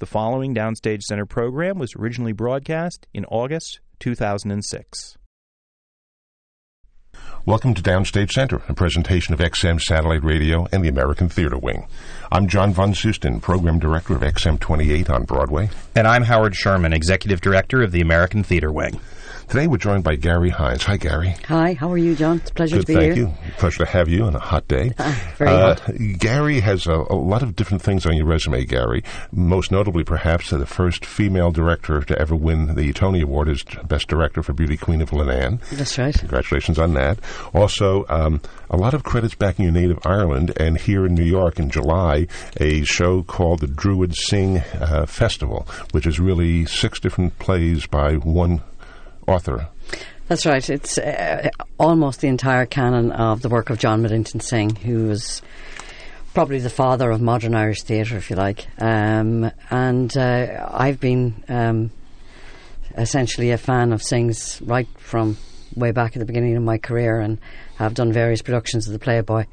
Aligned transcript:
The 0.00 0.06
following 0.06 0.54
Downstage 0.54 1.02
Center 1.02 1.26
program 1.26 1.76
was 1.76 1.96
originally 1.96 2.30
broadcast 2.30 3.08
in 3.12 3.24
August 3.24 3.80
2006. 3.98 5.18
Welcome 7.44 7.74
to 7.74 7.82
Downstage 7.82 8.30
Center, 8.30 8.62
a 8.68 8.74
presentation 8.74 9.34
of 9.34 9.40
XM 9.40 9.80
Satellite 9.80 10.22
Radio 10.22 10.68
and 10.70 10.84
the 10.84 10.88
American 10.88 11.28
Theater 11.28 11.58
Wing. 11.58 11.88
I'm 12.30 12.46
John 12.46 12.72
Von 12.72 12.94
Soosten, 12.94 13.40
Program 13.40 13.80
Director 13.80 14.14
of 14.14 14.20
XM 14.20 14.60
28 14.60 15.10
on 15.10 15.24
Broadway. 15.24 15.68
And 15.96 16.06
I'm 16.06 16.22
Howard 16.22 16.54
Sherman, 16.54 16.92
Executive 16.92 17.40
Director 17.40 17.82
of 17.82 17.90
the 17.90 18.00
American 18.00 18.44
Theater 18.44 18.70
Wing. 18.70 19.00
Today 19.48 19.66
we're 19.66 19.78
joined 19.78 20.04
by 20.04 20.14
Garry 20.16 20.50
Hynes. 20.50 20.82
Hi, 20.82 20.98
Garry. 20.98 21.34
Hi, 21.46 21.72
how 21.72 21.90
are 21.90 21.96
you, 21.96 22.14
John? 22.14 22.36
It's 22.36 22.50
a 22.50 22.54
pleasure 22.54 22.76
Good, 22.76 22.80
to 22.82 22.86
be 22.86 22.94
thank 22.94 23.14
here. 23.16 23.26
Thank 23.28 23.46
you. 23.46 23.52
Pleasure 23.54 23.78
to 23.78 23.90
have 23.90 24.06
you 24.06 24.24
on 24.24 24.36
a 24.36 24.38
hot 24.38 24.68
day. 24.68 24.92
Uh, 24.98 25.10
very 25.38 25.50
Uh, 25.50 25.74
hot. 25.74 25.90
Garry 26.18 26.60
has 26.60 26.86
a, 26.86 26.92
a 26.92 27.16
lot 27.16 27.42
of 27.42 27.56
different 27.56 27.82
things 27.82 28.04
on 28.04 28.14
your 28.14 28.26
resume, 28.26 28.66
Garry. 28.66 29.02
Most 29.32 29.72
notably, 29.72 30.04
perhaps, 30.04 30.50
the 30.50 30.66
first 30.66 31.06
female 31.06 31.50
director 31.50 32.02
to 32.02 32.18
ever 32.18 32.36
win 32.36 32.74
the 32.74 32.92
Tony 32.92 33.22
Award 33.22 33.48
as 33.48 33.62
Best 33.86 34.06
Director 34.08 34.42
for 34.42 34.52
Beauty 34.52 34.76
Queen 34.76 35.00
of 35.00 35.10
Leenane. 35.12 35.60
That's 35.70 35.96
right. 35.96 36.14
Congratulations 36.14 36.78
on 36.78 36.92
that. 36.94 37.18
Also, 37.54 38.04
um, 38.10 38.42
a 38.68 38.76
lot 38.76 38.92
of 38.92 39.02
credits 39.02 39.34
back 39.34 39.58
in 39.58 39.62
your 39.64 39.72
native 39.72 39.98
Ireland 40.06 40.52
and 40.58 40.76
here 40.78 41.06
in 41.06 41.14
New 41.14 41.24
York 41.24 41.58
in 41.58 41.70
July, 41.70 42.26
a 42.58 42.84
show 42.84 43.22
called 43.22 43.60
the 43.60 43.66
Druid 43.66 44.14
Synge 44.14 44.62
uh, 44.78 45.06
Festival, 45.06 45.66
which 45.92 46.06
is 46.06 46.20
really 46.20 46.66
six 46.66 47.00
different 47.00 47.38
plays 47.38 47.86
by 47.86 48.16
one 48.16 48.60
author. 49.28 49.68
That's 50.28 50.44
right. 50.44 50.68
It's 50.68 50.98
uh, 50.98 51.48
almost 51.78 52.20
the 52.20 52.28
entire 52.28 52.66
canon 52.66 53.12
of 53.12 53.40
the 53.40 53.48
work 53.48 53.70
of 53.70 53.78
John 53.78 54.02
Millington 54.02 54.40
Synge, 54.40 54.76
who 54.78 55.06
was 55.06 55.42
probably 56.34 56.58
the 56.58 56.70
father 56.70 57.10
of 57.10 57.20
modern 57.20 57.54
Irish 57.54 57.82
theatre, 57.82 58.16
if 58.16 58.30
you 58.30 58.36
like. 58.36 58.66
Um, 58.78 59.50
and 59.70 60.14
uh, 60.16 60.68
I've 60.70 61.00
been 61.00 61.42
um, 61.48 61.90
essentially 62.96 63.50
a 63.52 63.58
fan 63.58 63.92
of 63.92 64.02
Synge's 64.02 64.60
right 64.62 64.88
from 64.98 65.38
way 65.74 65.92
back 65.92 66.16
at 66.16 66.18
the 66.18 66.26
beginning 66.26 66.56
of 66.56 66.62
my 66.62 66.78
career 66.78 67.20
and 67.20 67.38
have 67.76 67.94
done 67.94 68.12
various 68.12 68.42
productions 68.42 68.86
of 68.86 68.92
the 68.92 68.98
Playboy 68.98 69.44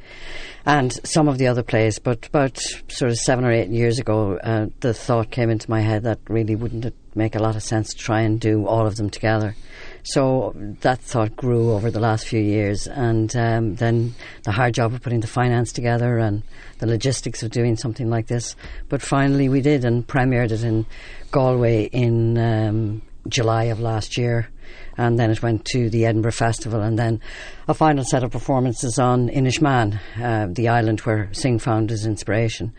and 0.65 0.91
some 1.07 1.27
of 1.27 1.37
the 1.37 1.47
other 1.47 1.63
plays. 1.63 1.99
But 1.99 2.27
about 2.27 2.59
sort 2.89 3.11
of 3.11 3.17
seven 3.17 3.45
or 3.45 3.51
eight 3.51 3.69
years 3.69 3.99
ago, 3.99 4.37
uh, 4.37 4.67
the 4.79 4.93
thought 4.93 5.31
came 5.31 5.49
into 5.49 5.69
my 5.69 5.81
head 5.81 6.03
that 6.03 6.19
really 6.27 6.55
wouldn't 6.55 6.85
it 6.85 6.95
make 7.15 7.35
a 7.35 7.39
lot 7.39 7.55
of 7.55 7.63
sense 7.63 7.93
to 7.93 7.97
try 7.97 8.21
and 8.21 8.39
do 8.39 8.67
all 8.67 8.85
of 8.85 8.97
them 8.97 9.09
together. 9.09 9.55
So 10.03 10.53
that 10.81 10.99
thought 10.99 11.35
grew 11.35 11.71
over 11.71 11.89
the 11.89 11.99
last 11.99 12.27
few 12.27 12.39
years, 12.39 12.85
and 12.87 13.35
um, 13.35 13.75
then 13.75 14.13
the 14.43 14.51
hard 14.51 14.75
job 14.75 14.93
of 14.93 15.01
putting 15.01 15.21
the 15.21 15.27
finance 15.27 15.71
together 15.71 16.19
and 16.19 16.43
the 16.77 16.85
logistics 16.85 17.41
of 17.41 17.51
doing 17.51 17.75
something 17.75 18.09
like 18.09 18.27
this. 18.27 18.55
But 18.87 19.01
finally, 19.01 19.49
we 19.49 19.61
did 19.61 19.83
and 19.83 20.05
premiered 20.05 20.51
it 20.51 20.63
in 20.63 20.85
Galway 21.31 21.85
in 21.85 22.37
um, 22.37 23.01
July 23.27 23.65
of 23.65 23.79
last 23.79 24.17
year, 24.17 24.49
and 24.97 25.17
then 25.17 25.31
it 25.31 25.41
went 25.41 25.65
to 25.65 25.89
the 25.89 26.05
Edinburgh 26.05 26.33
Festival, 26.33 26.81
and 26.81 26.99
then 26.99 27.19
a 27.67 27.73
final 27.73 28.03
set 28.03 28.23
of 28.23 28.31
performances 28.31 28.99
on 28.99 29.29
Inishmaan, 29.29 29.99
uh, 30.21 30.47
the 30.51 30.67
island 30.67 30.99
where 31.01 31.29
Synge 31.31 31.61
found 31.61 31.89
his 31.89 32.05
inspiration. 32.05 32.73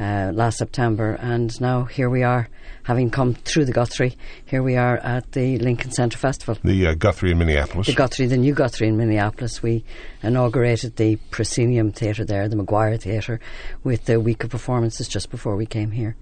Uh, 0.00 0.32
last 0.32 0.56
September, 0.56 1.12
and 1.20 1.60
now 1.60 1.84
here 1.84 2.08
we 2.08 2.22
are, 2.22 2.48
having 2.84 3.10
come 3.10 3.34
through 3.34 3.66
the 3.66 3.72
Guthrie. 3.72 4.16
Here 4.46 4.62
we 4.62 4.76
are 4.76 4.96
at 4.96 5.30
the 5.32 5.58
Lincoln 5.58 5.90
Centre 5.90 6.16
Festival. 6.16 6.56
The 6.64 6.86
uh, 6.86 6.94
Guthrie 6.94 7.32
in 7.32 7.38
Minneapolis. 7.38 7.86
The 7.86 7.92
Guthrie, 7.92 8.24
the 8.24 8.38
new 8.38 8.54
Guthrie 8.54 8.88
in 8.88 8.96
Minneapolis. 8.96 9.62
We 9.62 9.84
inaugurated 10.22 10.96
the 10.96 11.16
Proscenium 11.30 11.92
Theatre 11.92 12.24
there, 12.24 12.48
the 12.48 12.56
McGuire 12.56 12.98
Theatre, 12.98 13.40
with 13.84 14.06
the 14.06 14.18
week 14.18 14.42
of 14.42 14.48
performances 14.48 15.06
just 15.06 15.30
before 15.30 15.54
we 15.54 15.66
came 15.66 15.90
here. 15.90 16.16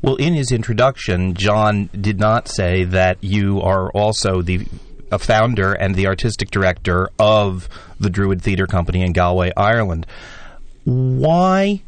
Well, 0.00 0.14
in 0.14 0.34
his 0.34 0.52
introduction, 0.52 1.34
John 1.34 1.90
did 2.00 2.20
not 2.20 2.46
say 2.46 2.84
that 2.84 3.18
you 3.20 3.60
are 3.62 3.90
also 3.90 4.42
the 4.42 4.64
a 5.10 5.18
founder 5.18 5.72
and 5.72 5.96
the 5.96 6.06
artistic 6.06 6.52
director 6.52 7.10
of 7.18 7.68
the 7.98 8.10
Druid 8.10 8.42
Theatre 8.42 8.68
Company 8.68 9.02
in 9.02 9.12
Galway, 9.12 9.50
Ireland. 9.56 10.06
Why 10.84 11.82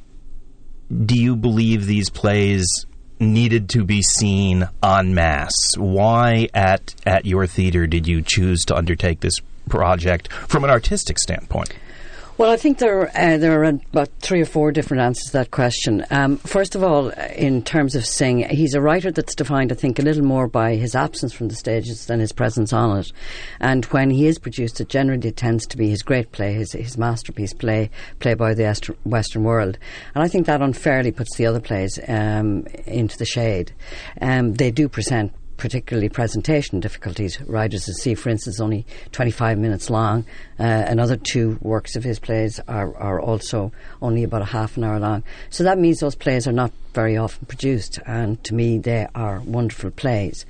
do 0.91 1.19
you 1.19 1.37
believe 1.37 1.87
these 1.87 2.11
plays 2.11 2.87
needed 3.19 3.69
to 3.71 3.85
be 3.85 4.03
seen 4.03 4.69
en 4.83 5.15
masse? 5.15 5.77
Why 5.77 6.49
at 6.55 6.95
at 7.05 7.27
your 7.27 7.47
theater 7.47 7.87
did 7.87 8.07
you 8.07 8.23
choose 8.23 8.65
to 8.67 8.77
undertake 8.77 9.21
this 9.21 9.41
project 9.69 10.33
from 10.33 10.65
an 10.65 10.71
artistic 10.71 11.19
standpoint? 11.19 11.73
Well, 12.39 12.51
I 12.51 12.59
think 12.59 12.77
there 12.77 13.09
uh, 13.17 13.39
there 13.39 13.63
are 13.63 13.65
about 13.65 14.11
three 14.21 14.43
or 14.43 14.45
four 14.45 14.71
different 14.71 15.03
answers 15.03 15.29
to 15.29 15.33
that 15.39 15.51
question. 15.51 16.05
Um, 16.11 16.37
first 16.37 16.75
of 16.75 16.85
all, 16.85 17.09
in 17.09 17.63
terms 17.63 17.95
of 17.95 18.05
Synge, 18.05 18.47
he's 18.51 18.75
a 18.75 18.81
writer 18.83 19.11
that's 19.11 19.35
defined, 19.35 19.73
I 19.73 19.75
think, 19.75 19.99
a 19.99 20.03
little 20.03 20.23
more 20.23 20.47
by 20.47 20.75
his 20.75 20.95
absence 20.95 21.33
from 21.33 21.49
the 21.49 21.55
stages 21.55 22.05
than 22.05 22.21
his 22.21 22.33
presence 22.33 22.75
on 22.75 22.99
it. 22.99 23.11
And 23.59 23.87
when 23.87 24.11
he 24.11 24.27
is 24.27 24.39
produced, 24.39 24.83
it 24.83 24.91
generally 24.91 25.33
tends 25.33 25.67
to 25.69 25.79
be 25.79 25.89
his 25.89 26.03
great 26.03 26.31
play, 26.31 26.53
his, 26.53 26.73
his 26.73 26.99
masterpiece 26.99 27.55
play, 27.55 27.89
play 28.19 28.35
by 28.35 28.53
the 28.53 28.95
Western 29.05 29.43
World. 29.43 29.79
And 30.15 30.23
I 30.23 30.29
think 30.29 30.45
that 30.45 30.61
unfairly 30.61 31.13
puts 31.13 31.39
the 31.39 31.47
other 31.47 31.61
plays 31.61 31.99
um, 32.07 32.67
into 32.85 33.17
the 33.17 33.25
shade. 33.25 33.73
Um, 34.21 34.53
they 34.53 34.71
do 34.71 34.91
present 34.91 35.33
particularly 35.57 36.09
presentation 36.09 36.81
difficulties. 36.81 37.41
Riders 37.43 37.89
at 37.89 37.97
Sea, 37.97 38.15
for 38.15 38.29
instance, 38.31 38.61
only 38.61 38.87
25 39.13 39.59
minutes 39.59 39.91
long. 39.91 40.25
Uh, 40.59 40.85
another 40.87 41.17
two 41.17 41.59
works 41.61 41.97
of 41.97 42.05
his 42.05 42.19
plays 42.19 42.61
are, 42.69 42.97
are 42.97 43.21
also 43.21 43.73
only 44.03 44.23
about 44.23 44.43
a 44.43 44.47
half 44.47 44.77
an 44.77 44.85
hour 44.85 44.99
long. 44.99 45.23
So 45.51 45.65
that 45.65 45.79
means 45.79 46.01
those 46.01 46.15
plays 46.15 46.47
are 46.47 46.53
not 46.53 46.73
very 46.95 47.17
often 47.17 47.47
produced, 47.47 47.99
and 48.07 48.43
to 48.45 48.55
me, 48.55 48.79
they 48.79 49.07
are 49.15 49.41
wonderful 49.41 49.91
plays. 49.91 50.47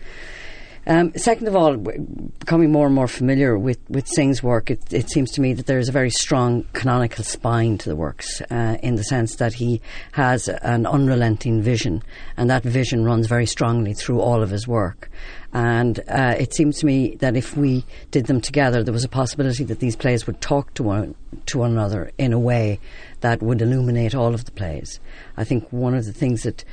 Um, 0.88 1.12
second 1.16 1.48
of 1.48 1.56
all, 1.56 1.76
becoming 1.76 2.70
more 2.70 2.86
and 2.86 2.94
more 2.94 3.08
familiar 3.08 3.58
with, 3.58 3.78
with 3.88 4.06
Synge's 4.06 4.40
work, 4.40 4.70
it, 4.70 4.92
it 4.92 5.10
seems 5.10 5.32
to 5.32 5.40
me 5.40 5.52
that 5.52 5.66
there 5.66 5.80
is 5.80 5.88
a 5.88 5.92
very 5.92 6.10
strong 6.10 6.64
canonical 6.74 7.24
spine 7.24 7.76
to 7.78 7.88
the 7.88 7.96
works, 7.96 8.40
uh, 8.42 8.76
in 8.82 8.94
the 8.94 9.02
sense 9.02 9.36
that 9.36 9.54
he 9.54 9.80
has 10.12 10.48
an 10.48 10.86
unrelenting 10.86 11.60
vision, 11.60 12.04
and 12.36 12.48
that 12.50 12.62
vision 12.62 13.04
runs 13.04 13.26
very 13.26 13.46
strongly 13.46 13.94
through 13.94 14.20
all 14.20 14.42
of 14.42 14.50
his 14.50 14.68
work. 14.68 15.10
And 15.52 15.98
uh, 16.08 16.36
it 16.38 16.54
seems 16.54 16.78
to 16.78 16.86
me 16.86 17.16
that 17.16 17.34
if 17.34 17.56
we 17.56 17.84
did 18.10 18.26
them 18.26 18.40
together, 18.40 18.84
there 18.84 18.92
was 18.92 19.04
a 19.04 19.08
possibility 19.08 19.64
that 19.64 19.80
these 19.80 19.96
plays 19.96 20.26
would 20.26 20.40
talk 20.40 20.72
to 20.74 20.84
one, 20.84 21.14
to 21.46 21.58
one 21.58 21.72
another 21.72 22.12
in 22.18 22.32
a 22.32 22.38
way 22.38 22.78
that 23.22 23.42
would 23.42 23.60
illuminate 23.60 24.14
all 24.14 24.34
of 24.34 24.44
the 24.44 24.52
plays. 24.52 25.00
I 25.36 25.44
think 25.44 25.66
one 25.72 25.94
of 25.94 26.04
the 26.04 26.12
things 26.12 26.42
that 26.44 26.64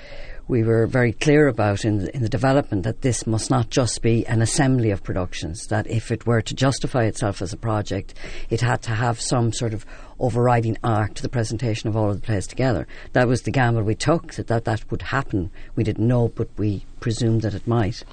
we 0.48 0.64
were 0.64 0.88
very 0.88 1.14
clear 1.14 1.48
about 1.48 1.86
in 1.86 2.00
the, 2.00 2.16
in 2.16 2.22
the 2.22 2.30
development 2.30 2.84
that 2.84 3.02
this 3.02 3.26
must 3.26 3.50
not 3.50 3.70
just 3.70 4.02
be 4.02 4.26
an 4.28 4.42
assembly 4.42 4.92
of 4.92 5.04
productions, 5.04 5.68
that 5.68 5.88
if 5.88 6.12
it 6.12 6.26
were 6.26 6.42
to 6.42 6.54
justify 6.54 7.04
itself 7.04 7.42
as 7.42 7.54
a 7.54 7.58
project, 7.58 8.14
it 8.50 8.62
had 8.62 8.82
to 8.84 8.92
have 8.92 9.22
some 9.22 9.53
sort 9.53 9.74
of 9.74 9.86
overriding 10.19 10.78
arc 10.84 11.13
to 11.16 11.22
the 11.22 11.29
presentation 11.29 11.90
of 11.90 11.96
all 11.96 12.09
of 12.09 12.19
the 12.19 12.25
plays 12.25 12.47
together. 12.47 12.88
That 13.13 13.28
was 13.28 13.41
the 13.44 13.51
gamble 13.51 13.84
we 13.84 13.96
took, 13.96 14.34
that 14.35 14.47
that, 14.47 14.66
that 14.66 14.90
would 14.91 15.01
happen. 15.01 15.51
We 15.75 15.84
didn't 15.84 16.07
know, 16.07 16.29
but 16.29 16.50
we 16.57 16.85
presumed 17.00 17.41
that 17.41 17.53
it 17.53 17.68
might. 17.68 18.03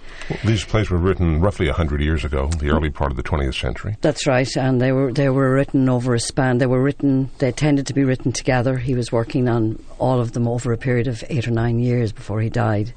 These 0.45 0.65
plays 0.65 0.91
were 0.91 0.99
written 0.99 1.41
roughly 1.41 1.67
100 1.67 2.01
years 2.01 2.25
ago, 2.25 2.49
the 2.59 2.71
early 2.71 2.91
part 2.91 3.13
of 3.13 3.17
the 3.17 3.23
20th 3.23 3.61
century. 3.61 3.97
That's 4.01 4.27
right, 4.27 4.57
and 4.57 4.81
they 4.81 4.93
were 4.93 5.13
they 5.13 5.29
were 5.29 5.55
written 5.55 5.89
over 5.89 6.15
a 6.15 6.21
span. 6.21 6.59
They 6.59 6.67
were 6.67 6.83
written. 6.83 7.31
They 7.39 7.53
tended 7.53 7.87
to 7.87 7.95
be 7.95 8.05
written 8.05 8.33
together. 8.33 8.79
He 8.79 8.95
was 8.95 9.13
working 9.13 9.49
on 9.49 9.83
all 9.99 10.21
of 10.21 10.33
them 10.33 10.49
over 10.49 10.73
a 10.73 10.79
period 10.79 11.07
of 11.07 11.23
eight 11.29 11.47
or 11.47 11.53
nine 11.53 11.79
years 11.79 12.13
before 12.13 12.41
he 12.41 12.51
died, 12.51 12.93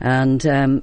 and. 0.00 0.46
Um, 0.46 0.82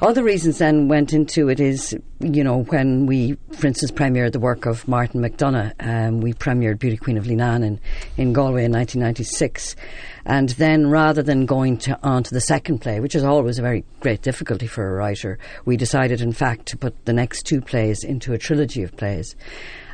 other 0.00 0.22
reasons 0.22 0.58
then 0.58 0.88
went 0.88 1.12
into 1.12 1.48
it 1.48 1.60
is, 1.60 1.96
you 2.20 2.42
know, 2.42 2.64
when 2.64 3.06
we, 3.06 3.36
for 3.52 3.66
instance, 3.66 3.90
premiered 3.90 4.32
the 4.32 4.40
work 4.40 4.66
of 4.66 4.86
Martin 4.88 5.20
McDonagh, 5.20 5.72
um, 5.80 6.20
we 6.20 6.32
premiered 6.32 6.78
Beauty 6.78 6.96
Queen 6.96 7.16
of 7.16 7.24
Leenane 7.24 7.64
in, 7.64 7.80
in 8.16 8.32
Galway 8.32 8.64
in 8.64 8.72
1996. 8.72 9.76
And 10.24 10.50
then 10.50 10.88
rather 10.88 11.22
than 11.22 11.46
going 11.46 11.78
to, 11.78 11.98
on 12.02 12.22
to 12.24 12.34
the 12.34 12.40
second 12.40 12.78
play, 12.78 13.00
which 13.00 13.14
is 13.14 13.24
always 13.24 13.58
a 13.58 13.62
very 13.62 13.84
great 14.00 14.22
difficulty 14.22 14.66
for 14.66 14.88
a 14.88 14.92
writer, 14.92 15.38
we 15.64 15.76
decided, 15.76 16.20
in 16.20 16.32
fact, 16.32 16.66
to 16.66 16.76
put 16.76 17.04
the 17.04 17.12
next 17.12 17.44
two 17.44 17.60
plays 17.60 18.04
into 18.04 18.32
a 18.32 18.38
trilogy 18.38 18.82
of 18.82 18.96
plays. 18.96 19.36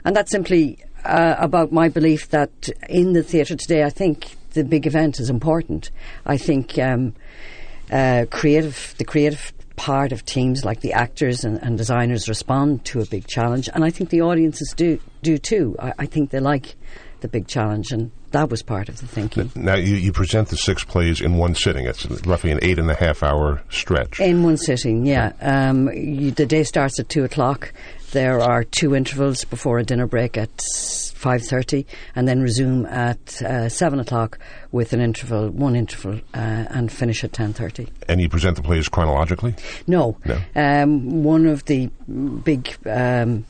And 0.04 0.16
that's 0.16 0.30
simply 0.30 0.78
uh, 1.04 1.36
about 1.38 1.72
my 1.72 1.88
belief 1.88 2.30
that 2.30 2.68
in 2.88 3.12
the 3.12 3.22
theatre 3.22 3.56
today, 3.56 3.84
I 3.84 3.90
think 3.90 4.36
the 4.52 4.64
big 4.64 4.86
event 4.86 5.20
is 5.20 5.30
important. 5.30 5.90
I 6.26 6.36
think 6.36 6.78
um, 6.78 7.14
uh, 7.90 8.26
creative, 8.30 8.94
the 8.98 9.04
creative 9.04 9.52
part 9.78 10.10
of 10.10 10.24
teams 10.24 10.64
like 10.64 10.80
the 10.80 10.92
actors 10.92 11.44
and, 11.44 11.62
and, 11.62 11.78
designers 11.78 12.28
respond 12.28 12.84
to 12.84 13.00
a 13.00 13.06
big 13.06 13.28
challenge, 13.28 13.70
and 13.72 13.84
I 13.84 13.90
think 13.90 14.10
the 14.10 14.22
audiences 14.22 14.74
do 14.76 14.98
do 15.22 15.38
too. 15.38 15.76
I, 15.78 15.92
I, 16.00 16.06
think 16.06 16.30
they 16.30 16.40
like 16.40 16.74
the 17.20 17.28
big 17.28 17.46
challenge, 17.46 17.92
and 17.92 18.10
that 18.32 18.50
was 18.50 18.60
part 18.60 18.88
of 18.88 18.98
the 18.98 19.06
thinking. 19.06 19.52
Now 19.54 19.76
you, 19.76 19.94
you 19.94 20.12
present 20.12 20.48
the 20.48 20.56
six 20.56 20.82
plays 20.82 21.20
in 21.20 21.36
one 21.36 21.54
sitting. 21.54 21.86
It's 21.86 22.04
roughly 22.26 22.50
an 22.50 22.58
eight 22.60 22.80
and 22.80 22.90
a 22.90 22.94
half 22.94 23.22
hour 23.22 23.62
stretch. 23.70 24.18
In 24.18 24.42
one 24.42 24.56
sitting, 24.56 25.06
yeah. 25.06 25.32
Um, 25.40 25.88
you, 25.92 26.32
the 26.32 26.44
day 26.44 26.64
starts 26.64 26.98
at 26.98 27.08
two 27.08 27.22
o'clock. 27.22 27.72
There 28.10 28.40
are 28.40 28.64
two 28.64 28.96
intervals 28.96 29.44
before 29.44 29.78
a 29.78 29.84
dinner 29.84 30.08
break 30.08 30.36
at 30.36 30.50
five 31.18 31.42
thirty, 31.42 31.86
and 32.14 32.26
then 32.28 32.40
resume 32.40 32.86
at 32.86 33.42
uh, 33.42 33.68
seven 33.68 34.00
o'clock 34.00 34.38
with 34.72 34.92
an 34.92 35.00
interval, 35.00 35.50
one 35.50 35.76
interval, 35.76 36.20
uh, 36.34 36.64
and 36.70 36.90
finish 36.90 37.24
at 37.24 37.32
ten 37.32 37.52
thirty. 37.52 37.88
And 38.08 38.20
you 38.20 38.28
present 38.28 38.56
the 38.56 38.62
plays 38.62 38.88
chronologically? 38.88 39.54
No, 39.86 40.16
No. 40.24 40.38
Um, 40.54 41.24
one 41.24 41.46
of 41.46 41.64
the 41.64 41.86
big 42.44 42.76
um, 42.86 43.44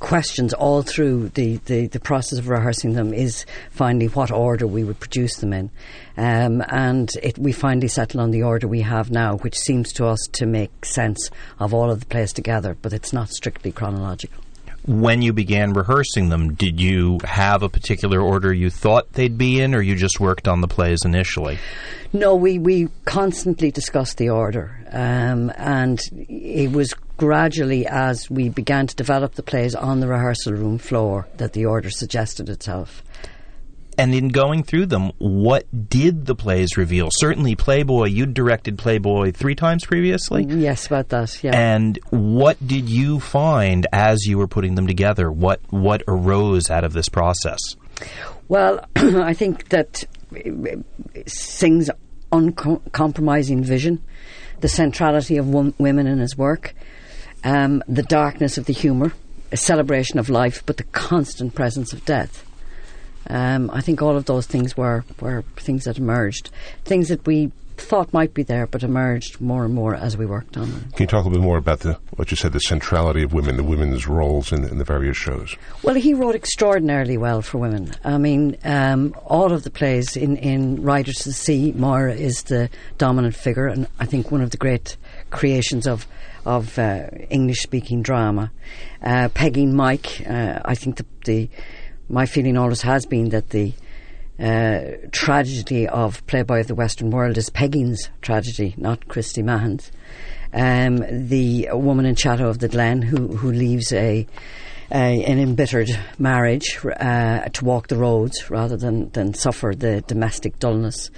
questions 0.00 0.52
all 0.52 0.82
through 0.82 1.30
the, 1.30 1.56
the, 1.64 1.86
the 1.86 2.00
process 2.00 2.38
of 2.38 2.48
rehearsing 2.48 2.92
them 2.92 3.14
is 3.14 3.46
finding 3.70 4.08
what 4.10 4.30
order 4.30 4.66
we 4.66 4.84
would 4.84 5.00
produce 5.00 5.36
them 5.36 5.52
in. 5.52 5.70
Um, 6.16 6.62
and 6.68 7.10
it, 7.22 7.38
we 7.38 7.52
finally 7.52 7.88
settled 7.88 8.22
on 8.22 8.30
the 8.30 8.42
order 8.42 8.68
we 8.68 8.82
have 8.82 9.10
now, 9.10 9.36
which 9.38 9.56
seems 9.56 9.92
to 9.94 10.06
us 10.06 10.20
to 10.32 10.46
make 10.46 10.84
sense 10.84 11.30
of 11.58 11.72
all 11.72 11.90
of 11.90 12.00
the 12.00 12.06
plays 12.06 12.32
together, 12.32 12.76
but 12.82 12.92
it's 12.92 13.12
not 13.12 13.30
strictly 13.30 13.72
chronological. 13.72 14.43
When 14.86 15.22
you 15.22 15.32
began 15.32 15.72
rehearsing 15.72 16.28
them, 16.28 16.54
did 16.54 16.78
you 16.78 17.18
have 17.24 17.62
a 17.62 17.70
particular 17.70 18.20
order 18.20 18.52
you 18.52 18.68
thought 18.68 19.12
they'd 19.14 19.38
be 19.38 19.60
in, 19.60 19.74
or 19.74 19.80
you 19.80 19.96
just 19.96 20.20
worked 20.20 20.46
on 20.46 20.60
the 20.60 20.68
plays 20.68 21.04
initially? 21.06 21.58
No, 22.12 22.34
we, 22.34 22.58
we 22.58 22.88
constantly 23.06 23.70
discussed 23.70 24.18
the 24.18 24.28
order, 24.28 24.78
um, 24.92 25.50
and 25.56 26.00
it 26.28 26.70
was 26.70 26.92
gradually 27.16 27.86
as 27.86 28.28
we 28.28 28.50
began 28.50 28.86
to 28.86 28.94
develop 28.94 29.34
the 29.34 29.42
plays 29.42 29.74
on 29.74 30.00
the 30.00 30.08
rehearsal 30.08 30.52
room 30.52 30.78
floor 30.78 31.26
that 31.38 31.54
the 31.54 31.64
order 31.64 31.88
suggested 31.88 32.50
itself. 32.50 33.02
And 33.98 34.14
in 34.14 34.28
going 34.28 34.62
through 34.62 34.86
them, 34.86 35.12
what 35.18 35.66
did 35.88 36.26
the 36.26 36.34
plays 36.34 36.76
reveal? 36.76 37.08
Certainly, 37.10 37.56
Playboy, 37.56 38.06
you 38.06 38.26
directed 38.26 38.78
Playboy 38.78 39.32
three 39.32 39.54
times 39.54 39.84
previously. 39.84 40.44
Yes, 40.44 40.86
about 40.86 41.08
that. 41.10 41.42
Yeah. 41.42 41.54
And 41.54 41.98
what 42.10 42.64
did 42.66 42.88
you 42.88 43.20
find 43.20 43.86
as 43.92 44.24
you 44.26 44.38
were 44.38 44.48
putting 44.48 44.74
them 44.74 44.86
together? 44.86 45.30
What 45.30 45.60
what 45.70 46.02
arose 46.08 46.70
out 46.70 46.84
of 46.84 46.92
this 46.92 47.08
process? 47.08 47.60
Well, 48.48 48.84
I 48.96 49.34
think 49.34 49.68
that 49.68 50.04
Synge's 51.26 51.90
uncompromising 52.32 53.62
vision, 53.62 54.02
the 54.60 54.68
centrality 54.68 55.36
of 55.36 55.48
wom- 55.48 55.74
women 55.78 56.06
in 56.06 56.18
his 56.18 56.36
work, 56.36 56.74
um, 57.44 57.82
the 57.86 58.02
darkness 58.02 58.58
of 58.58 58.66
the 58.66 58.72
humour, 58.72 59.12
a 59.52 59.56
celebration 59.56 60.18
of 60.18 60.28
life, 60.28 60.62
but 60.66 60.76
the 60.76 60.84
constant 60.84 61.54
presence 61.54 61.92
of 61.92 62.04
death. 62.04 62.44
Um, 63.28 63.70
I 63.72 63.80
think 63.80 64.02
all 64.02 64.16
of 64.16 64.26
those 64.26 64.46
things 64.46 64.76
were, 64.76 65.04
were 65.20 65.42
things 65.56 65.84
that 65.84 65.98
emerged, 65.98 66.50
things 66.84 67.08
that 67.08 67.26
we 67.26 67.52
thought 67.76 68.12
might 68.12 68.34
be 68.34 68.42
there, 68.42 68.66
but 68.66 68.82
emerged 68.82 69.40
more 69.40 69.64
and 69.64 69.74
more 69.74 69.94
as 69.94 70.16
we 70.16 70.26
worked 70.26 70.56
on 70.56 70.70
them. 70.70 70.80
Can 70.94 71.04
you 71.04 71.06
talk 71.06 71.24
a 71.24 71.28
little 71.28 71.32
bit 71.32 71.44
more 71.44 71.58
about 71.58 71.80
the 71.80 71.94
what 72.16 72.30
you 72.30 72.36
said, 72.36 72.52
the 72.52 72.60
centrality 72.60 73.22
of 73.22 73.32
women, 73.32 73.56
the 73.56 73.64
women's 73.64 74.06
roles 74.06 74.52
in, 74.52 74.64
in 74.64 74.78
the 74.78 74.84
various 74.84 75.16
shows? 75.16 75.56
Well, 75.82 75.96
he 75.96 76.14
wrote 76.14 76.34
extraordinarily 76.34 77.18
well 77.18 77.42
for 77.42 77.58
women. 77.58 77.92
I 78.04 78.18
mean, 78.18 78.56
um, 78.64 79.14
all 79.24 79.52
of 79.52 79.64
the 79.64 79.70
plays 79.70 80.16
in, 80.16 80.36
in 80.36 80.82
Riders 80.82 81.16
to 81.18 81.30
the 81.30 81.34
Sea, 81.34 81.72
Maurya 81.72 82.14
is 82.14 82.44
the 82.44 82.70
dominant 82.98 83.34
figure, 83.34 83.66
and 83.66 83.88
I 83.98 84.06
think 84.06 84.30
one 84.30 84.40
of 84.40 84.50
the 84.50 84.56
great 84.56 84.96
creations 85.30 85.86
of 85.86 86.06
of 86.46 86.78
uh, 86.78 87.06
English 87.30 87.60
speaking 87.60 88.02
drama. 88.02 88.52
Uh, 89.02 89.28
Pegeen 89.28 89.72
Mike, 89.72 90.22
uh, 90.28 90.60
I 90.64 90.74
think 90.74 90.96
the, 90.96 91.06
the 91.24 91.48
my 92.08 92.26
feeling 92.26 92.56
always 92.56 92.82
has 92.82 93.06
been 93.06 93.30
that 93.30 93.50
the 93.50 93.72
uh, 94.38 94.96
tragedy 95.12 95.86
of 95.86 96.26
Playboy 96.26 96.60
of 96.60 96.66
the 96.66 96.74
Western 96.74 97.10
World 97.10 97.38
is 97.38 97.50
Pegeen's 97.50 98.10
tragedy, 98.20 98.74
not 98.76 99.08
Christy 99.08 99.42
Mahon's. 99.42 99.92
Um, 100.52 101.28
the 101.28 101.68
woman 101.72 102.06
in 102.06 102.14
Shadow 102.14 102.48
of 102.48 102.58
the 102.58 102.68
Glen 102.68 103.02
who, 103.02 103.28
who 103.36 103.52
leaves 103.52 103.92
a, 103.92 104.26
a 104.90 105.24
an 105.24 105.38
embittered 105.40 105.90
marriage 106.18 106.78
uh, 106.84 107.48
to 107.48 107.64
walk 107.64 107.88
the 107.88 107.96
roads 107.96 108.50
rather 108.50 108.76
than, 108.76 109.10
than 109.10 109.34
suffer 109.34 109.72
the 109.76 110.02
domestic 110.02 110.58
dullness. 110.58 111.10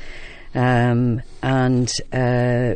Um, 0.55 1.21
and 1.43 1.93
uh, 2.15 2.75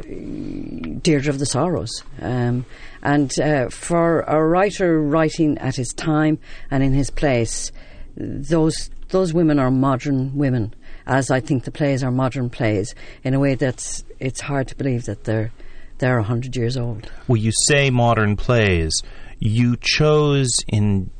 Deirdre 1.02 1.30
of 1.30 1.38
the 1.38 1.46
Sorrows. 1.46 2.02
Um, 2.20 2.66
and 3.02 3.32
uh, 3.40 3.70
for 3.70 4.20
a 4.20 4.42
writer 4.44 5.00
writing 5.00 5.56
at 5.58 5.76
his 5.76 5.94
time 5.94 6.38
and 6.70 6.82
in 6.82 6.92
his 6.92 7.08
place, 7.08 7.72
those 8.20 8.90
those 9.08 9.32
women 9.32 9.58
are 9.58 9.70
modern 9.70 10.36
women, 10.36 10.74
as 11.06 11.30
I 11.30 11.40
think 11.40 11.64
the 11.64 11.70
plays 11.70 12.04
are 12.04 12.10
modern 12.10 12.50
plays, 12.50 12.94
in 13.24 13.34
a 13.34 13.40
way 13.40 13.54
that's 13.54 14.04
it's 14.18 14.40
hard 14.40 14.68
to 14.68 14.76
believe 14.76 15.06
that 15.06 15.24
they're 15.24 15.52
they're 15.98 16.20
hundred 16.22 16.56
years 16.56 16.76
old. 16.76 17.10
Well, 17.28 17.36
you 17.36 17.52
say 17.66 17.90
modern 17.90 18.36
plays. 18.36 19.02
You 19.38 19.76
chose 19.80 20.50
in 20.68 21.10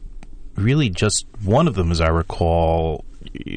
really 0.57 0.91
just 0.91 1.27
one 1.43 1.67
of 1.67 1.75
them, 1.75 1.91
as 1.91 2.01
I 2.01 2.09
recall, 2.09 3.05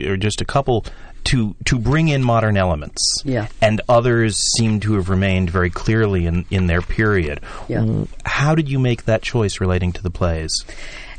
or 0.07 0.17
just 0.17 0.41
a 0.41 0.45
couple, 0.45 0.85
to 1.25 1.55
to 1.65 1.79
bring 1.79 2.07
in 2.07 2.23
modern 2.23 2.57
elements. 2.57 3.21
Yeah. 3.25 3.47
And 3.61 3.81
others 3.89 4.37
seem 4.57 4.79
to 4.81 4.93
have 4.95 5.09
remained 5.09 5.49
very 5.49 5.69
clearly 5.69 6.25
in, 6.25 6.45
in 6.49 6.67
their 6.67 6.81
period. 6.81 7.41
Yeah. 7.67 8.05
How 8.25 8.55
did 8.55 8.69
you 8.69 8.79
make 8.79 9.05
that 9.05 9.21
choice 9.21 9.59
relating 9.59 9.91
to 9.93 10.01
the 10.01 10.11
plays? 10.11 10.53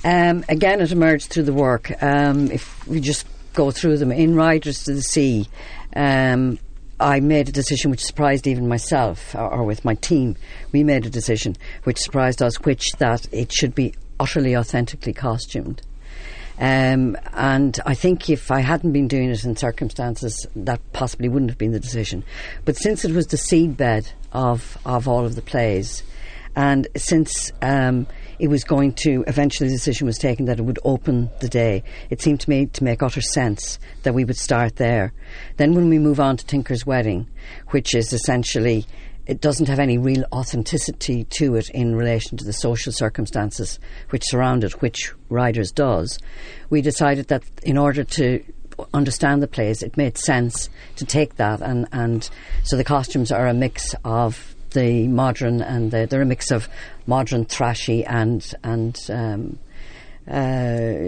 Um, 0.04 0.44
again, 0.48 0.80
it 0.80 0.92
emerged 0.92 1.30
through 1.30 1.44
the 1.44 1.52
work. 1.52 1.90
Um, 2.02 2.50
if 2.50 2.86
we 2.86 3.00
just 3.00 3.26
go 3.54 3.70
through 3.70 3.96
them, 3.98 4.12
in 4.12 4.34
Riders 4.34 4.84
to 4.84 4.94
the 4.94 5.02
Sea, 5.02 5.48
um, 5.96 6.58
I 7.00 7.20
made 7.20 7.48
a 7.48 7.52
decision 7.52 7.90
which 7.90 8.04
surprised 8.04 8.46
even 8.46 8.68
myself, 8.68 9.34
or, 9.34 9.48
or 9.50 9.64
with 9.64 9.84
my 9.84 9.94
team. 9.94 10.36
We 10.72 10.84
made 10.84 11.06
a 11.06 11.10
decision 11.10 11.56
which 11.84 11.98
surprised 11.98 12.42
us, 12.42 12.60
which 12.60 12.92
that 12.98 13.26
it 13.32 13.50
should 13.50 13.74
be 13.74 13.94
utterly 14.20 14.56
authentically 14.56 15.12
costumed. 15.12 15.82
Um, 16.58 17.16
and 17.32 17.80
I 17.84 17.94
think 17.94 18.30
if 18.30 18.50
I 18.50 18.60
hadn't 18.60 18.92
been 18.92 19.08
doing 19.08 19.30
it 19.30 19.44
in 19.44 19.56
circumstances, 19.56 20.46
that 20.54 20.80
possibly 20.92 21.28
wouldn't 21.28 21.50
have 21.50 21.58
been 21.58 21.72
the 21.72 21.80
decision. 21.80 22.22
But 22.64 22.76
since 22.76 23.04
it 23.04 23.12
was 23.12 23.26
the 23.26 23.36
seedbed 23.36 24.12
of 24.32 24.78
of 24.84 25.08
all 25.08 25.24
of 25.24 25.34
the 25.34 25.42
plays, 25.42 26.04
and 26.54 26.86
since 26.96 27.50
um, 27.60 28.06
it 28.38 28.48
was 28.48 28.64
going 28.64 28.92
to 28.92 29.24
eventually 29.26 29.68
the 29.68 29.74
decision 29.74 30.06
was 30.06 30.18
taken 30.18 30.46
that 30.46 30.58
it 30.58 30.62
would 30.62 30.78
open 30.84 31.30
the 31.40 31.48
day, 31.48 31.82
it 32.10 32.20
seemed 32.20 32.40
to 32.40 32.50
me 32.50 32.66
to 32.66 32.84
make 32.84 33.02
utter 33.02 33.20
sense 33.20 33.78
that 34.02 34.14
we 34.14 34.24
would 34.24 34.36
start 34.36 34.76
there. 34.76 35.12
Then 35.56 35.74
when 35.74 35.88
we 35.88 35.98
move 35.98 36.20
on 36.20 36.36
to 36.36 36.46
Tinker's 36.46 36.86
Wedding, 36.86 37.26
which 37.70 37.94
is 37.94 38.12
essentially 38.12 38.86
it 39.26 39.40
doesn't 39.40 39.68
have 39.68 39.78
any 39.78 39.96
real 39.96 40.24
authenticity 40.32 41.24
to 41.24 41.56
it 41.56 41.70
in 41.70 41.96
relation 41.96 42.36
to 42.36 42.44
the 42.44 42.52
social 42.52 42.92
circumstances 42.92 43.78
which 44.10 44.24
surround 44.26 44.64
it, 44.64 44.82
which 44.82 45.14
Riders 45.30 45.72
does. 45.72 46.18
We 46.68 46.82
decided 46.82 47.28
that 47.28 47.42
in 47.62 47.78
order 47.78 48.04
to 48.04 48.44
understand 48.92 49.42
the 49.42 49.48
plays, 49.48 49.82
it 49.82 49.96
made 49.96 50.18
sense 50.18 50.68
to 50.96 51.04
take 51.04 51.36
that, 51.36 51.62
and, 51.62 51.86
and 51.92 52.28
so 52.64 52.76
the 52.76 52.84
costumes 52.84 53.32
are 53.32 53.46
a 53.46 53.54
mix 53.54 53.94
of 54.04 54.54
the 54.74 55.08
modern 55.08 55.62
and 55.62 55.90
the, 55.90 56.06
they're 56.06 56.22
a 56.22 56.26
mix 56.26 56.50
of 56.50 56.68
modern, 57.06 57.44
thrashy, 57.44 58.04
and 58.06 58.54
and 58.62 58.98
um, 59.10 59.58
uh, 60.30 61.00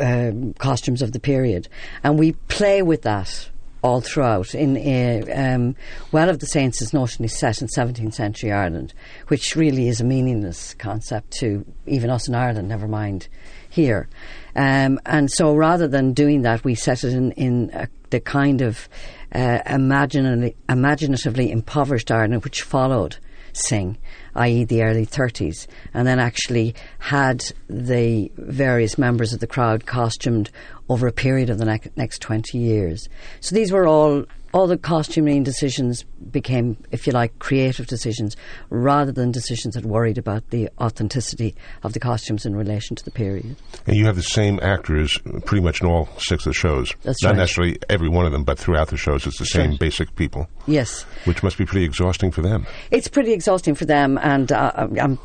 um, 0.00 0.54
costumes 0.54 1.02
of 1.02 1.12
the 1.12 1.20
period, 1.20 1.68
and 2.02 2.18
we 2.18 2.32
play 2.48 2.82
with 2.82 3.02
that 3.02 3.48
all 3.82 4.00
throughout. 4.00 4.54
In 4.54 4.76
uh, 4.76 5.32
um, 5.34 5.76
Well 6.12 6.28
of 6.28 6.40
the 6.40 6.46
Saints 6.46 6.82
is 6.82 6.90
notionally 6.90 7.30
set 7.30 7.62
in 7.62 7.68
17th 7.68 8.14
century 8.14 8.52
Ireland, 8.52 8.92
which 9.28 9.54
really 9.56 9.88
is 9.88 10.00
a 10.00 10.04
meaningless 10.04 10.74
concept 10.74 11.32
to 11.38 11.64
even 11.86 12.10
us 12.10 12.28
in 12.28 12.34
Ireland, 12.34 12.68
never 12.68 12.88
mind 12.88 13.28
here. 13.70 14.08
Um, 14.56 14.98
and 15.06 15.30
so 15.30 15.54
rather 15.54 15.86
than 15.86 16.12
doing 16.12 16.42
that, 16.42 16.64
we 16.64 16.74
set 16.74 17.04
it 17.04 17.12
in, 17.12 17.32
in 17.32 17.70
a, 17.72 17.88
the 18.10 18.20
kind 18.20 18.62
of 18.62 18.88
uh, 19.34 19.60
imaginatively, 19.66 20.56
imaginatively 20.68 21.50
impoverished 21.50 22.10
Ireland 22.10 22.42
which 22.44 22.62
followed 22.62 23.18
Synge, 23.58 23.96
i.e., 24.34 24.64
the 24.64 24.82
early 24.82 25.06
30s, 25.06 25.66
and 25.94 26.06
then 26.06 26.18
actually 26.18 26.74
had 26.98 27.44
the 27.68 28.30
various 28.36 28.98
members 28.98 29.32
of 29.32 29.40
the 29.40 29.46
crowd 29.46 29.86
costumed 29.86 30.50
over 30.88 31.06
a 31.06 31.12
period 31.12 31.50
of 31.50 31.58
the 31.58 31.64
ne- 31.64 31.90
next 31.96 32.20
20 32.20 32.58
years. 32.58 33.08
So 33.40 33.54
these 33.54 33.72
were 33.72 33.86
all. 33.86 34.24
All 34.54 34.66
the 34.66 34.78
costuming 34.78 35.42
decisions 35.42 36.04
became, 36.32 36.76
if 36.90 37.06
you 37.06 37.12
like, 37.12 37.38
creative 37.38 37.86
decisions 37.86 38.34
rather 38.70 39.12
than 39.12 39.30
decisions 39.30 39.74
that 39.74 39.84
worried 39.84 40.16
about 40.16 40.48
the 40.50 40.70
authenticity 40.80 41.54
of 41.82 41.92
the 41.92 42.00
costumes 42.00 42.46
in 42.46 42.56
relation 42.56 42.96
to 42.96 43.04
the 43.04 43.10
period. 43.10 43.56
And 43.86 43.96
you 43.96 44.06
have 44.06 44.16
the 44.16 44.22
same 44.22 44.58
actors 44.62 45.18
pretty 45.44 45.62
much 45.62 45.82
in 45.82 45.86
all 45.86 46.08
six 46.18 46.46
of 46.46 46.50
the 46.50 46.54
shows. 46.54 46.94
That's 47.02 47.22
Not 47.22 47.30
right. 47.30 47.36
necessarily 47.38 47.78
every 47.90 48.08
one 48.08 48.24
of 48.24 48.32
them, 48.32 48.42
but 48.44 48.58
throughout 48.58 48.88
the 48.88 48.96
shows, 48.96 49.26
it's 49.26 49.38
the 49.38 49.44
same 49.44 49.70
right. 49.72 49.78
basic 49.78 50.16
people, 50.16 50.48
Yes. 50.66 51.02
which 51.24 51.42
must 51.42 51.58
be 51.58 51.66
pretty 51.66 51.84
exhausting 51.84 52.30
for 52.30 52.40
them. 52.40 52.66
It's 52.90 53.08
pretty 53.08 53.32
exhausting 53.32 53.74
for 53.74 53.84
them, 53.84 54.18
and 54.22 54.50
uh, 54.50 54.88
um, 54.98 55.18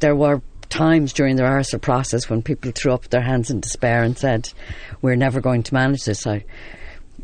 there 0.00 0.16
were 0.16 0.40
times 0.70 1.12
during 1.12 1.36
the 1.36 1.42
rehearsal 1.42 1.80
process 1.80 2.30
when 2.30 2.40
people 2.42 2.70
threw 2.74 2.92
up 2.92 3.08
their 3.08 3.20
hands 3.20 3.50
in 3.50 3.60
despair 3.60 4.02
and 4.02 4.16
said, 4.16 4.48
"We're 5.02 5.16
never 5.16 5.40
going 5.40 5.64
to 5.64 5.74
manage 5.74 6.04
this." 6.04 6.26
I 6.26 6.44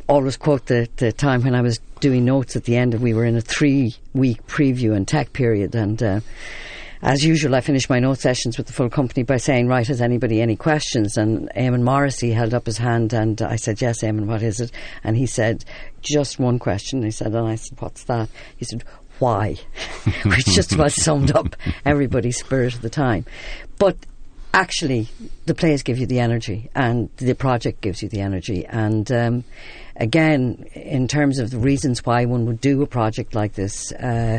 always 0.08 0.36
quote 0.36 0.66
the, 0.66 0.88
the 0.96 1.12
time 1.12 1.42
when 1.42 1.54
I 1.54 1.62
was 1.62 1.78
doing 2.00 2.24
notes 2.24 2.56
at 2.56 2.64
the 2.64 2.76
end, 2.76 2.94
and 2.94 3.02
we 3.02 3.14
were 3.14 3.24
in 3.24 3.36
a 3.36 3.40
three-week 3.40 4.46
preview 4.46 4.94
and 4.94 5.06
tech 5.06 5.32
period, 5.32 5.74
and 5.74 6.02
uh, 6.02 6.20
as 7.02 7.24
usual, 7.24 7.54
I 7.54 7.60
finished 7.60 7.90
my 7.90 7.98
note 7.98 8.18
sessions 8.18 8.56
with 8.56 8.66
the 8.66 8.72
full 8.72 8.88
company 8.88 9.22
by 9.22 9.36
saying, 9.36 9.68
Right, 9.68 9.86
has 9.86 10.00
anybody 10.00 10.40
any 10.40 10.56
questions? 10.56 11.16
And 11.16 11.50
Eamon 11.50 11.82
Morrissey 11.82 12.32
held 12.32 12.54
up 12.54 12.66
his 12.66 12.78
hand 12.78 13.12
and 13.12 13.40
I 13.42 13.56
said, 13.56 13.80
Yes, 13.80 14.02
Eamon, 14.02 14.26
what 14.26 14.42
is 14.42 14.60
it? 14.60 14.72
And 15.04 15.16
he 15.16 15.26
said, 15.26 15.64
Just 16.00 16.38
one 16.38 16.58
question. 16.58 17.02
He 17.02 17.10
said, 17.10 17.34
And 17.34 17.46
I 17.46 17.56
said, 17.56 17.80
What's 17.80 18.04
that? 18.04 18.28
He 18.56 18.64
said, 18.64 18.82
Why? 19.18 19.56
Which 20.24 20.46
just 20.46 20.72
about 20.72 20.92
summed 20.92 21.32
up 21.32 21.54
everybody's 21.84 22.38
spirit 22.38 22.74
at 22.74 22.82
the 22.82 22.90
time. 22.90 23.26
But 23.78 23.98
actually, 24.54 25.08
the 25.44 25.54
players 25.54 25.82
give 25.82 25.98
you 25.98 26.06
the 26.06 26.20
energy 26.20 26.70
and 26.74 27.10
the 27.18 27.34
project 27.34 27.82
gives 27.82 28.02
you 28.02 28.08
the 28.08 28.20
energy. 28.20 28.64
And 28.64 29.12
um, 29.12 29.44
again, 29.98 30.66
in 30.74 31.08
terms 31.08 31.38
of 31.38 31.50
the 31.50 31.58
reasons 31.58 32.04
why 32.04 32.24
one 32.24 32.46
would 32.46 32.60
do 32.60 32.82
a 32.82 32.86
project 32.86 33.34
like 33.34 33.54
this, 33.54 33.92
uh, 33.92 34.38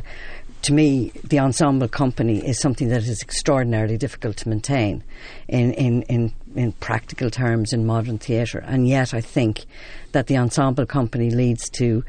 to 0.63 0.73
me, 0.73 1.11
the 1.23 1.39
ensemble 1.39 1.87
company 1.87 2.45
is 2.45 2.59
something 2.59 2.89
that 2.89 3.03
is 3.03 3.21
extraordinarily 3.21 3.97
difficult 3.97 4.37
to 4.37 4.49
maintain 4.49 5.03
in, 5.47 5.73
in, 5.73 6.01
in, 6.03 6.33
in 6.55 6.71
practical 6.73 7.29
terms 7.29 7.73
in 7.73 7.85
modern 7.85 8.17
theatre. 8.17 8.59
And 8.59 8.87
yet, 8.87 9.13
I 9.13 9.21
think 9.21 9.65
that 10.13 10.27
the 10.27 10.37
ensemble 10.37 10.85
company 10.85 11.29
leads 11.29 11.69
to 11.71 12.03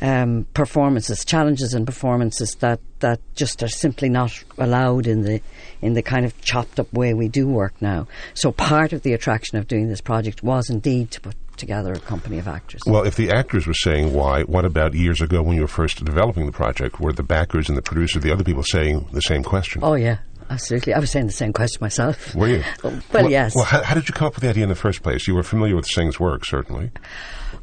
um, 0.00 0.46
performances, 0.54 1.24
challenges 1.24 1.74
and 1.74 1.84
performances 1.84 2.54
that, 2.60 2.80
that 3.00 3.20
just 3.34 3.62
are 3.62 3.68
simply 3.68 4.08
not 4.08 4.32
allowed 4.56 5.06
in 5.06 5.22
the 5.22 5.42
in 5.80 5.94
the 5.94 6.02
kind 6.02 6.24
of 6.24 6.40
chopped 6.40 6.80
up 6.80 6.92
way 6.92 7.14
we 7.14 7.28
do 7.28 7.46
work 7.46 7.74
now. 7.80 8.06
So 8.34 8.52
part 8.52 8.92
of 8.92 9.02
the 9.02 9.12
attraction 9.12 9.58
of 9.58 9.68
doing 9.68 9.88
this 9.88 10.00
project 10.00 10.42
was 10.42 10.70
indeed 10.70 11.10
to 11.12 11.20
put 11.20 11.36
together 11.58 11.92
a 11.92 11.98
company 11.98 12.38
of 12.38 12.48
actors. 12.48 12.82
Well, 12.86 13.02
if 13.02 13.16
the 13.16 13.30
actors 13.30 13.66
were 13.66 13.74
saying 13.74 14.12
why, 14.12 14.42
what 14.42 14.64
about 14.64 14.94
years 14.94 15.20
ago 15.20 15.42
when 15.42 15.56
you 15.56 15.62
were 15.62 15.68
first 15.68 16.04
developing 16.04 16.46
the 16.46 16.52
project? 16.52 17.00
Were 17.00 17.12
the 17.12 17.22
backers 17.22 17.68
and 17.68 17.76
the 17.76 17.82
producer, 17.82 18.18
the 18.18 18.32
other 18.32 18.44
people, 18.44 18.62
saying 18.62 19.08
the 19.12 19.20
same 19.20 19.42
question? 19.42 19.82
Oh 19.84 19.94
yeah, 19.94 20.18
absolutely. 20.50 20.94
I 20.94 20.98
was 20.98 21.10
saying 21.10 21.26
the 21.26 21.32
same 21.32 21.52
question 21.52 21.78
myself. 21.80 22.34
Were 22.34 22.48
you? 22.48 22.64
well, 22.82 22.98
well, 23.12 23.30
yes. 23.30 23.54
Well, 23.54 23.64
how, 23.64 23.82
how, 23.82 23.94
did 23.94 24.08
you 24.08 24.14
come 24.14 24.28
up 24.28 24.34
with 24.34 24.42
the 24.42 24.50
idea 24.50 24.62
in 24.62 24.68
the 24.68 24.74
first 24.74 25.02
place? 25.02 25.26
You 25.26 25.34
were 25.34 25.42
familiar 25.42 25.76
with 25.76 25.86
Synge's 25.86 26.18
work, 26.18 26.44
certainly. 26.44 26.90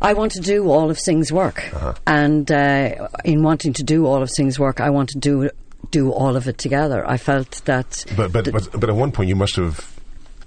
I 0.02 0.14
want 0.14 0.34
to 0.34 0.42
do 0.42 0.70
all 0.70 0.90
of 0.90 1.00
Synge's 1.00 1.32
work, 1.32 1.74
uh-huh. 1.74 1.94
and 2.06 2.52
uh, 2.52 3.08
in 3.24 3.44
wanting 3.44 3.74
to 3.74 3.84
do 3.84 4.06
all 4.06 4.22
of 4.22 4.30
Synge's 4.30 4.60
work, 4.60 4.80
I 4.80 4.90
want 4.90 5.10
to 5.10 5.18
do 5.18 5.50
do 5.92 6.12
all 6.12 6.36
of 6.36 6.48
it 6.48 6.58
together. 6.58 7.08
I 7.08 7.18
felt 7.18 7.62
that. 7.66 8.06
But 8.16 8.32
but 8.32 8.52
but, 8.52 8.70
but 8.72 8.90
at 8.90 8.96
one 8.96 9.12
point 9.12 9.30
you 9.30 9.36
must 9.36 9.56
have 9.56 9.95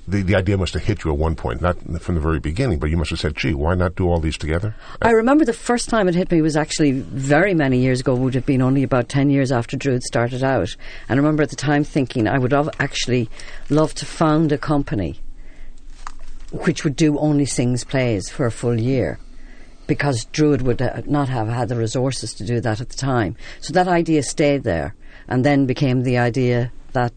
the, 0.08 0.22
the 0.22 0.34
idea 0.34 0.56
must 0.56 0.72
have 0.72 0.82
hit 0.82 1.04
you 1.04 1.12
at 1.12 1.18
one 1.18 1.34
point, 1.34 1.60
not 1.60 1.76
from 2.00 2.14
the 2.14 2.20
very 2.20 2.40
beginning, 2.40 2.78
but 2.78 2.88
you 2.88 2.96
must 2.96 3.10
have 3.10 3.20
said, 3.20 3.36
gee, 3.36 3.52
why 3.52 3.74
not 3.74 3.94
do 3.94 4.08
all 4.08 4.20
these 4.20 4.38
together? 4.38 4.74
I 5.02 5.10
remember 5.10 5.44
the 5.44 5.52
first 5.52 5.88
time 5.90 6.08
it 6.08 6.14
hit 6.14 6.32
me 6.32 6.40
was 6.40 6.56
actually 6.56 6.92
very 6.92 7.52
many 7.52 7.78
years 7.78 8.00
ago, 8.00 8.14
would 8.14 8.34
have 8.34 8.46
been 8.46 8.62
only 8.62 8.82
about 8.82 9.10
10 9.10 9.28
years 9.28 9.52
after 9.52 9.76
Druid 9.76 10.02
started 10.02 10.42
out. 10.42 10.74
And 11.08 11.18
I 11.18 11.22
remember 11.22 11.42
at 11.42 11.50
the 11.50 11.56
time 11.56 11.84
thinking 11.84 12.26
I 12.26 12.38
would 12.38 12.52
have 12.52 12.70
actually 12.80 13.28
love 13.68 13.94
to 13.96 14.06
found 14.06 14.50
a 14.50 14.58
company 14.58 15.20
which 16.52 16.84
would 16.84 16.96
do 16.96 17.18
only 17.18 17.44
Synge's 17.44 17.84
plays 17.84 18.30
for 18.30 18.46
a 18.46 18.50
full 18.50 18.80
year 18.80 19.18
because 19.86 20.24
Druid 20.26 20.62
would 20.62 20.80
uh, 20.80 21.02
not 21.04 21.28
have 21.28 21.48
had 21.48 21.68
the 21.68 21.76
resources 21.76 22.32
to 22.34 22.46
do 22.46 22.60
that 22.60 22.80
at 22.80 22.88
the 22.88 22.96
time. 22.96 23.36
So 23.60 23.74
that 23.74 23.88
idea 23.88 24.22
stayed 24.22 24.62
there 24.62 24.94
and 25.28 25.44
then 25.44 25.66
became 25.66 26.02
the 26.02 26.16
idea 26.16 26.72
that 26.92 27.12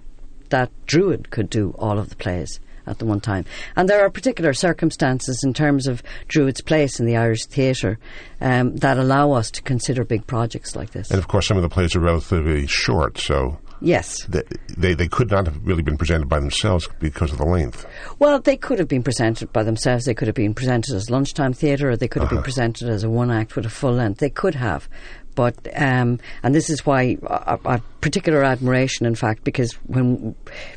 that 0.50 0.70
Druid 0.86 1.30
could 1.30 1.50
do 1.50 1.74
all 1.80 1.98
of 1.98 2.10
the 2.10 2.18
plays 2.18 2.60
at 2.88 3.00
the 3.00 3.06
one 3.06 3.20
time. 3.20 3.46
And 3.76 3.90
there 3.90 4.06
are 4.06 4.10
particular 4.10 4.54
circumstances 4.54 5.44
in 5.44 5.54
terms 5.54 5.88
of 5.88 6.04
Druid's 6.28 6.62
place 6.62 7.00
in 7.00 7.06
the 7.06 7.18
Irish 7.18 7.46
theatre 7.46 8.00
um, 8.40 8.76
that 8.78 8.98
allow 8.98 9.32
us 9.32 9.52
to 9.52 9.62
consider 9.62 10.04
big 10.04 10.26
projects 10.28 10.76
like 10.76 10.92
this. 10.92 11.10
And 11.12 11.20
of 11.20 11.28
course, 11.28 11.48
some 11.48 11.58
of 11.58 11.64
the 11.64 11.70
plays 11.70 11.96
are 11.96 12.00
relatively 12.00 12.68
short, 12.68 13.18
so. 13.18 13.60
Yes. 13.82 14.24
They, 14.26 14.44
they, 14.78 14.94
they, 14.94 15.08
could 15.08 15.32
not 15.32 15.48
have 15.48 15.66
really 15.66 15.82
been 15.82 15.98
presented 15.98 16.30
by 16.30 16.40
themselves 16.40 16.88
because 17.00 17.32
of 17.32 17.40
the 17.40 17.46
length. 17.46 17.86
Well, 18.20 18.40
they 18.40 18.56
could 18.56 18.78
have 18.78 18.88
been 18.88 19.02
presented 19.02 19.52
by 19.52 19.64
themselves. 19.64 20.06
They 20.06 20.14
could 20.14 20.28
have 20.28 20.36
been 20.36 20.54
presented 20.54 20.96
as 20.96 21.10
lunchtime 21.10 21.54
theatre 21.54 21.90
or 21.90 21.98
they 21.98 22.08
could 22.08 22.22
have 22.22 22.28
uh-huh. 22.28 22.38
been 22.38 22.44
presented 22.44 22.90
as 22.90 23.04
a 23.04 23.10
one 23.10 23.32
act 23.32 23.56
with 23.56 23.66
a 23.66 23.70
full 23.70 23.94
length. 23.94 24.20
They 24.20 24.30
could 24.30 24.54
have. 24.54 24.88
But 25.34 25.56
um, 25.76 26.20
and 26.44 26.54
this 26.54 26.70
is 26.70 26.86
why 26.86 27.18
a, 27.24 27.58
a, 27.66 27.82
particular 28.02 28.44
admiration, 28.44 29.06
in 29.06 29.16
fact, 29.16 29.44
because 29.44 29.72
when 29.88 30.36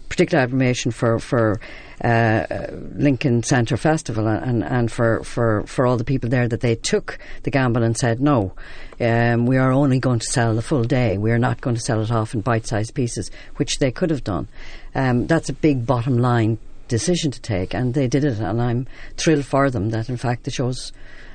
particular 0.08 0.42
admiration 0.42 0.92
for 0.92 1.18
for 1.18 1.60
uh, 2.04 2.66
Lincoln 2.96 3.42
Centre 3.42 3.78
Festival 3.78 4.28
and, 4.28 4.62
and 4.62 4.92
for, 4.92 5.24
for, 5.24 5.62
for 5.66 5.86
all 5.86 5.96
the 5.96 6.04
people 6.04 6.28
there 6.28 6.46
that 6.46 6.60
they 6.60 6.74
took 6.74 7.18
the 7.44 7.50
gamble 7.50 7.82
and 7.82 7.96
said 7.96 8.20
no, 8.20 8.52
um, 9.00 9.46
we 9.46 9.56
are 9.56 9.72
only 9.72 9.98
going 9.98 10.18
to 10.18 10.26
sell 10.26 10.54
the 10.54 10.62
full 10.62 10.84
day. 10.84 11.16
We 11.16 11.32
are 11.32 11.38
not 11.38 11.62
going 11.62 11.76
to 11.76 11.82
sell 11.82 12.02
it 12.02 12.10
off 12.10 12.34
in 12.34 12.42
bite-sized 12.42 12.94
pieces, 12.94 13.30
which 13.56 13.78
they 13.78 13.90
could 13.90 14.10
have 14.10 14.22
done. 14.22 14.48
Um, 14.94 15.26
that's 15.26 15.48
a 15.48 15.54
big 15.54 15.86
bottom 15.86 16.18
line 16.18 16.58
decision 16.88 17.30
to 17.30 17.40
take, 17.40 17.74
and 17.74 17.94
they 17.94 18.06
did 18.06 18.24
it, 18.24 18.38
and 18.38 18.60
I'm 18.60 18.86
thrilled 19.16 19.46
for 19.46 19.70
them 19.70 19.88
that 19.90 20.10
in 20.10 20.18
fact 20.18 20.44
the 20.44 20.50
shows 20.50 20.92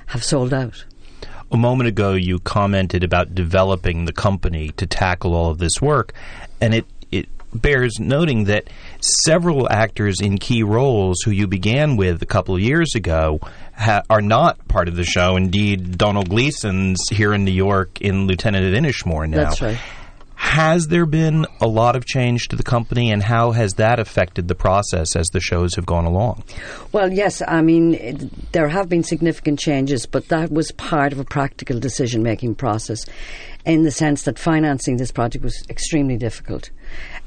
have 0.07 0.23
sold 0.23 0.53
out. 0.53 0.85
A 1.51 1.57
moment 1.57 1.87
ago, 1.87 2.13
you 2.13 2.37
commented 2.37 3.03
about 3.03 3.33
developing 3.33 4.05
the 4.05 4.13
company 4.13 4.69
to 4.77 4.85
tackle 4.85 5.33
all 5.33 5.49
of 5.49 5.57
this 5.57 5.81
work, 5.81 6.13
and 6.61 6.75
it, 6.75 6.85
it 7.11 7.27
bears 7.53 7.99
noting 7.99 8.43
that 8.45 8.69
several 9.01 9.69
actors 9.69 10.21
in 10.21 10.37
key 10.37 10.63
roles 10.63 11.21
who 11.23 11.31
you 11.31 11.47
began 11.47 11.97
with 11.97 12.21
a 12.21 12.25
couple 12.25 12.55
of 12.55 12.61
years 12.61 12.95
ago 12.95 13.39
ha- 13.75 14.03
are 14.09 14.21
not 14.21 14.67
part 14.67 14.87
of 14.87 14.95
the 14.95 15.03
show. 15.03 15.35
Indeed, 15.35 15.97
Domhnall 15.97 16.23
Gleeson's 16.23 16.99
here 17.09 17.33
in 17.33 17.45
New 17.45 17.51
York 17.51 18.01
in 18.01 18.27
Lieutenant 18.27 18.65
at 18.65 18.73
Inishmore 18.73 19.29
now. 19.29 19.37
That's 19.37 19.61
right. 19.61 19.79
Has 20.35 20.87
there 20.87 21.05
been 21.05 21.45
a 21.59 21.67
lot 21.67 21.97
of 21.97 22.05
change 22.05 22.47
to 22.47 22.55
the 22.55 22.63
company, 22.63 23.11
and 23.11 23.21
how 23.21 23.51
has 23.51 23.73
that 23.73 23.99
affected 23.99 24.47
the 24.47 24.55
process 24.55 25.17
as 25.17 25.27
the 25.27 25.41
shows 25.41 25.75
have 25.75 25.85
gone 25.85 26.05
along? 26.05 26.43
Well, 26.93 27.11
yes, 27.11 27.41
I 27.45 27.61
mean, 27.61 27.93
it, 27.93 28.51
there 28.53 28.69
have 28.69 28.87
been 28.87 29.03
significant 29.03 29.59
changes, 29.59 30.05
but 30.05 30.29
that 30.29 30.49
was 30.49 30.71
part 30.71 31.11
of 31.11 31.19
a 31.19 31.25
practical 31.25 31.77
decision 31.77 32.23
making 32.23 32.55
process 32.55 33.05
in 33.65 33.83
the 33.83 33.91
sense 33.91 34.23
that 34.23 34.39
financing 34.39 34.97
this 34.97 35.11
project 35.11 35.43
was 35.43 35.63
extremely 35.69 36.17
difficult. 36.17 36.69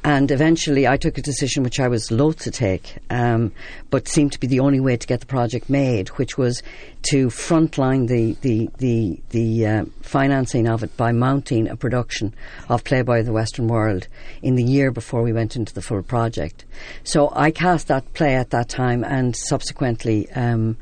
And 0.04 0.32
eventually, 0.32 0.88
I 0.88 0.96
took 0.96 1.18
a 1.18 1.22
decision 1.22 1.62
which 1.62 1.78
I 1.78 1.86
was 1.86 2.10
loath 2.10 2.40
to 2.40 2.50
take, 2.50 2.96
um, 3.10 3.52
but 3.90 4.08
seemed 4.08 4.32
to 4.32 4.40
be 4.40 4.48
the 4.48 4.58
only 4.58 4.80
way 4.80 4.96
to 4.96 5.06
get 5.06 5.20
the 5.20 5.26
project 5.26 5.70
made, 5.70 6.08
which 6.10 6.36
was 6.36 6.62
to 7.10 7.28
frontline 7.28 8.08
the 8.08 8.32
the 8.40 8.68
the, 8.78 9.20
the 9.30 9.66
uh, 9.66 9.84
financing 10.00 10.66
of 10.68 10.82
it 10.82 10.96
by 10.96 11.12
mounting 11.12 11.68
a 11.68 11.76
production 11.76 12.34
of 12.68 12.82
Playboy 12.82 13.20
of 13.20 13.26
the 13.26 13.32
Western 13.32 13.68
World 13.68 14.08
in 14.42 14.56
the 14.56 14.64
year 14.64 14.90
before 14.90 15.22
we 15.22 15.32
went 15.32 15.54
into 15.54 15.72
the 15.72 15.82
full 15.82 16.02
project. 16.02 16.64
So 17.04 17.32
I 17.36 17.52
cast 17.52 17.86
that 17.86 18.12
play 18.14 18.34
at 18.34 18.50
that 18.50 18.68
time, 18.68 19.04
and 19.04 19.36
subsequently, 19.36 20.28
um, 20.32 20.76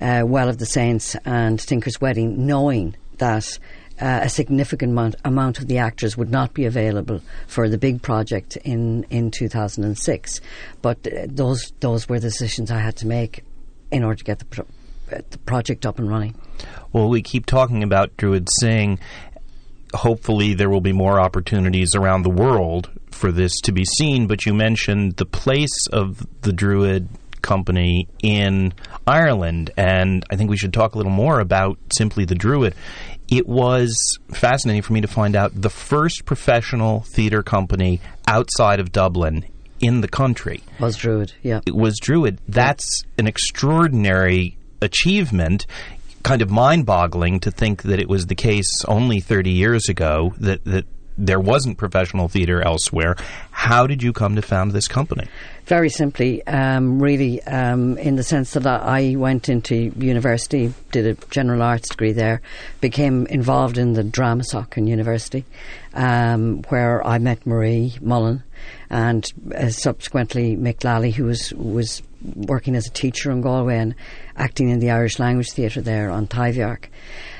uh, 0.00 0.22
Well 0.24 0.48
of 0.48 0.58
the 0.58 0.66
Saints 0.66 1.16
and 1.24 1.58
Tinker's 1.58 2.00
Wedding, 2.00 2.46
knowing 2.46 2.94
that 3.18 3.58
uh, 4.02 4.20
a 4.24 4.28
significant 4.28 4.90
amount, 4.90 5.14
amount 5.24 5.60
of 5.60 5.68
the 5.68 5.78
actors 5.78 6.16
would 6.16 6.30
not 6.30 6.52
be 6.54 6.64
available 6.64 7.20
for 7.46 7.68
the 7.68 7.78
big 7.78 8.02
project 8.02 8.56
in, 8.56 9.04
in 9.10 9.30
2006. 9.30 10.40
But 10.82 11.06
uh, 11.06 11.26
those 11.28 11.72
those 11.78 12.08
were 12.08 12.18
the 12.18 12.26
decisions 12.26 12.72
I 12.72 12.80
had 12.80 12.96
to 12.96 13.06
make 13.06 13.44
in 13.92 14.02
order 14.02 14.16
to 14.16 14.24
get 14.24 14.40
the, 14.40 14.44
pro- 14.46 14.66
the 15.06 15.38
project 15.46 15.86
up 15.86 16.00
and 16.00 16.10
running. 16.10 16.34
Well, 16.92 17.08
we 17.08 17.22
keep 17.22 17.46
talking 17.46 17.84
about 17.84 18.16
Druid 18.16 18.48
Synge. 18.60 18.98
Hopefully, 19.94 20.54
there 20.54 20.68
will 20.68 20.80
be 20.80 20.92
more 20.92 21.20
opportunities 21.20 21.94
around 21.94 22.22
the 22.22 22.30
world 22.30 22.90
for 23.12 23.30
this 23.30 23.60
to 23.60 23.72
be 23.72 23.84
seen. 23.84 24.26
But 24.26 24.46
you 24.46 24.52
mentioned 24.52 25.16
the 25.16 25.26
place 25.26 25.86
of 25.92 26.26
the 26.40 26.52
Druid 26.52 27.08
company 27.42 28.08
in 28.22 28.72
Ireland, 29.06 29.70
and 29.76 30.24
I 30.30 30.36
think 30.36 30.50
we 30.50 30.56
should 30.56 30.72
talk 30.72 30.94
a 30.94 30.98
little 30.98 31.12
more 31.12 31.38
about 31.38 31.78
simply 31.92 32.24
the 32.24 32.34
Druid 32.34 32.74
it 33.32 33.48
was 33.48 34.18
fascinating 34.34 34.82
for 34.82 34.92
me 34.92 35.00
to 35.00 35.08
find 35.08 35.34
out 35.34 35.52
the 35.54 35.70
first 35.70 36.26
professional 36.26 37.00
theater 37.00 37.42
company 37.42 37.98
outside 38.28 38.78
of 38.78 38.92
Dublin 38.92 39.46
in 39.80 40.02
the 40.02 40.08
country 40.08 40.62
was 40.78 40.96
Druid. 40.98 41.32
Yeah, 41.42 41.60
it 41.66 41.74
was 41.74 41.98
Druid. 41.98 42.38
That's 42.46 43.04
an 43.16 43.26
extraordinary 43.26 44.58
achievement. 44.82 45.66
Kind 46.22 46.42
of 46.42 46.50
mind-boggling 46.50 47.40
to 47.40 47.50
think 47.50 47.82
that 47.84 47.98
it 47.98 48.08
was 48.08 48.26
the 48.26 48.34
case 48.34 48.84
only 48.86 49.20
30 49.20 49.50
years 49.50 49.88
ago 49.88 50.34
that 50.38 50.62
that 50.66 50.84
there 51.18 51.40
wasn't 51.40 51.78
professional 51.78 52.28
theater 52.28 52.62
elsewhere. 52.62 53.16
How 53.50 53.86
did 53.86 54.02
you 54.02 54.12
come 54.12 54.36
to 54.36 54.42
found 54.42 54.72
this 54.72 54.88
company? 54.88 55.28
Very 55.66 55.88
simply, 55.88 56.44
um, 56.46 57.00
really, 57.00 57.42
um, 57.44 57.96
in 57.98 58.16
the 58.16 58.22
sense 58.22 58.52
that 58.54 58.66
I 58.66 59.14
went 59.16 59.48
into 59.48 59.92
university, 59.96 60.74
did 60.90 61.06
a 61.06 61.14
general 61.30 61.62
arts 61.62 61.88
degree 61.88 62.12
there, 62.12 62.42
became 62.80 63.26
involved 63.26 63.78
in 63.78 63.92
the 63.92 64.02
drama 64.02 64.44
soc 64.44 64.76
in 64.76 64.86
university, 64.86 65.44
um, 65.94 66.62
where 66.68 67.06
I 67.06 67.18
met 67.18 67.46
Marie 67.46 67.94
Mullen 68.00 68.42
and 68.90 69.24
uh, 69.56 69.68
subsequently 69.68 70.56
Mick 70.56 70.84
Lally, 70.84 71.10
who 71.10 71.24
was 71.24 71.52
was 71.54 72.02
working 72.36 72.76
as 72.76 72.86
a 72.86 72.90
teacher 72.90 73.30
in 73.30 73.40
Galway 73.40 73.78
and 73.78 73.94
acting 74.36 74.68
in 74.68 74.78
the 74.78 74.90
Irish 74.90 75.18
language 75.18 75.50
theatre 75.50 75.80
there 75.80 76.10
on 76.10 76.26
Taibhdhearc. 76.26 76.84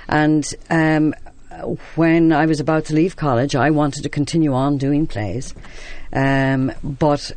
And 0.08 0.44
um, 0.70 1.14
when 1.94 2.32
I 2.32 2.46
was 2.46 2.60
about 2.60 2.86
to 2.86 2.94
leave 2.94 3.16
college, 3.16 3.54
I 3.54 3.70
wanted 3.70 4.02
to 4.02 4.08
continue 4.08 4.52
on 4.52 4.78
doing 4.78 5.06
plays, 5.06 5.54
um, 6.12 6.72
but 6.82 7.32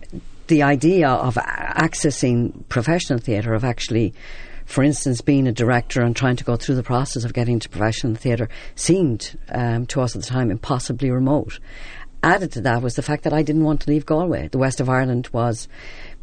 the 0.47 0.63
idea 0.63 1.09
of 1.09 1.35
accessing 1.35 2.67
professional 2.69 3.19
theatre, 3.19 3.53
of 3.53 3.63
actually, 3.63 4.13
for 4.65 4.83
instance, 4.83 5.21
being 5.21 5.47
a 5.47 5.51
director 5.51 6.01
and 6.01 6.15
trying 6.15 6.35
to 6.35 6.43
go 6.43 6.55
through 6.55 6.75
the 6.75 6.83
process 6.83 7.23
of 7.23 7.33
getting 7.33 7.59
to 7.59 7.69
professional 7.69 8.15
theatre, 8.15 8.49
seemed 8.75 9.37
um, 9.49 9.85
to 9.87 10.01
us 10.01 10.15
at 10.15 10.21
the 10.21 10.27
time 10.27 10.51
impossibly 10.51 11.09
remote. 11.09 11.59
Added 12.23 12.51
to 12.53 12.61
that 12.61 12.81
was 12.81 12.95
the 12.95 13.03
fact 13.03 13.23
that 13.23 13.33
I 13.33 13.43
didn't 13.43 13.63
want 13.63 13.81
to 13.81 13.89
leave 13.89 14.05
Galway. 14.05 14.47
The 14.47 14.57
west 14.57 14.79
of 14.79 14.89
Ireland 14.89 15.29
was 15.31 15.67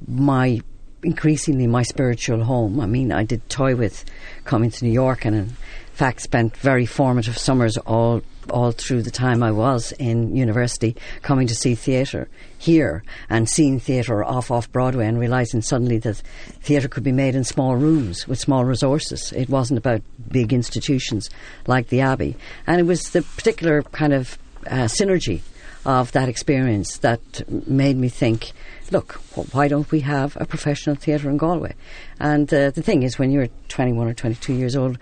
my 0.06 0.60
increasingly 1.04 1.66
my 1.66 1.82
spiritual 1.82 2.44
home. 2.44 2.80
I 2.80 2.86
mean, 2.86 3.12
I 3.12 3.24
did 3.24 3.48
toy 3.48 3.74
with 3.74 4.04
coming 4.44 4.70
to 4.70 4.84
New 4.84 4.92
York 4.92 5.24
and 5.24 5.54
fact 5.92 6.20
spent 6.20 6.56
very 6.56 6.86
formative 6.86 7.38
summers 7.38 7.76
all 7.78 8.22
all 8.50 8.72
through 8.72 9.02
the 9.02 9.10
time 9.10 9.42
I 9.42 9.52
was 9.52 9.92
in 9.92 10.34
university 10.34 10.96
coming 11.22 11.46
to 11.46 11.54
see 11.54 11.74
theatre 11.74 12.28
here 12.58 13.04
and 13.30 13.48
seeing 13.48 13.78
theatre 13.78 14.24
off 14.24 14.50
off 14.50 14.70
Broadway 14.72 15.06
and 15.06 15.18
realizing 15.18 15.62
suddenly 15.62 15.98
that 15.98 16.16
theatre 16.60 16.88
could 16.88 17.04
be 17.04 17.12
made 17.12 17.34
in 17.34 17.44
small 17.44 17.76
rooms 17.76 18.26
with 18.26 18.40
small 18.40 18.64
resources. 18.64 19.32
It 19.32 19.48
wasn't 19.48 19.78
about 19.78 20.02
big 20.30 20.52
institutions 20.52 21.30
like 21.66 21.88
the 21.88 22.00
Abbey. 22.00 22.36
And 22.66 22.80
it 22.80 22.84
was 22.84 23.10
the 23.10 23.22
particular 23.22 23.82
kind 23.82 24.12
of 24.12 24.38
uh, 24.66 24.86
synergy 24.86 25.40
of 25.84 26.12
that 26.12 26.28
experience 26.28 26.98
that 26.98 27.20
made 27.68 27.96
me 27.96 28.08
think, 28.08 28.52
look, 28.90 29.14
why 29.52 29.66
don't 29.68 29.90
we 29.90 30.00
have 30.00 30.36
a 30.40 30.46
professional 30.46 30.94
theatre 30.94 31.28
in 31.28 31.36
Galway? 31.36 31.74
And 32.20 32.52
uh, 32.52 32.70
the 32.70 32.82
thing 32.82 33.02
is, 33.02 33.18
when 33.18 33.32
you're 33.32 33.48
21 33.68 34.06
or 34.06 34.14
22 34.14 34.52
years 34.54 34.76
old, 34.76 34.98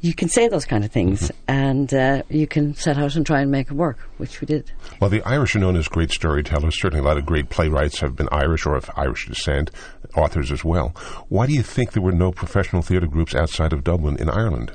you 0.00 0.14
can 0.14 0.28
say 0.28 0.48
those 0.48 0.64
kind 0.64 0.84
of 0.84 0.92
things 0.92 1.30
and 1.48 1.92
uh, 1.92 2.22
you 2.28 2.46
can 2.46 2.74
set 2.74 2.98
out 2.98 3.16
and 3.16 3.26
try 3.26 3.40
and 3.40 3.50
make 3.50 3.68
it 3.68 3.74
work, 3.74 3.98
which 4.18 4.40
we 4.40 4.46
did. 4.46 4.70
Well, 5.00 5.10
the 5.10 5.22
Irish 5.22 5.56
are 5.56 5.58
known 5.58 5.76
as 5.76 5.88
great 5.88 6.10
storytellers. 6.10 6.80
Certainly, 6.80 7.04
a 7.04 7.08
lot 7.08 7.18
of 7.18 7.26
great 7.26 7.48
playwrights 7.50 8.00
have 8.00 8.16
been 8.16 8.28
Irish 8.30 8.66
or 8.66 8.74
of 8.76 8.90
Irish 8.96 9.26
descent, 9.26 9.70
authors 10.16 10.52
as 10.52 10.64
well. 10.64 10.90
Why 11.28 11.46
do 11.46 11.52
you 11.52 11.62
think 11.62 11.92
there 11.92 12.02
were 12.02 12.12
no 12.12 12.32
professional 12.32 12.82
theatre 12.82 13.06
groups 13.06 13.34
outside 13.34 13.72
of 13.72 13.84
Dublin 13.84 14.16
in 14.18 14.28
Ireland? 14.30 14.72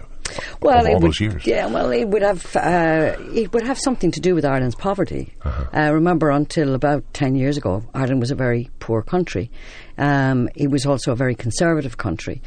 Well, 0.61 0.77
all 0.77 0.85
it 0.85 0.93
would, 0.93 1.03
those 1.03 1.19
years. 1.19 1.45
yeah. 1.45 1.65
Well, 1.65 1.91
it 1.91 2.05
would 2.05 2.21
have 2.21 2.55
uh, 2.55 3.15
it 3.33 3.51
would 3.53 3.63
have 3.63 3.77
something 3.77 4.11
to 4.11 4.19
do 4.19 4.33
with 4.35 4.45
Ireland's 4.45 4.75
poverty. 4.75 5.33
uh 5.43 5.91
remember, 5.93 6.29
until 6.29 6.73
about 6.75 7.03
ten 7.13 7.35
years 7.35 7.57
ago, 7.57 7.83
Ireland 7.93 8.19
was 8.21 8.31
a 8.31 8.35
very 8.35 8.69
poor 8.79 9.01
country. 9.01 9.51
Um, 9.97 10.47
it 10.55 10.69
was 10.69 10.85
also 10.85 11.11
a 11.11 11.15
very 11.15 11.35
conservative 11.35 11.97
country. 11.97 12.41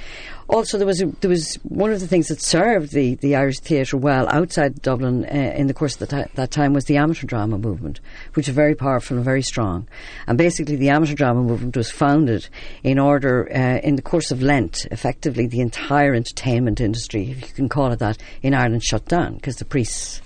Also, 0.49 0.77
there 0.77 0.87
was 0.87 1.01
a, 1.01 1.07
there 1.21 1.31
was 1.31 1.55
one 1.63 1.91
of 1.91 2.01
the 2.01 2.07
things 2.07 2.29
that 2.29 2.41
served 2.41 2.93
the, 2.93 3.15
the 3.17 3.35
Irish 3.35 3.61
theatre 3.61 3.97
well 3.97 4.29
outside 4.29 4.83
Dublin 4.83 5.25
uh, 5.25 5.55
in 5.57 5.69
the 5.69 5.75
course 5.75 6.01
of 6.01 6.07
the 6.07 6.25
ti- 6.25 6.31
that 6.35 6.51
time 6.51 6.75
was 6.75 6.85
the 6.85 6.99
amateur 6.99 7.27
drama 7.27 7.57
movement, 7.57 8.01
which 8.35 8.47
was 8.47 8.55
very 8.55 8.75
powerful 8.75 9.17
and 9.17 9.25
very 9.25 9.43
strong. 9.43 9.89
And 10.27 10.37
basically, 10.37 10.77
the 10.77 10.91
amateur 10.91 11.15
drama 11.15 11.43
movement 11.43 11.77
was 11.77 11.91
founded 11.91 12.49
in 12.83 12.99
order, 12.99 13.49
uh, 13.51 13.79
in 13.87 13.97
the 13.97 14.03
course 14.03 14.31
of 14.31 14.43
Lent, 14.43 14.87
effectively 14.91 15.47
the 15.47 15.61
entire 15.61 16.15
entertainment 16.15 16.81
industry, 16.81 17.31
if 17.31 17.41
you 17.41 17.55
can 17.55 17.69
call 17.69 17.93
it 17.93 17.99
that, 18.01 18.19
in 18.43 18.53
Ireland 18.55 18.85
shut 18.85 19.07
down 19.07 19.37
because 19.37 19.57
the 19.57 19.65
priests, 19.65 20.21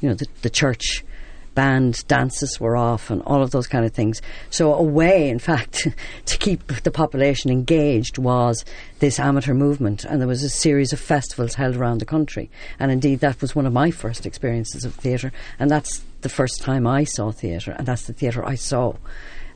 you 0.00 0.08
know, 0.08 0.14
the, 0.14 0.26
the 0.42 0.50
church 0.50 1.04
banned 1.54 2.06
dances 2.08 2.58
were 2.60 2.76
off 2.76 3.10
and 3.10 3.22
all 3.22 3.42
of 3.42 3.50
those 3.50 3.66
kind 3.66 3.84
of 3.84 3.92
things. 3.92 4.20
So 4.50 4.74
a 4.74 4.82
way, 4.82 5.28
in 5.28 5.38
fact, 5.38 5.88
to 6.26 6.38
keep 6.38 6.66
the 6.82 6.90
population 6.90 7.50
engaged 7.50 8.18
was 8.18 8.64
this 8.98 9.18
amateur 9.18 9.54
movement, 9.54 10.04
and 10.04 10.20
there 10.20 10.28
was 10.28 10.42
a 10.42 10.48
series 10.48 10.92
of 10.92 11.00
festivals 11.00 11.54
held 11.54 11.76
around 11.76 11.98
the 11.98 12.04
country. 12.04 12.50
And 12.78 12.90
indeed, 12.90 13.20
that 13.20 13.40
was 13.40 13.54
one 13.54 13.66
of 13.66 13.72
my 13.72 13.90
first 13.90 14.26
experiences 14.26 14.84
of 14.84 14.94
theatre, 14.94 15.32
and 15.58 15.70
that's 15.70 16.02
the 16.20 16.28
first 16.28 16.60
time 16.60 16.86
I 16.86 17.04
saw 17.04 17.30
theatre, 17.30 17.72
and 17.72 17.86
that's 17.86 18.06
the 18.06 18.12
theatre 18.12 18.46
I 18.46 18.54
saw 18.54 18.94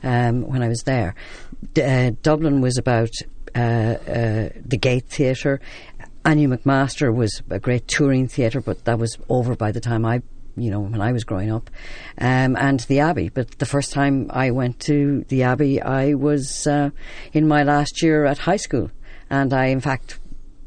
um, 0.03 0.43
when 0.43 0.63
I 0.63 0.67
was 0.67 0.83
there. 0.83 1.15
D- 1.73 1.81
uh, 1.81 2.11
Dublin 2.21 2.61
was 2.61 2.77
about 2.77 3.11
uh, 3.55 3.59
uh, 3.59 4.49
the 4.65 4.77
Gate 4.79 5.07
Theatre. 5.07 5.59
Anew 6.25 6.49
McMaster 6.49 7.13
was 7.13 7.41
a 7.49 7.59
great 7.59 7.87
touring 7.87 8.27
theatre, 8.27 8.61
but 8.61 8.85
that 8.85 8.97
was 8.97 9.17
over 9.29 9.55
by 9.55 9.71
the 9.71 9.79
time 9.79 10.05
I, 10.05 10.21
you 10.57 10.71
know, 10.71 10.79
when 10.79 11.01
I 11.01 11.11
was 11.11 11.23
growing 11.23 11.51
up. 11.51 11.69
Um, 12.17 12.55
and 12.55 12.79
the 12.81 12.99
Abbey. 12.99 13.29
But 13.29 13.59
the 13.59 13.65
first 13.65 13.91
time 13.93 14.27
I 14.31 14.51
went 14.51 14.79
to 14.81 15.25
the 15.27 15.43
Abbey, 15.43 15.81
I 15.81 16.13
was 16.13 16.67
uh, 16.67 16.91
in 17.33 17.47
my 17.47 17.63
last 17.63 18.01
year 18.01 18.25
at 18.25 18.39
high 18.39 18.57
school. 18.57 18.91
And 19.29 19.53
I, 19.53 19.65
in 19.65 19.81
fact, 19.81 20.19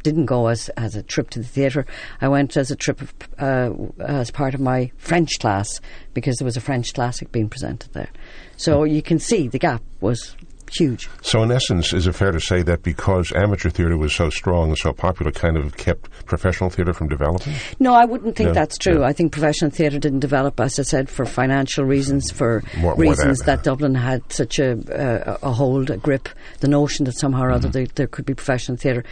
didn't 0.02 0.26
go 0.26 0.46
as, 0.46 0.68
as 0.70 0.94
a 0.94 1.02
trip 1.02 1.30
to 1.30 1.38
the 1.38 1.44
theatre. 1.44 1.86
I 2.20 2.28
went 2.28 2.56
as 2.56 2.70
a 2.70 2.76
trip 2.76 3.00
of, 3.00 3.14
uh, 3.38 3.72
as 4.00 4.30
part 4.30 4.54
of 4.54 4.60
my 4.60 4.90
French 4.96 5.38
class 5.38 5.80
because 6.14 6.36
there 6.36 6.46
was 6.46 6.56
a 6.56 6.62
French 6.62 6.94
classic 6.94 7.32
being 7.32 7.48
presented 7.48 7.92
there. 7.92 8.10
So 8.56 8.84
you 8.84 9.02
can 9.02 9.18
see 9.18 9.48
the 9.48 9.58
gap 9.58 9.82
was 10.00 10.36
huge. 10.76 11.08
So, 11.22 11.42
in 11.42 11.50
essence, 11.52 11.92
is 11.92 12.06
it 12.06 12.12
fair 12.14 12.32
to 12.32 12.40
say 12.40 12.62
that 12.62 12.82
because 12.82 13.32
amateur 13.32 13.70
theatre 13.70 13.96
was 13.96 14.14
so 14.14 14.30
strong 14.30 14.68
and 14.68 14.78
so 14.78 14.92
popular, 14.92 15.30
kind 15.32 15.56
of 15.56 15.76
kept 15.76 16.10
professional 16.26 16.70
theatre 16.70 16.92
from 16.92 17.08
developing? 17.08 17.54
No, 17.80 17.94
I 17.94 18.04
wouldn't 18.04 18.36
think 18.36 18.48
No, 18.48 18.54
that's 18.54 18.78
true. 18.78 18.94
no. 18.94 19.04
I 19.04 19.12
think 19.12 19.32
professional 19.32 19.70
theatre 19.70 19.98
didn't 19.98 20.20
develop, 20.20 20.58
as 20.60 20.78
I 20.78 20.82
said, 20.82 21.08
for 21.08 21.24
financial 21.24 21.84
reasons, 21.84 22.30
for 22.30 22.62
More- 22.78 22.94
more 22.96 23.02
reasons 23.02 23.38
that, 23.40 23.46
that, 23.46 23.58
uh, 23.60 23.62
Dublin 23.74 23.94
had 23.94 24.22
such 24.32 24.58
a, 24.58 24.72
uh, 24.92 25.38
a 25.42 25.52
hold, 25.52 25.90
a 25.90 25.96
grip, 25.96 26.28
the 26.60 26.68
notion 26.68 27.04
that 27.06 27.18
somehow 27.18 27.42
or 27.42 27.46
Mm-hmm. 27.48 27.54
other 27.56 27.68
there, 27.68 27.86
there 27.94 28.06
could 28.06 28.24
be 28.26 28.34
professional 28.34 28.76
theatre. 28.76 29.04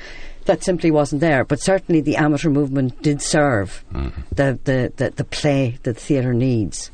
That 0.46 0.62
simply 0.62 0.90
wasn't 0.90 1.20
there. 1.22 1.44
But 1.44 1.60
certainly 1.60 2.00
the 2.00 2.16
amateur 2.16 2.50
movement 2.50 3.02
did 3.02 3.20
serve 3.22 3.84
Mm-hmm. 3.92 4.20
the, 4.34 4.58
the, 4.64 4.92
the, 4.96 5.10
the 5.10 5.24
play 5.24 5.78
that 5.82 5.96
theatre 5.96 6.34
needs. 6.34 6.90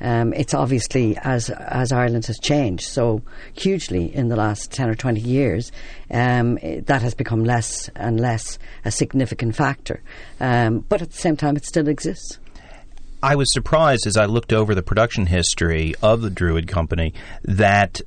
Um, 0.00 0.32
it's 0.34 0.54
obviously 0.54 1.16
as 1.18 1.48
as 1.50 1.92
Ireland 1.92 2.26
has 2.26 2.38
changed 2.38 2.84
so 2.84 3.22
hugely 3.54 4.14
in 4.14 4.28
the 4.28 4.36
last 4.36 4.70
ten 4.70 4.88
or 4.88 4.94
twenty 4.94 5.20
years, 5.20 5.72
um, 6.10 6.58
that 6.62 7.02
has 7.02 7.14
become 7.14 7.44
less 7.44 7.88
and 7.96 8.20
less 8.20 8.58
a 8.84 8.90
significant 8.90 9.56
factor. 9.56 10.02
Um, 10.38 10.80
but 10.80 11.02
at 11.02 11.10
the 11.10 11.16
same 11.16 11.36
time, 11.36 11.56
it 11.56 11.64
still 11.64 11.88
exists. 11.88 12.38
I 13.22 13.34
was 13.34 13.52
surprised 13.52 14.06
as 14.06 14.16
I 14.16 14.26
looked 14.26 14.52
over 14.52 14.74
the 14.74 14.82
production 14.82 15.26
history 15.26 15.94
of 16.02 16.20
the 16.20 16.30
Druid 16.30 16.68
Company 16.68 17.14
that 17.42 18.02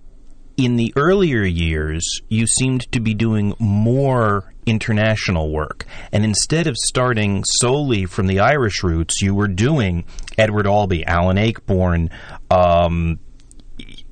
in 0.56 0.76
the 0.76 0.94
earlier 0.96 1.44
years 1.44 2.22
you 2.30 2.46
seemed 2.46 2.92
to 2.92 3.00
be 3.00 3.14
doing 3.14 3.56
more 3.60 4.54
international 4.70 5.52
work. 5.52 5.86
And 6.12 6.24
instead 6.24 6.68
of 6.68 6.78
starting 6.78 7.44
solely 7.62 8.06
from 8.06 8.28
the 8.28 8.40
Irish 8.40 8.84
roots, 8.84 9.22
you 9.22 9.34
were 9.36 9.48
doing 9.48 10.06
Edward 10.38 10.68
Albee, 10.68 11.06
Alan 11.06 11.38
Ayckbourn, 11.38 12.10
um, 12.52 13.20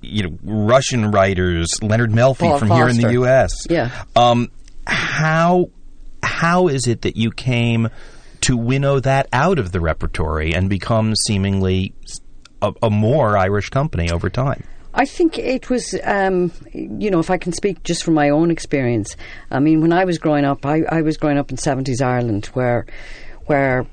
you 0.01 0.23
know, 0.23 0.37
Russian 0.43 1.11
writers, 1.11 1.81
Leonard 1.81 2.11
Melfi 2.11 2.39
Paul 2.39 2.59
from 2.59 2.71
here 2.71 2.87
in 2.87 2.97
the 2.97 3.13
U.S. 3.13 3.51
Yeah. 3.69 4.03
Um, 4.15 4.51
how 4.85 5.69
how 6.23 6.67
is 6.67 6.87
it 6.87 7.01
that 7.01 7.17
you 7.17 7.31
came 7.31 7.89
to 8.41 8.55
winnow 8.57 8.99
that 8.99 9.27
out 9.33 9.59
of 9.59 9.71
the 9.71 9.79
repertory 9.79 10.53
and 10.53 10.69
become 10.69 11.15
seemingly 11.15 11.93
a 12.61 12.89
more 12.89 13.37
Irish 13.37 13.69
company 13.69 14.11
over 14.11 14.29
time? 14.29 14.63
I 14.99 15.05
think 15.05 15.37
it 15.37 15.69
was, 15.69 15.95
um, 16.03 16.51
you 16.73 17.11
know, 17.11 17.19
if 17.19 17.29
I 17.29 17.37
can 17.37 17.53
speak 17.53 17.83
just 17.83 18.03
from 18.03 18.15
my 18.15 18.29
own 18.29 18.49
experience. 18.49 19.15
I 19.51 19.59
mean, 19.59 19.79
when 19.79 19.93
I 19.93 20.05
was 20.05 20.17
growing 20.17 20.43
up, 20.43 20.65
I, 20.65 20.81
I 20.89 21.03
was 21.03 21.17
growing 21.17 21.37
up 21.37 21.51
in 21.51 21.57
seventies 21.57 22.01
Ireland, 22.01 22.47
where, 22.47 22.87
where, 23.45 23.85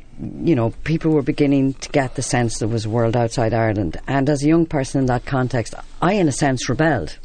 you 0.42 0.54
know, 0.54 0.70
people 0.84 1.10
were 1.10 1.20
beginning 1.22 1.74
to 1.74 1.90
get 1.90 2.14
the 2.14 2.22
sense 2.22 2.58
there 2.58 2.68
was 2.68 2.86
a 2.86 2.90
world 2.90 3.16
outside 3.16 3.52
Ireland. 3.52 3.98
And 4.08 4.30
as 4.30 4.42
a 4.42 4.48
young 4.48 4.64
person 4.64 5.00
in 5.00 5.06
that 5.06 5.26
context, 5.26 5.74
I, 6.00 6.14
in 6.14 6.26
a 6.26 6.32
sense, 6.32 6.70
rebelled 6.70 7.18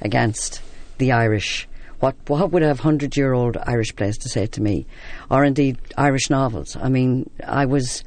against 0.00 0.62
the 0.98 1.10
Irish. 1.10 1.66
What 1.98 2.14
what 2.28 2.52
would 2.52 2.62
a 2.62 2.74
hundred 2.74 3.16
year 3.16 3.32
old 3.32 3.56
Irish 3.56 3.96
plays 3.96 4.18
to 4.18 4.28
say 4.28 4.46
to 4.46 4.62
me, 4.62 4.86
or 5.30 5.44
indeed 5.44 5.78
Irish 5.96 6.30
novels? 6.30 6.76
I 6.76 6.90
mean, 6.90 7.28
I 7.44 7.64
was 7.64 8.04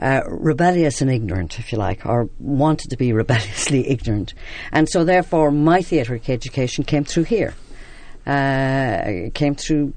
uh, 0.00 0.22
rebellious 0.26 1.00
and 1.00 1.10
ignorant, 1.10 1.58
if 1.58 1.72
you 1.72 1.78
like, 1.78 2.06
or 2.06 2.28
wanted 2.38 2.90
to 2.90 2.96
be 2.96 3.12
rebelliously 3.22 3.88
ignorant. 3.88 4.34
And 4.72 4.88
so, 4.88 5.04
therefore, 5.04 5.50
my 5.50 5.82
theatre 5.82 6.18
education 6.28 6.84
came 6.84 7.04
through 7.04 7.24
here. 7.24 7.54
Uh, 8.26 9.30
came 9.34 9.54
through, 9.54 9.92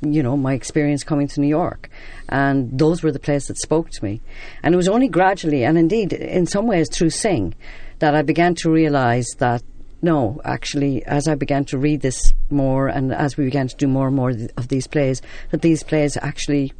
you 0.00 0.22
know, 0.22 0.36
my 0.36 0.54
experience 0.54 1.02
coming 1.02 1.28
to 1.28 1.40
New 1.40 1.48
York. 1.48 1.90
And 2.28 2.78
those 2.78 3.02
were 3.02 3.12
the 3.12 3.18
plays 3.18 3.46
that 3.48 3.58
spoke 3.58 3.90
to 3.90 4.04
me. 4.04 4.20
And 4.62 4.72
it 4.72 4.76
was 4.76 4.88
only 4.88 5.08
gradually, 5.08 5.64
and 5.64 5.76
indeed, 5.76 6.12
in 6.12 6.46
some 6.46 6.66
ways, 6.66 6.88
through 6.90 7.10
Synge, 7.10 7.54
that 7.98 8.14
I 8.14 8.22
began 8.22 8.54
to 8.56 8.70
realise 8.70 9.34
that 9.38 9.62
no, 10.02 10.40
actually, 10.44 11.04
as 11.06 11.26
I 11.26 11.34
began 11.34 11.64
to 11.66 11.78
read 11.78 12.02
this 12.02 12.34
more 12.50 12.86
and 12.86 13.12
as 13.12 13.36
we 13.36 13.44
began 13.44 13.66
to 13.68 13.76
do 13.76 13.88
more 13.88 14.08
and 14.08 14.16
more 14.16 14.32
th- 14.32 14.50
of 14.56 14.68
these 14.68 14.86
plays, 14.86 15.22
that 15.50 15.62
these 15.62 15.82
plays 15.82 16.16
actually 16.18 16.72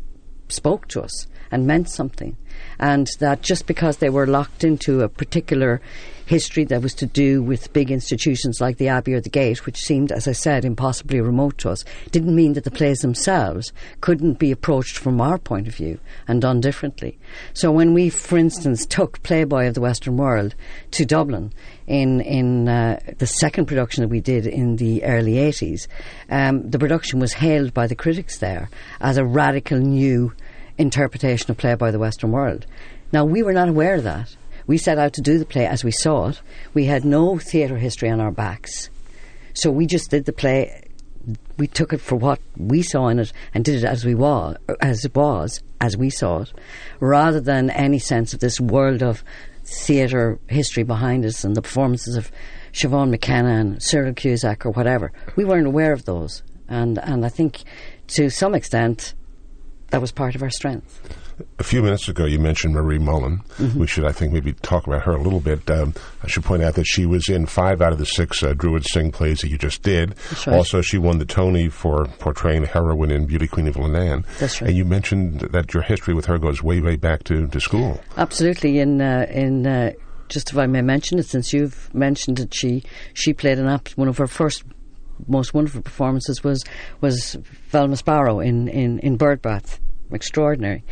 spoke 0.49 0.87
to 0.89 1.03
us 1.03 1.27
and 1.51 1.67
meant 1.67 1.89
something. 1.89 2.37
And 2.79 3.09
that 3.19 3.43
just 3.43 3.67
because 3.67 3.99
they 3.99 4.11
were 4.11 4.27
locked 4.27 4.65
into 4.65 5.01
a 5.01 5.09
particular 5.09 5.81
history 6.27 6.65
that 6.65 6.83
was 6.83 6.93
to 6.95 7.07
do 7.07 7.43
with 7.43 7.73
big 7.73 7.91
institutions 7.91 8.61
like 8.61 8.77
the 8.77 8.89
Abbey 8.89 9.15
or 9.15 9.21
the 9.21 9.31
Gate, 9.31 9.65
which 9.65 9.79
seemed, 9.79 10.11
as 10.11 10.27
I 10.29 10.33
said, 10.33 10.65
impossibly 10.65 11.21
remote 11.21 11.57
to 11.59 11.71
us, 11.71 11.85
didn't 12.11 12.35
mean 12.35 12.55
that 12.55 12.65
the 12.65 12.71
plays 12.71 12.99
themselves 12.99 13.73
couldn't 14.01 14.39
be 14.39 14.51
approached 14.51 14.99
from 14.99 15.21
our 15.21 15.39
point 15.39 15.69
of 15.69 15.77
view 15.77 15.99
and 16.27 16.43
done 16.43 16.61
differently. 16.61 17.17
So 17.55 17.71
when 17.71 17.95
we, 17.95 18.11
for 18.11 18.37
instance, 18.37 18.85
took 18.85 19.23
Playboy 19.23 19.69
of 19.69 19.75
the 19.75 19.81
Western 19.81 20.17
World 20.17 20.55
to 20.93 21.07
Dublin 21.07 21.53
in 21.87 22.21
in 22.21 22.69
uh, 22.69 22.99
the 23.19 23.27
second 23.27 23.67
production 23.67 24.03
that 24.03 24.09
we 24.09 24.21
did 24.21 24.47
in 24.47 24.77
the 24.77 25.05
early 25.05 25.35
80s, 25.35 25.87
um, 26.29 26.69
the 26.69 26.79
production 26.79 27.21
was 27.21 27.33
hailed 27.35 27.73
by 27.73 27.87
the 27.87 27.95
critics 27.95 28.39
there 28.39 28.69
as 29.01 29.17
a 29.17 29.25
radical 29.25 29.79
new 29.79 30.33
interpretation 30.79 31.51
of 31.51 31.57
Playboy 31.57 31.87
of 31.87 31.93
the 31.93 31.99
Western 31.99 32.33
World. 32.33 32.67
Now, 33.13 33.25
we 33.25 33.43
were 33.43 33.53
not 33.53 33.69
aware 33.69 33.95
of 33.95 34.05
that. 34.05 34.37
We 34.67 34.79
set 34.79 34.99
out 34.99 35.13
to 35.15 35.23
do 35.23 35.39
the 35.39 35.45
play 35.45 35.67
as 35.67 35.85
we 35.85 35.93
saw 35.93 36.29
it. 36.29 36.41
We 36.75 36.87
had 36.87 37.05
no 37.05 37.39
theatre 37.39 37.79
history 37.79 38.11
on 38.11 38.21
our 38.21 38.33
backs. 38.33 38.91
So 39.55 39.71
we 39.71 39.87
just 39.87 40.11
did 40.11 40.25
the 40.25 40.33
play. 40.33 40.83
We 41.57 41.67
took 41.67 41.93
it 41.93 42.01
for 42.01 42.17
what 42.17 42.41
we 42.57 42.83
saw 42.83 43.09
in 43.09 43.19
it 43.19 43.33
and 43.55 43.65
did 43.65 43.77
it 43.77 43.85
as 43.85 44.05
we 44.05 44.15
was, 44.15 44.57
as 44.81 45.05
it 45.05 45.15
was, 45.15 45.61
as 45.81 45.97
we 45.97 46.11
saw 46.11 46.43
it, 46.43 46.53
rather 47.01 47.41
than 47.41 47.71
any 47.71 47.99
sense 47.99 48.35
of 48.35 48.41
this 48.41 48.61
world 48.61 49.03
of 49.03 49.23
theatre 49.65 50.39
history 50.49 50.83
behind 50.83 51.25
us 51.25 51.45
and 51.45 51.57
the 51.57 51.63
performances 51.63 52.17
of 52.17 52.31
Siobhan 52.73 53.11
McKenna 53.11 53.49
and 53.49 53.83
Cyril 53.83 54.15
Cusack 54.15 54.67
or 54.67 54.71
whatever. 54.71 55.13
We 55.35 55.45
weren't 55.45 55.67
aware 55.67 55.93
of 55.93 56.05
those, 56.05 56.43
and 56.69 56.99
and 56.99 57.25
I 57.25 57.29
think 57.29 57.63
to 58.09 58.31
some 58.31 58.55
extent 58.55 59.15
that 59.91 60.01
was 60.01 60.13
part 60.13 60.35
of 60.35 60.43
our 60.43 60.51
strength. 60.51 61.01
A 61.59 61.63
few 61.63 61.83
minutes 61.83 62.09
ago, 62.09 62.25
you 62.25 62.39
mentioned 62.39 62.73
Marie 62.73 62.99
Mullen. 62.99 63.43
Mm-hmm. 63.59 63.79
We 63.79 63.87
should, 63.87 64.07
I 64.07 64.13
think, 64.13 64.33
maybe 64.33 64.55
talk 64.55 64.87
about 64.87 65.03
her 65.03 65.13
a 65.13 65.21
little 65.21 65.41
bit. 65.41 65.71
Um, 65.71 65.93
I 66.23 66.29
should 66.29 66.45
point 66.45 66.63
out 66.63 66.75
that 66.77 66.87
she 66.87 67.05
was 67.05 67.29
in 67.29 67.45
five 67.45 67.83
out 67.83 67.93
of 67.93 67.99
the 67.99 68.07
six 68.07 68.43
uh, 68.43 68.55
Druid 68.55 68.85
Synge 68.85 69.13
plays 69.13 69.43
that 69.43 69.49
you 69.49 69.59
just 69.59 69.83
did. 69.83 70.15
Right. 70.47 70.57
Also, 70.57 70.81
she 70.81 70.97
won 70.97 71.19
the 71.19 71.27
Tony 71.27 71.69
for 71.69 72.07
portraying 72.19 72.63
the 72.63 72.69
heroine 72.69 73.11
in 73.11 73.27
Beauty 73.27 73.47
Queen 73.49 73.67
of. 73.67 74.25
That's 74.39 74.63
right. 74.63 74.69
And 74.69 74.79
you 74.79 74.87
mentioned 74.87 75.41
that 75.41 75.75
your 75.75 75.83
history 75.83 76.15
with 76.15 76.25
her 76.25 76.39
goes 76.39 76.63
way, 76.63 76.81
way 76.81 76.97
back 76.97 77.25
to, 77.25 77.47
to 77.47 77.61
school. 77.61 78.01
Absolutely. 78.17 78.79
In 78.79 79.03
uh, 79.03 79.27
in 79.29 79.67
uh, 79.67 79.93
just 80.29 80.51
if 80.51 80.57
I 80.57 80.67
may 80.67 80.81
mention 80.81 81.19
it, 81.19 81.27
since 81.27 81.53
you've 81.53 81.93
mentioned 81.95 82.41
it, 82.41 82.55
she 82.55 82.83
she 83.13 83.35
played 83.35 83.59
an 83.59 83.67
app. 83.67 83.89
One 83.91 84.09
of 84.09 84.17
her 84.19 84.27
first 84.27 84.65
most 85.27 85.55
wonderful 85.55 85.83
performances 85.83 86.43
was 86.43 86.65
was 87.01 87.37
Velma 87.71 87.97
Sparrow 87.97 88.41
in 88.41 88.69
in 88.69 88.99
in 89.01 89.19
Birdbath. 89.19 89.79
Extraordinary. 90.13 90.85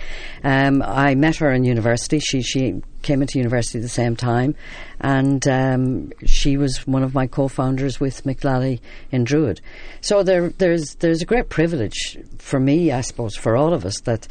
Um, 0.43 0.83
I 0.83 1.15
met 1.15 1.37
her 1.37 1.53
in 1.53 1.63
university. 1.63 2.19
She 2.19 2.43
she 2.43 2.83
came 3.03 3.23
into 3.23 3.39
university 3.39 3.79
at 3.79 3.83
the 3.83 3.89
same 3.89 4.17
time, 4.17 4.57
and 5.01 5.47
um, 5.47 6.13
she 6.27 6.57
was 6.57 6.85
one 6.85 7.05
of 7.05 7.15
my 7.15 7.29
co-founders 7.29 8.01
with 8.01 8.25
Mick 8.25 8.43
Lally 8.43 8.83
in 9.13 9.23
Druid. 9.23 9.61
So 10.01 10.25
there 10.25 10.49
there's 10.49 10.97
there's 10.97 11.23
a 11.23 11.27
great 11.27 11.49
privilege 11.49 12.19
for 12.39 12.59
me, 12.59 12.91
I 12.91 13.03
suppose, 13.03 13.37
for 13.37 13.57
all 13.57 13.73
of 13.73 13.85
us 13.85 14.01
that 14.01 14.27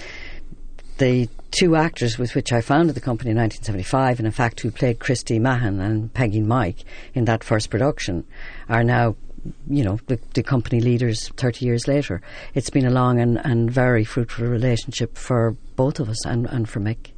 the 0.98 1.30
two 1.52 1.76
actors 1.76 2.18
with 2.18 2.36
which 2.36 2.52
I 2.52 2.62
founded 2.62 2.96
the 2.96 3.02
company 3.02 3.32
in 3.32 3.38
1975, 3.38 4.20
and 4.20 4.26
in 4.26 4.32
fact 4.32 4.60
who 4.60 4.72
played 4.72 5.00
Christy 5.00 5.40
Mahon 5.40 5.80
and 5.80 6.14
Pegeen 6.14 6.46
Mike 6.46 6.84
in 7.14 7.26
that 7.26 7.44
first 7.44 7.70
production, 7.70 8.26
are 8.70 8.84
now, 8.84 9.16
you 9.70 9.84
know, 9.84 10.00
the, 10.08 10.20
the 10.34 10.44
company 10.44 10.80
leaders 10.80 11.30
30 11.38 11.66
years 11.66 11.88
later. 11.88 12.22
It's 12.54 12.70
been 12.70 12.86
a 12.86 12.92
long 12.92 13.20
and, 13.20 13.44
and 13.46 13.70
very 13.70 14.04
fruitful 14.04 14.46
relationship 14.48 15.18
for 15.18 15.56
both 15.76 16.00
of 16.00 16.10
us 16.10 16.26
and, 16.26 16.46
and 16.48 16.70
for 16.70 16.80
Mick. 16.80 17.12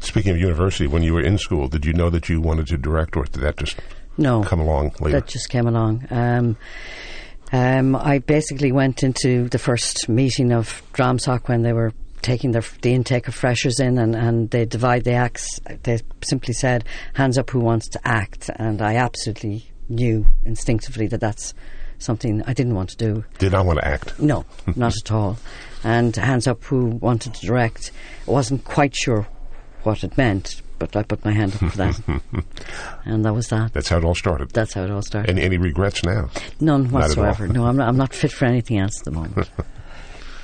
Speaking 0.00 0.32
of 0.32 0.38
university, 0.38 0.86
when 0.86 1.02
you 1.02 1.14
were 1.14 1.22
in 1.22 1.38
school, 1.38 1.68
did 1.68 1.84
you 1.84 1.92
know 1.92 2.10
that 2.10 2.28
you 2.28 2.40
wanted 2.40 2.66
to 2.68 2.76
direct, 2.76 3.16
or 3.16 3.24
did 3.24 3.42
that 3.42 3.56
just 3.56 3.78
No. 4.18 4.42
come 4.42 4.60
along 4.60 4.92
later? 5.00 5.20
That 5.20 5.28
just 5.28 5.48
came 5.48 5.66
along. 5.66 6.06
Um, 6.10 6.56
um, 7.52 7.96
I 7.96 8.18
basically 8.18 8.72
went 8.72 9.02
into 9.02 9.48
the 9.48 9.58
first 9.58 10.08
meeting 10.08 10.52
of 10.52 10.82
Dramsoc 10.92 11.48
when 11.48 11.62
they 11.62 11.72
were 11.72 11.92
taking 12.22 12.52
their, 12.52 12.62
the 12.82 12.94
intake 12.94 13.28
of 13.28 13.34
freshers 13.34 13.80
in 13.80 13.98
and, 13.98 14.14
and 14.14 14.48
they 14.50 14.64
divide 14.64 15.04
the 15.04 15.12
acts. 15.12 15.60
They 15.82 16.00
simply 16.22 16.54
said, 16.54 16.84
hands 17.14 17.36
up 17.36 17.50
who 17.50 17.60
wants 17.60 17.88
to 17.90 18.00
act. 18.04 18.48
And 18.56 18.80
I 18.80 18.94
absolutely 18.94 19.71
knew 19.88 20.26
instinctively 20.44 21.06
that 21.08 21.20
that's 21.20 21.54
something 21.98 22.42
I 22.46 22.52
didn't 22.52 22.74
want 22.74 22.90
to 22.90 22.96
do. 22.96 23.24
did 23.38 23.52
not 23.52 23.64
want 23.66 23.78
to 23.78 23.86
act. 23.86 24.18
No, 24.20 24.44
not 24.76 24.94
at 24.96 25.12
all. 25.12 25.38
And 25.84 26.14
hands 26.16 26.46
up 26.46 26.62
who 26.64 26.86
wanted 26.86 27.34
to 27.34 27.46
direct. 27.46 27.92
I 28.26 28.30
wasn't 28.30 28.64
quite 28.64 28.94
sure 28.96 29.26
what 29.84 30.02
it 30.04 30.16
meant, 30.16 30.62
but 30.78 30.94
I 30.96 31.02
put 31.02 31.24
my 31.24 31.32
hand 31.32 31.52
up 31.54 31.70
for 31.70 31.76
that. 31.78 32.22
and 33.04 33.24
that 33.24 33.32
was 33.34 33.48
that. 33.48 33.72
That's 33.72 33.88
how 33.88 33.98
it 33.98 34.04
all 34.04 34.14
started. 34.14 34.50
That's 34.50 34.72
how 34.74 34.84
it 34.84 34.90
all 34.90 35.02
started. 35.02 35.30
Any, 35.30 35.42
any 35.42 35.58
regrets 35.58 36.02
now? 36.04 36.30
None 36.60 36.84
Not 36.90 37.10
at 37.10 37.18
all. 37.18 37.24
whatsoever. 37.24 37.48
no, 37.48 37.66
I'm 37.66 37.76
not, 37.76 37.88
I'm 37.88 37.96
not 37.96 38.14
fit 38.14 38.32
for 38.32 38.44
anything 38.46 38.78
else 38.78 38.98
at 39.00 39.04
the 39.04 39.10
moment. 39.12 39.50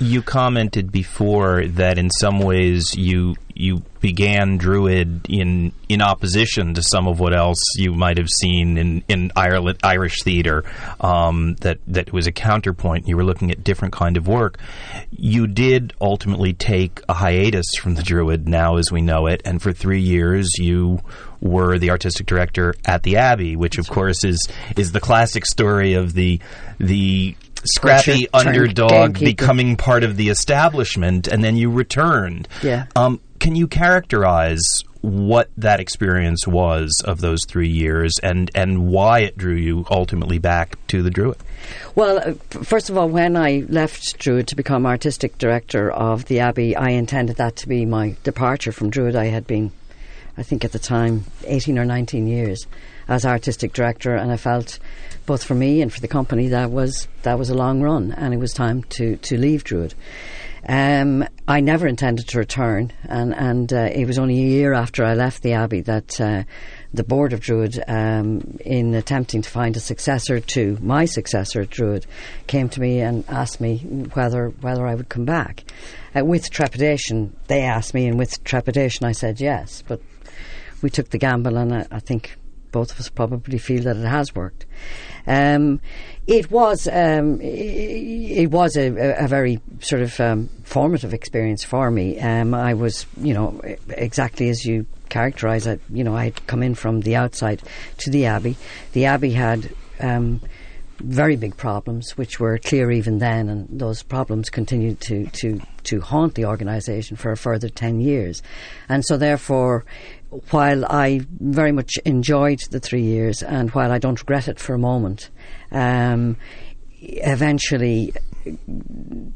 You 0.00 0.22
commented 0.22 0.92
before 0.92 1.66
that 1.66 1.98
in 1.98 2.10
some 2.10 2.38
ways 2.38 2.94
you 2.96 3.34
you 3.58 3.82
began 4.00 4.56
Druid 4.56 5.26
in 5.28 5.72
in 5.88 6.00
opposition 6.00 6.74
to 6.74 6.82
some 6.82 7.08
of 7.08 7.18
what 7.18 7.34
else 7.34 7.58
you 7.76 7.92
might 7.92 8.16
have 8.16 8.28
seen 8.28 8.78
in 8.78 9.02
in 9.08 9.32
Ireland 9.34 9.80
Irish 9.82 10.22
theater. 10.22 10.62
Um, 11.00 11.56
that 11.62 11.78
that 11.88 12.12
was 12.12 12.28
a 12.28 12.32
counterpoint. 12.32 13.08
You 13.08 13.16
were 13.16 13.24
looking 13.24 13.50
at 13.50 13.64
different 13.64 13.92
kind 13.92 14.16
of 14.16 14.28
work. 14.28 14.58
You 15.10 15.48
did 15.48 15.94
ultimately 16.00 16.52
take 16.52 17.02
a 17.08 17.14
hiatus 17.14 17.74
from 17.74 17.96
the 17.96 18.02
Druid 18.04 18.48
now 18.48 18.76
as 18.76 18.92
we 18.92 19.02
know 19.02 19.26
it, 19.26 19.42
and 19.44 19.60
for 19.60 19.72
three 19.72 20.00
years 20.00 20.56
you 20.58 21.00
were 21.40 21.78
the 21.78 21.90
artistic 21.90 22.26
director 22.26 22.74
at 22.84 23.02
the 23.02 23.16
Abbey, 23.16 23.56
which 23.56 23.78
of 23.78 23.88
course 23.88 24.24
is 24.24 24.46
is 24.76 24.92
the 24.92 25.00
classic 25.00 25.44
story 25.44 25.94
of 25.94 26.14
the 26.14 26.40
the 26.78 27.34
scrappy 27.64 28.26
underdog 28.32 29.18
becoming 29.18 29.76
part 29.76 30.04
of 30.04 30.16
the 30.16 30.28
establishment, 30.28 31.28
and 31.28 31.42
then 31.42 31.56
you 31.56 31.70
returned. 31.70 32.48
Yeah. 32.62 32.86
Um, 32.96 33.20
can 33.40 33.54
you 33.54 33.66
characterize 33.66 34.82
what 35.00 35.48
that 35.56 35.78
experience 35.78 36.46
was 36.46 37.02
of 37.04 37.20
those 37.20 37.44
three 37.46 37.68
years, 37.68 38.14
and 38.22 38.50
and 38.54 38.88
why 38.88 39.20
it 39.20 39.36
drew 39.36 39.54
you 39.54 39.86
ultimately 39.90 40.38
back 40.38 40.76
to 40.88 41.02
the 41.02 41.10
Druid? 41.10 41.38
Well, 41.94 42.18
uh, 42.18 42.32
first 42.62 42.90
of 42.90 42.98
all, 42.98 43.08
when 43.08 43.36
I 43.36 43.64
left 43.68 44.18
Druid 44.18 44.48
to 44.48 44.56
become 44.56 44.86
artistic 44.86 45.38
director 45.38 45.90
of 45.90 46.24
the 46.26 46.40
Abbey, 46.40 46.76
I 46.76 46.90
intended 46.90 47.36
that 47.36 47.56
to 47.56 47.68
be 47.68 47.84
my 47.84 48.16
departure 48.24 48.72
from 48.72 48.90
Druid. 48.90 49.16
I 49.16 49.26
had 49.26 49.46
been, 49.46 49.70
I 50.36 50.42
think 50.42 50.64
at 50.64 50.72
the 50.72 50.78
time, 50.78 51.24
18 51.44 51.78
or 51.78 51.84
19 51.84 52.26
years 52.26 52.66
as 53.08 53.24
artistic 53.24 53.72
director, 53.72 54.14
and 54.14 54.30
I 54.30 54.36
felt 54.36 54.78
both 55.26 55.42
for 55.42 55.54
me 55.54 55.82
and 55.82 55.92
for 55.92 56.00
the 56.00 56.08
company 56.08 56.48
that 56.48 56.70
was 56.70 57.08
that 57.22 57.38
was 57.38 57.50
a 57.50 57.54
long 57.54 57.80
run, 57.80 58.12
and 58.12 58.32
it 58.34 58.38
was 58.38 58.52
time 58.52 58.82
to 58.84 59.16
to 59.16 59.38
leave 59.38 59.64
Druid. 59.64 59.94
Um, 60.68 61.24
I 61.46 61.60
never 61.60 61.86
intended 61.86 62.28
to 62.28 62.38
return, 62.38 62.92
and 63.04 63.34
and 63.34 63.72
uh, 63.72 63.88
it 63.92 64.06
was 64.06 64.18
only 64.18 64.38
a 64.38 64.46
year 64.46 64.74
after 64.74 65.04
I 65.04 65.14
left 65.14 65.42
the 65.42 65.54
Abbey 65.54 65.80
that 65.82 66.20
uh, 66.20 66.42
the 66.92 67.04
board 67.04 67.32
of 67.32 67.40
Druid, 67.40 67.82
um, 67.86 68.58
in 68.64 68.94
attempting 68.94 69.42
to 69.42 69.50
find 69.50 69.76
a 69.76 69.80
successor 69.80 70.40
to 70.40 70.78
my 70.80 71.04
successor 71.04 71.62
at 71.62 71.70
Druid, 71.70 72.06
came 72.46 72.68
to 72.70 72.80
me 72.80 73.00
and 73.00 73.24
asked 73.28 73.60
me 73.60 73.78
whether 74.14 74.48
whether 74.60 74.86
I 74.86 74.94
would 74.94 75.08
come 75.08 75.24
back. 75.24 75.64
Uh, 76.16 76.24
with 76.24 76.50
trepidation, 76.50 77.36
they 77.46 77.62
asked 77.62 77.94
me, 77.94 78.06
and 78.06 78.18
with 78.18 78.42
trepidation, 78.44 79.06
I 79.06 79.12
said 79.12 79.40
yes. 79.40 79.82
But 79.86 80.00
we 80.82 80.90
took 80.90 81.10
the 81.10 81.18
gamble, 81.18 81.56
and 81.56 81.74
I, 81.74 81.86
I 81.90 82.00
think 82.00 82.36
both 82.72 82.92
of 82.92 83.00
us 83.00 83.08
probably 83.08 83.58
feel 83.58 83.82
that 83.84 83.96
it 83.96 84.06
has 84.06 84.34
worked. 84.34 84.66
Um, 85.26 85.80
it 86.26 86.50
was 86.50 86.88
um, 86.88 87.40
it 87.40 88.50
was 88.50 88.76
a, 88.76 88.88
a, 89.24 89.28
very 89.28 89.60
sort 89.80 90.02
of 90.02 90.18
um, 90.20 90.48
formative 90.64 91.14
experience 91.14 91.64
for 91.64 91.90
me. 91.90 92.18
Um, 92.20 92.54
I 92.54 92.74
was, 92.74 93.06
you 93.18 93.34
know, 93.34 93.60
exactly 93.88 94.48
as 94.48 94.64
you 94.64 94.86
characterise 95.10 95.66
it. 95.66 95.80
You 95.90 96.04
know, 96.04 96.16
I 96.16 96.24
had 96.24 96.46
come 96.46 96.62
in 96.62 96.74
from 96.74 97.00
the 97.00 97.16
outside 97.16 97.62
to 97.98 98.10
the 98.10 98.26
Abbey. 98.26 98.56
The 98.92 99.06
Abbey 99.06 99.32
had. 99.32 99.70
Um, 100.00 100.40
very 101.00 101.36
big 101.36 101.56
problems, 101.56 102.16
which 102.16 102.40
were 102.40 102.58
clear 102.58 102.90
even 102.90 103.18
then, 103.18 103.48
and 103.48 103.68
those 103.70 104.02
problems 104.02 104.50
continued 104.50 105.00
to, 105.00 105.26
to, 105.26 105.60
to 105.84 106.00
haunt 106.00 106.34
the 106.34 106.44
organisation 106.44 107.16
for 107.16 107.30
a 107.30 107.36
further 107.36 107.68
10 107.68 108.00
years. 108.00 108.42
And 108.88 109.04
so, 109.04 109.16
therefore, 109.16 109.84
while 110.50 110.84
I 110.86 111.20
very 111.40 111.72
much 111.72 111.96
enjoyed 112.04 112.60
the 112.70 112.80
three 112.80 113.02
years, 113.02 113.42
and 113.42 113.70
while 113.70 113.90
I 113.92 113.98
don't 113.98 114.20
regret 114.20 114.48
it 114.48 114.60
for 114.60 114.74
a 114.74 114.78
moment, 114.78 115.30
um, 115.72 116.36
eventually 117.00 118.12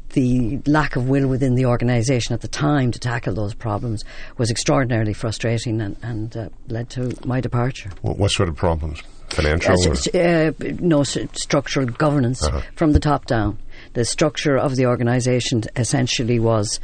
the 0.09 0.59
lack 0.65 0.95
of 0.95 1.07
will 1.07 1.27
within 1.27 1.55
the 1.55 1.65
organisation 1.65 2.33
at 2.33 2.41
the 2.41 2.47
time 2.47 2.91
to 2.91 2.99
tackle 2.99 3.33
those 3.33 3.53
problems 3.53 4.03
was 4.37 4.49
extraordinarily 4.49 5.13
frustrating 5.13 5.81
and, 5.81 5.95
and 6.01 6.35
uh, 6.37 6.49
led 6.67 6.89
to 6.91 7.15
my 7.25 7.39
departure. 7.41 7.91
What, 8.01 8.17
what 8.17 8.31
sort 8.31 8.49
of 8.49 8.55
problems? 8.55 9.01
Financial? 9.29 9.71
Uh, 9.73 9.89
or- 9.89 9.93
s- 9.93 10.07
s- 10.07 10.15
uh, 10.15 10.51
no 10.79 11.01
s- 11.01 11.17
structural 11.33 11.85
governance 11.87 12.43
Uh-huh. 12.43 12.61
from 12.75 12.93
the 12.93 12.99
top 12.99 13.25
down. 13.25 13.57
The 13.93 14.05
structure 14.05 14.57
of 14.57 14.75
the 14.75 14.85
organisation 14.87 15.63
essentially 15.75 16.39
was 16.39 16.79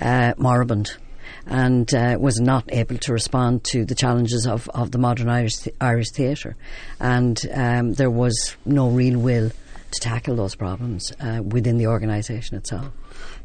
uh, 0.00 0.34
moribund. 0.36 0.96
And 1.46 1.92
uh, 1.94 2.16
was 2.20 2.40
not 2.40 2.64
able 2.68 2.98
to 2.98 3.12
respond 3.12 3.64
to 3.64 3.84
the 3.84 3.94
challenges 3.94 4.46
of, 4.46 4.68
of 4.70 4.90
the 4.90 4.98
modern 4.98 5.28
Irish 5.28 5.56
th- 5.56 5.76
Irish 5.80 6.10
theatre, 6.10 6.56
and 7.00 7.40
um, 7.52 7.94
there 7.94 8.10
was 8.10 8.56
no 8.64 8.88
real 8.88 9.18
will 9.18 9.50
to 9.92 10.00
tackle 10.00 10.36
those 10.36 10.54
problems 10.54 11.12
uh, 11.20 11.42
within 11.42 11.76
the 11.76 11.86
organisation 11.86 12.56
itself. 12.56 12.90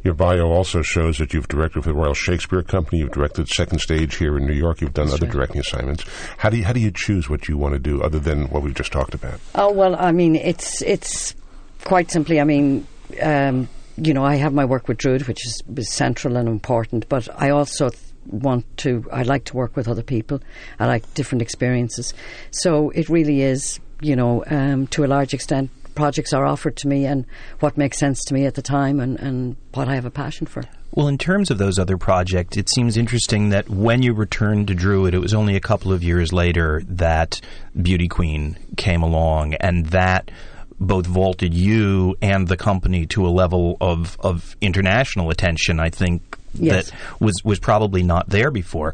Your 0.04 0.14
bio 0.14 0.48
also 0.48 0.82
shows 0.82 1.18
that 1.18 1.34
you've 1.34 1.48
directed 1.48 1.84
for 1.84 1.90
the 1.90 1.96
Royal 1.96 2.14
Shakespeare 2.14 2.64
Company. 2.64 3.00
You've 3.00 3.12
directed 3.12 3.50
Second 3.50 3.80
Stage 3.80 4.16
here 4.16 4.38
in 4.38 4.46
New 4.46 4.54
York. 4.54 4.80
You've 4.80 4.94
done 4.94 5.08
That's 5.08 5.18
other 5.18 5.26
right. 5.26 5.34
directing 5.34 5.60
assignments. 5.62 6.06
How 6.38 6.50
do 6.50 6.58
you 6.58 6.64
how 6.64 6.74
do 6.74 6.80
you 6.80 6.92
choose 6.92 7.30
what 7.30 7.48
you 7.48 7.58
want 7.58 7.74
to 7.74 7.80
do 7.80 8.02
other 8.02 8.20
than 8.20 8.46
what 8.46 8.64
we've 8.64 8.74
just 8.76 8.92
talked 8.92 9.14
about? 9.14 9.40
Oh 9.56 9.72
well, 9.72 9.96
I 9.96 10.12
mean, 10.12 10.36
it's 10.36 10.82
it's 10.84 11.36
quite 11.84 12.10
simply. 12.12 12.40
I 12.40 12.44
mean, 12.44 12.88
um, 13.22 13.68
you 13.98 14.14
know, 14.14 14.24
I 14.24 14.36
have 14.36 14.54
my 14.54 14.66
work 14.66 14.88
with 14.88 14.98
Druid, 14.98 15.28
which 15.28 15.46
is, 15.46 15.62
is 15.76 15.92
central 15.92 16.38
and 16.38 16.48
important, 16.48 17.10
but 17.10 17.28
I 17.42 17.50
also 17.50 17.90
want 18.26 18.66
to. 18.78 19.06
I 19.12 19.24
like 19.24 19.46
to 19.46 19.56
work 19.56 19.76
with 19.76 19.88
other 19.88 20.04
people. 20.04 20.42
I 20.80 20.86
like 20.86 21.14
different 21.14 21.42
experiences. 21.42 22.14
So 22.52 22.92
it 22.92 23.10
really 23.10 23.42
is, 23.42 23.80
you 24.02 24.16
know, 24.16 24.44
um, 24.48 24.88
to 24.88 25.04
a 25.04 25.08
large 25.08 25.34
extent, 25.34 25.72
projects 25.96 26.32
are 26.32 26.46
offered 26.46 26.76
to 26.78 26.88
me 26.88 27.06
and 27.06 27.26
what 27.60 27.76
makes 27.76 27.98
sense 27.98 28.24
to 28.26 28.34
me 28.34 28.46
at 28.46 28.54
the 28.54 28.62
time 28.62 29.00
and, 29.00 29.20
and 29.20 29.56
what 29.74 29.88
I 29.88 29.96
have 29.96 30.06
a 30.06 30.12
passion 30.12 30.46
for. 30.46 30.64
Well, 30.92 31.08
in 31.08 31.18
terms 31.18 31.52
of 31.52 31.58
those 31.58 31.78
other 31.78 31.98
projects, 31.98 32.56
it 32.56 32.70
seems 32.70 32.98
interesting 32.98 33.50
that 33.50 33.70
when 33.70 34.02
you 34.02 34.14
returned 34.14 34.68
to 34.68 34.76
Druid, 34.76 35.14
it 35.14 35.20
was 35.20 35.34
only 35.34 35.56
a 35.56 35.60
couple 35.60 35.92
of 35.92 36.04
years 36.04 36.32
later 36.32 36.82
that 36.88 37.42
Beauty 37.80 38.08
Queen 38.08 38.58
came 38.78 39.04
along, 39.04 39.56
and 39.56 39.88
that 39.88 40.32
both 40.80 41.06
vaulted 41.08 41.54
you 41.54 42.16
and 42.22 42.48
the 42.48 42.58
company 42.58 43.06
to 43.08 43.26
a 43.26 43.30
level 43.30 43.78
of, 43.82 44.18
of 44.20 44.56
international 44.62 45.30
attention. 45.30 45.80
I 45.80 45.90
think 45.90 46.38
Yes. 46.54 46.90
that 46.90 46.98
was 47.20 47.36
was 47.44 47.60
probably 47.60 48.02
not 48.04 48.30
there 48.30 48.50
before. 48.52 48.94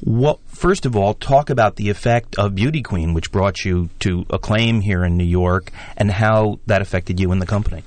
What 0.00 0.38
first 0.48 0.84
of 0.84 0.96
all, 0.96 1.14
talk 1.14 1.48
about 1.48 1.76
the 1.76 1.88
effect 1.88 2.36
of 2.36 2.54
Beauty 2.54 2.82
Queen, 2.82 3.14
which 3.14 3.32
brought 3.32 3.64
you 3.64 3.88
to 4.00 4.26
acclaim 4.28 4.80
here 4.80 5.02
in 5.04 5.16
New 5.16 5.24
York, 5.24 5.70
and 5.96 6.10
how 6.10 6.58
that 6.66 6.82
affected 6.82 7.18
you 7.20 7.32
and 7.32 7.40
the 7.40 7.46
company. 7.46 7.84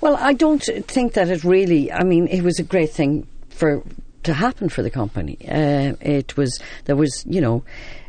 Well, 0.00 0.16
I 0.16 0.32
don't 0.34 0.62
think 0.86 1.14
that 1.14 1.28
it 1.28 1.42
really. 1.44 1.90
I 1.90 2.04
mean, 2.04 2.28
it 2.28 2.42
was 2.42 2.58
a 2.58 2.62
great 2.62 2.90
thing 2.90 3.26
for 3.48 3.82
to 4.24 4.34
happen 4.34 4.68
for 4.68 4.82
the 4.82 4.90
company. 4.90 5.38
Uh, 5.48 5.94
it 6.00 6.36
was 6.36 6.60
there 6.84 6.96
was 6.96 7.24
you 7.26 7.40
know. 7.40 7.64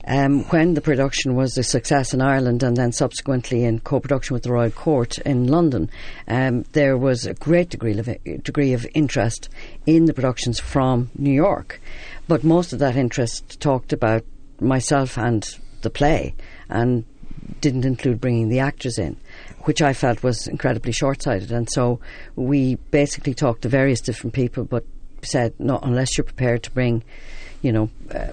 Um, 0.07 0.43
when 0.49 0.75
the 0.75 0.81
production 0.81 1.33
was 1.33 1.57
a 1.57 1.63
success 1.63 2.13
in 2.13 2.21
Ireland 2.21 2.61
and 2.61 2.77
then 2.77 2.91
subsequently 2.91 3.63
in 3.63 3.79
co-production 3.79 4.35
with 4.35 4.43
the 4.43 4.51
Royal 4.51 4.69
Court 4.69 5.17
in 5.17 5.47
London, 5.47 5.89
um, 6.27 6.61
there 6.73 6.95
was 6.95 7.25
a 7.25 7.33
great 7.33 7.71
degree 7.71 7.97
of 7.97 8.07
degree 8.43 8.73
of 8.73 8.85
interest 8.93 9.49
in 9.87 10.05
the 10.05 10.13
productions 10.13 10.59
from 10.59 11.09
New 11.17 11.33
York, 11.33 11.81
but 12.27 12.43
most 12.43 12.71
of 12.71 12.77
that 12.77 12.95
interest 12.95 13.59
talked 13.59 13.93
about 13.93 14.23
myself 14.59 15.17
and 15.17 15.57
the 15.81 15.89
play, 15.89 16.35
and 16.69 17.03
didn't 17.61 17.85
include 17.85 18.21
bringing 18.21 18.49
the 18.49 18.59
actors 18.59 18.97
in, 18.97 19.17
which 19.61 19.81
I 19.81 19.93
felt 19.93 20.23
was 20.23 20.47
incredibly 20.47 20.91
short 20.91 21.23
sighted. 21.23 21.51
And 21.51 21.69
so 21.69 21.99
we 22.35 22.75
basically 22.91 23.33
talked 23.33 23.63
to 23.63 23.69
various 23.69 24.01
different 24.01 24.33
people, 24.33 24.65
but 24.65 24.85
said, 25.25 25.53
no, 25.59 25.79
unless 25.81 26.17
you're 26.17 26.25
prepared 26.25 26.63
to 26.63 26.71
bring, 26.71 27.03
you 27.61 27.71
know, 27.71 27.89
uh, 28.13 28.27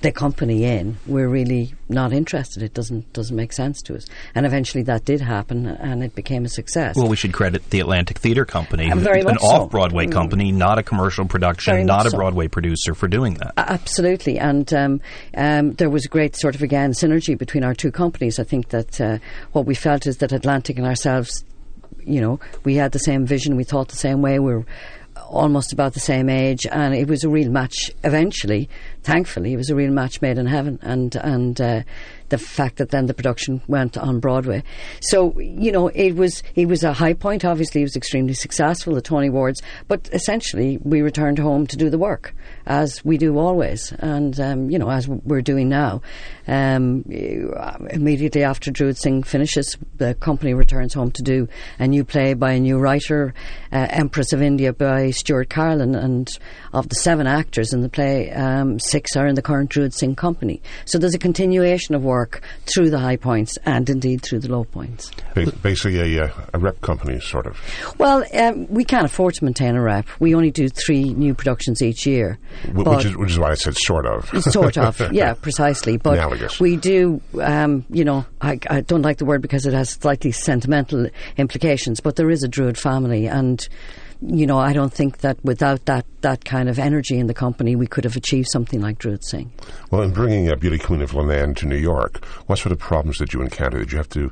the 0.00 0.10
company 0.10 0.64
in, 0.64 0.96
we're 1.06 1.28
really 1.28 1.74
not 1.88 2.12
interested. 2.12 2.60
It 2.60 2.74
doesn't 2.74 3.12
doesn't 3.12 3.36
make 3.36 3.52
sense 3.52 3.80
to 3.82 3.94
us. 3.94 4.04
And 4.34 4.44
eventually 4.44 4.82
that 4.82 5.04
did 5.04 5.20
happen, 5.20 5.64
and 5.66 6.02
it 6.02 6.16
became 6.16 6.44
a 6.44 6.48
success. 6.48 6.96
Well, 6.96 7.06
we 7.06 7.14
should 7.14 7.32
credit 7.32 7.70
the 7.70 7.78
Atlantic 7.78 8.18
Theater 8.18 8.44
Company, 8.44 8.90
Uh, 8.90 8.96
very 8.96 9.20
an 9.20 9.36
off-Broadway 9.36 10.08
company, 10.08 10.50
not 10.50 10.76
a 10.76 10.82
commercial 10.82 11.24
production, 11.24 11.74
Very 11.74 11.84
not 11.84 12.06
a 12.06 12.10
so. 12.10 12.16
Broadway 12.16 12.48
producer, 12.48 12.94
for 12.94 13.06
doing 13.06 13.34
that. 13.34 13.52
Absolutely, 13.56 14.40
and 14.40 14.74
um, 14.74 15.00
um, 15.36 15.74
there 15.74 15.88
was 15.88 16.04
a 16.04 16.08
great 16.08 16.34
sort 16.34 16.56
of 16.56 16.62
again 16.62 16.90
synergy 16.90 17.38
between 17.38 17.62
our 17.62 17.74
two 17.74 17.92
companies. 17.92 18.40
I 18.40 18.44
think 18.44 18.70
that 18.70 19.00
uh, 19.00 19.18
what 19.52 19.66
we 19.66 19.76
felt 19.76 20.08
is 20.08 20.16
that 20.16 20.32
Atlantic 20.32 20.78
and 20.78 20.86
ourselves, 20.86 21.44
you 22.04 22.20
know, 22.20 22.40
we 22.64 22.74
had 22.74 22.90
the 22.90 22.98
same 22.98 23.24
vision, 23.24 23.54
we 23.54 23.62
thought 23.62 23.86
the 23.86 23.96
same 23.96 24.20
way, 24.20 24.40
we 24.40 24.52
were 24.52 24.66
almost 25.32 25.72
about 25.72 25.94
the 25.94 26.00
same 26.00 26.28
age, 26.28 26.66
and 26.70 26.94
it 26.94 27.08
was 27.08 27.24
a 27.24 27.28
real 27.28 27.50
match. 27.50 27.90
Eventually, 28.04 28.68
thankfully, 29.02 29.52
it 29.52 29.56
was 29.56 29.70
a 29.70 29.74
real 29.74 29.90
match 29.90 30.22
made 30.22 30.38
in 30.38 30.46
heaven, 30.46 30.78
and 30.82 31.14
and. 31.16 31.60
Uh, 31.60 31.82
the 32.28 32.38
fact 32.38 32.78
that 32.78 32.88
then 32.88 33.04
the 33.04 33.12
production 33.12 33.60
went 33.68 33.98
on 33.98 34.18
Broadway, 34.18 34.62
so 35.02 35.38
you 35.38 35.70
know 35.70 35.88
it 35.88 36.12
was 36.12 36.42
it 36.54 36.64
was 36.64 36.82
a 36.82 36.94
high 36.94 37.12
point. 37.12 37.44
Obviously, 37.44 37.82
it 37.82 37.84
was 37.84 37.94
extremely 37.94 38.32
successful, 38.32 38.94
the 38.94 39.02
Tony 39.02 39.26
Awards. 39.26 39.60
But 39.86 40.08
essentially, 40.14 40.78
we 40.82 41.02
returned 41.02 41.38
home 41.38 41.66
to 41.66 41.76
do 41.76 41.90
the 41.90 41.98
work 41.98 42.34
as 42.66 43.04
we 43.04 43.18
do 43.18 43.38
always, 43.38 43.92
and 43.98 44.38
um, 44.40 44.70
you 44.70 44.78
know 44.78 44.90
as 44.90 45.08
we're 45.08 45.42
doing 45.42 45.68
now. 45.68 46.02
Um, 46.48 47.04
immediately 47.90 48.42
after 48.42 48.70
Druid 48.70 48.96
Synge 48.96 49.24
finishes, 49.24 49.76
the 49.98 50.14
company 50.14 50.54
returns 50.54 50.94
home 50.94 51.12
to 51.12 51.22
do 51.22 51.48
a 51.78 51.86
new 51.86 52.04
play 52.04 52.34
by 52.34 52.52
a 52.52 52.60
new 52.60 52.78
writer, 52.78 53.32
uh, 53.72 53.86
Empress 53.90 54.32
of 54.32 54.42
India 54.42 54.72
by 54.72 55.10
Stuart 55.10 55.50
Carolan, 55.50 55.94
and 55.94 56.28
of 56.72 56.88
the 56.88 56.96
seven 56.96 57.26
actors 57.26 57.72
in 57.72 57.82
the 57.82 57.88
play, 57.88 58.30
um, 58.32 58.78
six 58.80 59.16
are 59.16 59.26
in 59.26 59.34
the 59.34 59.42
current 59.42 59.70
Druid 59.70 59.92
Synge 59.92 60.16
company. 60.16 60.60
So 60.84 60.98
there's 60.98 61.14
a 61.14 61.18
continuation 61.18 61.94
of 61.94 62.02
work 62.02 62.42
through 62.66 62.90
the 62.90 62.98
high 62.98 63.16
points 63.16 63.58
and 63.64 63.88
indeed 63.88 64.22
through 64.22 64.40
the 64.40 64.50
low 64.50 64.64
points. 64.64 65.10
Basically, 65.62 66.16
a, 66.16 66.24
uh, 66.24 66.46
a 66.54 66.58
rep 66.58 66.80
company, 66.80 67.20
sort 67.20 67.46
of. 67.46 67.58
Well, 67.98 68.24
um, 68.34 68.66
we 68.68 68.84
can't 68.84 69.04
afford 69.04 69.34
to 69.34 69.44
maintain 69.44 69.76
a 69.76 69.82
rep. 69.82 70.06
We 70.18 70.34
only 70.34 70.50
do 70.50 70.68
three 70.68 71.14
new 71.14 71.34
productions 71.34 71.82
each 71.82 72.06
year. 72.06 72.38
Which 72.72 73.04
is 73.04 73.16
which 73.16 73.30
is 73.30 73.38
why 73.38 73.50
I 73.50 73.54
said 73.54 73.76
sort 73.76 74.06
of. 74.06 74.28
sort 74.42 74.78
of, 74.78 75.00
yeah, 75.12 75.34
precisely. 75.34 75.96
But 75.96 76.14
Analogous. 76.18 76.60
we 76.60 76.76
do, 76.76 77.20
um, 77.40 77.84
you 77.90 78.04
know, 78.04 78.24
I, 78.40 78.58
I 78.68 78.80
don't 78.80 79.02
like 79.02 79.18
the 79.18 79.24
word 79.24 79.42
because 79.42 79.66
it 79.66 79.74
has 79.74 79.90
slightly 79.90 80.32
sentimental 80.32 81.08
implications. 81.36 82.00
But 82.00 82.16
there 82.16 82.30
is 82.30 82.42
a 82.42 82.48
Druid 82.48 82.78
family, 82.78 83.26
and 83.26 83.66
you 84.24 84.46
know, 84.46 84.58
I 84.58 84.72
don't 84.72 84.92
think 84.92 85.18
that 85.18 85.44
without 85.44 85.86
that 85.86 86.06
that 86.20 86.44
kind 86.44 86.68
of 86.68 86.78
energy 86.78 87.18
in 87.18 87.26
the 87.26 87.34
company, 87.34 87.74
we 87.74 87.86
could 87.86 88.04
have 88.04 88.16
achieved 88.16 88.48
something 88.52 88.80
like 88.80 88.98
Druid 88.98 89.24
Synge. 89.24 89.50
Well, 89.90 90.02
in 90.02 90.12
bringing 90.12 90.48
a 90.48 90.56
Beauty 90.56 90.78
Queen 90.78 91.02
of 91.02 91.12
Leenane 91.12 91.56
to 91.56 91.66
New 91.66 91.76
York, 91.76 92.24
what 92.46 92.58
sort 92.58 92.72
of 92.72 92.78
problems 92.78 93.18
did 93.18 93.32
you 93.32 93.42
encounter? 93.42 93.78
Did 93.78 93.92
you 93.92 93.98
have 93.98 94.08
to 94.10 94.30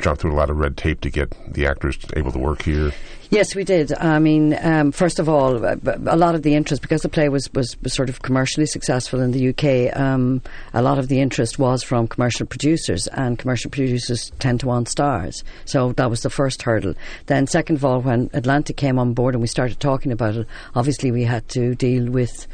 jump 0.00 0.18
through 0.18 0.32
a 0.32 0.36
lot 0.36 0.50
of 0.50 0.58
red 0.58 0.76
tape 0.76 1.00
to 1.02 1.10
get 1.10 1.32
the 1.52 1.66
actors 1.66 1.98
able 2.16 2.32
to 2.32 2.38
work 2.38 2.62
here? 2.62 2.92
Yes, 3.30 3.54
we 3.54 3.64
did. 3.64 3.92
I 3.94 4.18
mean, 4.18 4.56
um, 4.62 4.92
first 4.92 5.18
of 5.18 5.28
all, 5.28 5.64
a, 5.64 5.76
a 6.06 6.16
lot 6.16 6.34
of 6.34 6.42
the 6.42 6.54
interest 6.54 6.82
because 6.82 7.02
the 7.02 7.08
play 7.08 7.28
was, 7.28 7.52
was, 7.52 7.76
was 7.82 7.92
sort 7.92 8.08
of 8.08 8.22
commercially 8.22 8.66
successful 8.66 9.20
in 9.20 9.32
the 9.32 9.48
UK. 9.48 9.98
Um, 9.98 10.42
a 10.72 10.82
lot 10.82 10.98
of 10.98 11.08
the 11.08 11.20
interest 11.20 11.58
was 11.58 11.82
from 11.82 12.06
commercial 12.06 12.46
producers, 12.46 13.08
and 13.08 13.38
commercial 13.38 13.70
producers 13.70 14.30
tend 14.38 14.60
to 14.60 14.66
want 14.66 14.88
stars. 14.88 15.42
So 15.64 15.92
that 15.94 16.10
was 16.10 16.22
the 16.22 16.30
first 16.30 16.62
hurdle. 16.62 16.94
Then, 17.26 17.46
second 17.46 17.76
of 17.76 17.84
all, 17.84 18.00
when 18.02 18.30
Atlantic 18.34 18.76
came 18.76 18.98
on 18.98 19.14
board 19.14 19.34
and 19.34 19.42
we 19.42 19.48
started 19.48 19.80
talking 19.80 20.12
about 20.12 20.36
it, 20.36 20.46
obviously 20.74 21.10
we 21.10 21.24
had 21.24 21.48
to 21.50 21.74
deal 21.74 22.10
with. 22.10 22.46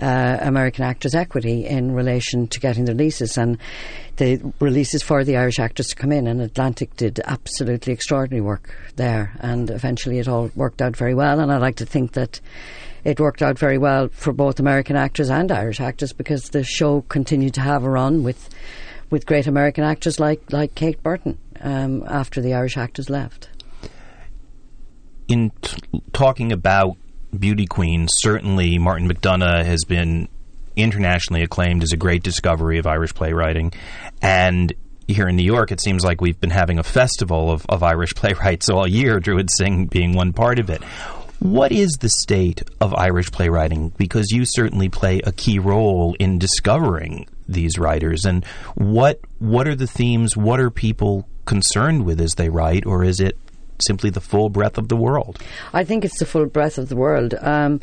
Uh, 0.00 0.38
American 0.40 0.84
Actors 0.84 1.14
Equity 1.14 1.66
in 1.66 1.92
relation 1.92 2.46
to 2.48 2.58
getting 2.58 2.86
the 2.86 2.92
releases 2.92 3.36
and 3.36 3.58
the 4.16 4.40
releases 4.58 5.02
for 5.02 5.24
the 5.24 5.36
Irish 5.36 5.58
actors 5.58 5.88
to 5.88 5.94
come 5.96 6.10
in. 6.10 6.26
And 6.26 6.40
Atlantic 6.40 6.96
did 6.96 7.20
absolutely 7.26 7.92
extraordinary 7.92 8.40
work 8.40 8.74
there, 8.96 9.34
and 9.40 9.68
eventually 9.68 10.18
it 10.18 10.26
all 10.26 10.50
worked 10.54 10.80
out 10.80 10.96
very 10.96 11.14
well. 11.14 11.38
And 11.38 11.52
I 11.52 11.58
like 11.58 11.76
to 11.76 11.86
think 11.86 12.12
that 12.12 12.40
it 13.04 13.20
worked 13.20 13.42
out 13.42 13.58
very 13.58 13.78
well 13.78 14.08
for 14.08 14.32
both 14.32 14.58
American 14.58 14.96
actors 14.96 15.30
and 15.30 15.50
Irish 15.52 15.80
actors 15.80 16.12
because 16.12 16.50
the 16.50 16.64
show 16.64 17.02
continued 17.02 17.54
to 17.54 17.60
have 17.60 17.84
a 17.84 17.90
run 17.90 18.22
with 18.22 18.48
with 19.10 19.26
great 19.26 19.46
American 19.46 19.84
actors 19.84 20.18
like 20.20 20.40
like 20.52 20.74
Kate 20.74 21.02
Burton 21.02 21.38
um, 21.60 22.04
after 22.06 22.40
the 22.40 22.54
Irish 22.54 22.76
actors 22.76 23.10
left. 23.10 23.48
in 25.28 25.50
t- 25.62 26.02
talking 26.12 26.52
about 26.52 26.96
Beauty 27.38 27.66
Queen, 27.66 28.06
certainly 28.08 28.78
Martin 28.78 29.08
McDonagh 29.08 29.64
has 29.64 29.84
been 29.84 30.28
internationally 30.76 31.42
acclaimed 31.42 31.82
as 31.82 31.92
a 31.92 31.96
great 31.96 32.22
discovery 32.22 32.78
of 32.78 32.86
Irish 32.86 33.14
playwriting. 33.14 33.72
And 34.22 34.72
here 35.06 35.28
in 35.28 35.36
New 35.36 35.44
York, 35.44 35.72
it 35.72 35.80
seems 35.80 36.04
like 36.04 36.20
we've 36.20 36.40
been 36.40 36.50
having 36.50 36.78
a 36.78 36.82
festival 36.82 37.50
of, 37.50 37.66
of 37.68 37.82
Irish 37.82 38.14
playwrights 38.14 38.68
all 38.68 38.86
year, 38.86 39.20
Druid 39.20 39.48
Synge 39.50 39.90
being 39.90 40.14
one 40.14 40.32
part 40.32 40.58
of 40.58 40.70
it. 40.70 40.82
What 41.40 41.72
is 41.72 41.92
the 42.00 42.10
state 42.10 42.62
of 42.82 42.94
Irish 42.94 43.32
playwriting? 43.32 43.88
Because 43.96 44.30
you 44.30 44.44
certainly 44.44 44.90
play 44.90 45.20
a 45.24 45.32
key 45.32 45.58
role 45.58 46.14
in 46.18 46.38
discovering 46.38 47.26
these 47.48 47.78
writers. 47.78 48.26
And 48.26 48.44
what 48.74 49.20
what 49.38 49.66
are 49.66 49.74
the 49.74 49.86
themes? 49.86 50.36
What 50.36 50.60
are 50.60 50.70
people 50.70 51.26
concerned 51.46 52.04
with 52.04 52.20
as 52.20 52.34
they 52.34 52.50
write, 52.50 52.84
or 52.84 53.02
is 53.02 53.20
it 53.20 53.38
simply 53.80 54.10
the 54.10 54.20
full 54.20 54.48
breadth 54.48 54.78
of 54.78 54.88
the 54.88 54.96
world? 54.96 55.38
I 55.72 55.84
think 55.84 56.04
it's 56.04 56.18
the 56.18 56.26
full 56.26 56.46
breadth 56.46 56.78
of 56.78 56.88
the 56.88 56.96
world. 56.96 57.34
Um, 57.40 57.80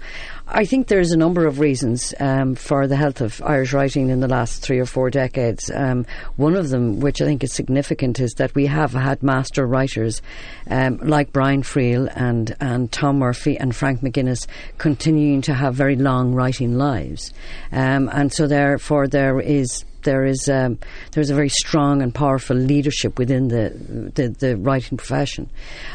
I 0.50 0.64
think 0.64 0.88
there's 0.88 1.12
a 1.12 1.18
number 1.18 1.46
of 1.46 1.60
reasons 1.60 2.14
um, 2.22 2.56
for 2.56 2.88
the 2.88 2.96
health 2.96 3.20
of 3.20 3.42
Irish 3.44 3.74
writing 3.74 4.10
in 4.10 4.22
the 4.22 4.30
last 4.30 4.62
three 4.62 4.80
or 4.80 4.86
four 4.86 5.10
decades. 5.10 5.70
Um, 5.70 6.06
one 6.38 6.56
of 6.56 6.70
them, 6.70 7.02
which 7.02 7.22
I 7.22 7.26
think 7.26 7.44
is 7.44 7.52
significant, 7.52 8.22
is 8.22 8.34
that 8.36 8.56
we 8.56 8.66
have 8.68 8.94
had 8.94 9.22
master 9.22 9.68
writers 9.68 10.22
um, 10.70 10.98
like 10.98 11.34
Brian 11.34 11.64
Friel 11.64 12.10
and, 12.16 12.56
and 12.62 12.90
Tom 12.92 13.20
Murphy 13.20 13.58
and 13.58 13.76
Frank 13.76 14.00
McGuinness 14.00 14.48
continuing 14.78 15.42
to 15.42 15.54
have 15.54 15.76
very 15.76 15.98
long 15.98 16.34
writing 16.34 16.78
lives. 16.78 17.34
Um, 17.74 18.10
and 18.14 18.32
so, 18.32 18.48
therefore, 18.48 19.08
there 19.08 19.42
is 19.42 19.84
there 20.08 20.26
is 20.26 20.48
um, 20.48 20.80
there 21.12 21.22
is 21.22 21.30
a 21.30 21.36
very 21.36 21.50
strong 21.50 22.02
and 22.02 22.16
powerful 22.16 22.56
leadership 22.56 23.20
within 23.20 23.50
the, 23.50 24.12
the, 24.16 24.30
the 24.30 24.56
writing 24.56 24.98
profession. 24.98 25.50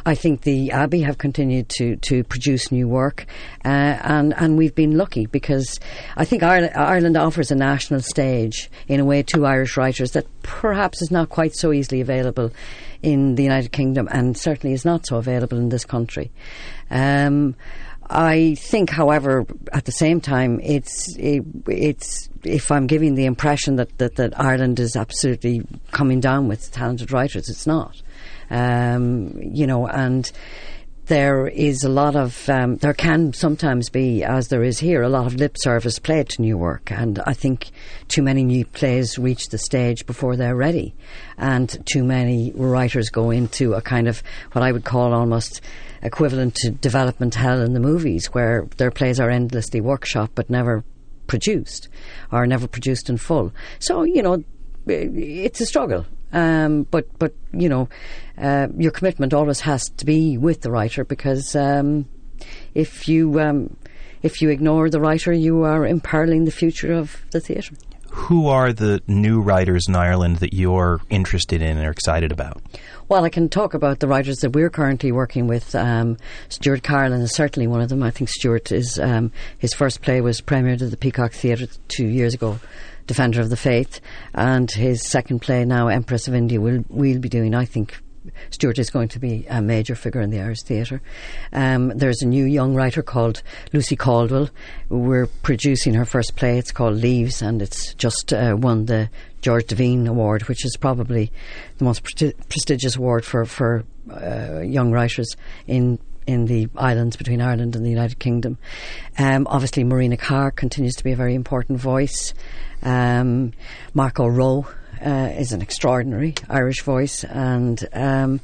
I 0.05 0.15
think 0.15 0.43
the 0.43 0.71
Abbey 0.71 1.01
have 1.01 1.17
continued 1.17 1.71
to 1.79 1.97
to 1.97 2.23
produce 2.23 2.71
new 2.71 2.87
work, 2.87 3.25
uh, 3.65 3.69
and 3.69 4.35
and 4.37 4.59
we've 4.59 4.75
been 4.75 4.99
lucky 4.99 5.25
because 5.25 5.81
I 6.15 6.27
think 6.27 6.43
Ireland, 6.43 6.75
Ireland 6.77 7.17
offers 7.17 7.51
a 7.51 7.55
national 7.55 8.01
stage 8.01 8.71
in 8.87 9.01
a 9.01 9.05
way 9.05 9.23
to 9.23 9.47
Irish 9.47 9.79
writers 9.79 10.11
that 10.11 10.27
perhaps 10.43 11.01
is 11.01 11.11
not 11.11 11.31
quite 11.31 11.57
so 11.57 11.73
easily 11.73 12.03
available 12.03 12.53
in 13.03 13.35
the 13.37 13.43
United 13.43 13.73
Kingdom, 13.73 14.09
and 14.13 14.37
certainly 14.37 14.75
is 14.75 14.85
not 14.85 15.07
so 15.07 15.17
available 15.17 15.57
in 15.57 15.71
this 15.71 15.87
country. 15.87 16.31
Um, 16.91 17.57
I 18.13 18.57
think, 18.57 18.91
however, 18.91 19.47
at 19.73 19.87
the 19.87 19.93
same 19.93 20.21
time, 20.21 20.61
it's 20.61 21.17
it, 21.17 21.45
it's 21.67 22.29
if 22.45 22.71
I'm 22.71 22.87
giving 22.87 23.15
the 23.15 23.25
impression 23.25 23.77
that, 23.77 23.97
that, 23.99 24.17
that 24.17 24.39
Ireland 24.39 24.79
is 24.81 24.97
absolutely 24.97 25.63
coming 25.93 26.21
down 26.21 26.47
with 26.47 26.71
talented 26.73 27.11
writers, 27.11 27.49
it's 27.49 27.67
not. 27.67 28.01
Um, 28.51 29.41
you 29.41 29.67
know, 29.67 29.87
and 29.87 30.31
there 31.07 31.49
is 31.49 31.85
a 31.85 31.89
lot 31.89 32.15
of 32.15 32.49
um, 32.49 32.77
there 32.77 32.95
can 32.95 33.33
sometimes 33.33 33.89
be, 33.89 34.23
as 34.23 34.49
there 34.49 34.63
is 34.63 34.79
here, 34.79 35.03
a 35.03 35.09
lot 35.09 35.27
of 35.27 35.35
lip 35.35 35.57
service 35.59 35.99
played 35.99 36.29
to 36.31 36.43
new 36.43 36.57
work, 36.57 36.93
and 36.93 37.19
I 37.27 37.33
think 37.33 37.71
too 38.09 38.23
many 38.23 38.45
new 38.45 38.65
plays 38.67 39.19
reach 39.19 39.49
the 39.49 39.59
stage 39.59 40.07
before 40.07 40.37
they're 40.37 40.57
ready, 40.57 40.95
and 41.39 41.77
too 41.87 42.05
many 42.05 42.53
writers 42.55 43.09
go 43.09 43.31
into 43.31 43.75
a 43.75 43.83
kind 43.83 44.07
of 44.07 44.23
what 44.53 44.63
I 44.63 44.71
would 44.71 44.85
call 44.85 45.13
almost 45.13 45.61
equivalent 46.03 46.55
to 46.57 46.71
development 46.71 47.35
hell 47.35 47.61
in 47.61 47.73
the 47.73 47.81
movies, 47.81 48.27
where 48.27 48.67
their 48.77 48.91
plays 48.91 49.21
are 49.21 49.31
endlessly 49.31 49.81
workshopped 49.81 50.31
but 50.35 50.51
never 50.51 50.85
produced, 51.27 51.89
or 52.31 52.47
never 52.47 52.67
produced 52.67 53.09
in 53.09 53.17
full. 53.17 53.53
So 53.79 54.03
you 54.03 54.23
know, 54.23 54.45
it's 54.87 55.61
a 55.61 55.67
struggle. 55.67 56.07
Um, 56.33 56.85
but 56.85 57.07
but 57.19 57.35
you 57.53 57.69
know, 57.69 57.89
uh, 58.39 58.69
your 58.77 58.91
commitment 58.91 59.35
always 59.35 59.61
has 59.61 59.89
to 59.91 60.07
be 60.07 60.39
with 60.39 60.63
the 60.63 60.71
writer 60.71 61.05
because 61.05 61.55
um, 61.55 62.09
if 62.75 63.09
you 63.09 63.39
um, 63.41 63.77
if 64.23 64.41
you 64.41 64.49
ignore 64.49 64.89
the 64.89 65.01
writer, 65.01 65.33
you 65.33 65.63
are 65.63 65.87
imperiling 65.87 66.45
the 66.45 66.51
future 66.51 66.93
of 66.93 67.23
the 67.31 67.41
theatre. 67.41 67.75
Who 68.13 68.47
are 68.49 68.75
the 68.75 69.03
new 69.07 69.41
writers 69.41 69.87
in 69.89 69.97
Ireland 69.97 70.37
that 70.37 70.53
you're 70.53 71.01
interested 71.09 71.63
in 71.63 71.79
and 71.79 71.87
are 71.87 71.91
excited 71.91 72.31
about? 72.31 72.63
Well, 73.09 73.25
I 73.25 73.31
can 73.31 73.49
talk 73.49 73.73
about 73.73 74.01
the 74.01 74.07
writers 74.07 74.41
that 74.41 74.51
we're 74.51 74.69
currently 74.69 75.13
working 75.13 75.47
with. 75.47 75.75
Um, 75.75 76.19
Stuart 76.51 76.83
Carolan 76.83 77.23
is 77.23 77.35
certainly 77.35 77.67
one 77.67 77.81
of 77.81 77.89
them. 77.89 78.03
I 78.03 78.11
think 78.11 78.29
Stuart 78.29 78.71
is 78.71 78.99
um, 78.99 79.33
his 79.59 79.73
first 79.73 80.03
play 80.03 80.21
was 80.21 80.43
premiered 80.43 80.83
at 80.83 80.91
the 80.91 80.97
Peacock 80.99 81.33
Theatre 81.33 81.67
two 81.89 82.07
years 82.07 82.35
ago. 82.35 82.61
Defender 83.07 83.41
of 83.41 83.51
the 83.51 83.57
Faith, 83.57 84.01
and 84.33 84.71
his 84.71 85.05
second 85.05 85.41
play 85.41 85.65
now, 85.65 85.89
Empress 85.89 86.29
of 86.29 86.35
India, 86.35 86.61
will 86.61 86.85
we'll 86.89 87.19
be 87.19 87.29
doing. 87.29 87.53
I 87.53 87.65
think 87.65 88.01
Stuart 88.51 88.79
is 88.79 88.91
going 88.91 89.09
to 89.09 89.19
be 89.19 89.47
a 89.49 89.61
major 89.61 89.95
figure 89.95 90.21
in 90.21 90.31
the 90.31 90.41
Irish 90.41 90.63
theatre. 90.63 91.01
Um, 91.53 91.89
there's 91.97 92.23
a 92.23 92.27
new 92.27 92.45
young 92.45 92.75
writer 92.75 93.03
called 93.03 93.43
Lucy 93.73 93.97
Caldwell. 93.97 94.51
We're 94.89 95.27
producing 95.27 95.95
her 95.95 96.05
first 96.05 96.37
play. 96.37 96.59
It's 96.59 96.73
called 96.73 96.95
Leaves, 96.95 97.43
and 97.43 97.63
it's 97.63 97.95
just 97.95 98.33
uh, 98.33 98.57
won 98.59 98.87
the 98.87 99.11
George 99.41 99.67
Devine 99.67 100.07
Award, 100.07 100.45
which 100.45 100.65
is 100.65 100.77
probably 100.77 101.33
the 101.79 101.85
most 101.85 102.05
pre- 102.05 102.33
prestigious 102.49 102.97
award 102.97 103.25
for 103.25 103.45
for 103.45 103.85
uh, 104.11 104.61
young 104.61 104.93
writers 104.93 105.37
in 105.67 105.99
in 106.27 106.47
the 106.47 106.69
islands 106.77 107.17
between 107.17 107.41
Ireland 107.41 107.75
and 107.75 107.85
the 107.85 107.91
United 107.91 108.19
Kingdom. 108.19 108.59
Um, 109.19 109.47
obviously, 109.49 109.85
Marina 109.85 110.17
Carr 110.17 110.51
continues 110.51 110.95
to 110.97 111.05
be 111.05 111.13
a 111.13 111.17
very 111.17 111.35
important 111.35 111.81
voice. 111.81 112.35
Um, 112.83 113.53
Mark 113.95 114.21
O'Rowe 114.21 114.67
uh, 115.01 115.33
is 115.37 115.53
an 115.53 115.63
extraordinary 115.63 116.35
Irish 116.49 116.83
voice, 116.83 117.25
and 117.25 117.87
um, 117.93 118.41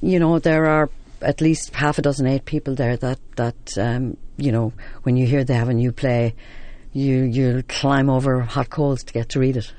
you 0.00 0.18
know 0.18 0.38
there 0.38 0.66
are 0.66 0.90
at 1.20 1.40
least 1.40 1.74
half 1.74 1.98
a 1.98 2.02
dozen, 2.02 2.26
eight 2.26 2.44
people 2.44 2.74
there 2.74 2.96
that 2.96 3.18
that 3.36 3.78
um, 3.78 4.16
you 4.36 4.52
know 4.52 4.72
when 5.02 5.16
you 5.16 5.26
hear 5.26 5.44
they 5.44 5.54
have 5.54 5.68
a 5.68 5.74
new 5.74 5.92
play, 5.92 6.34
you 6.92 7.22
you'll 7.22 7.62
climb 7.68 8.10
over 8.10 8.40
hot 8.40 8.70
coals 8.70 9.02
to 9.04 9.12
get 9.12 9.28
to 9.30 9.40
read 9.40 9.56
it. 9.56 9.72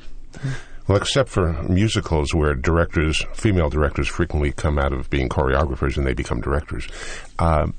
Well, 0.88 0.98
except 0.98 1.30
for 1.30 1.54
musicals 1.64 2.34
where 2.34 2.56
directors, 2.56 3.24
female 3.34 3.70
directors, 3.70 4.08
frequently 4.10 4.52
come 4.52 4.78
out 4.78 4.92
of 4.92 5.10
being 5.10 5.30
choreographers 5.30 5.96
and 5.96 6.06
they 6.06 6.14
become 6.14 6.42
directors. 6.42 6.88
Um, 7.40 7.74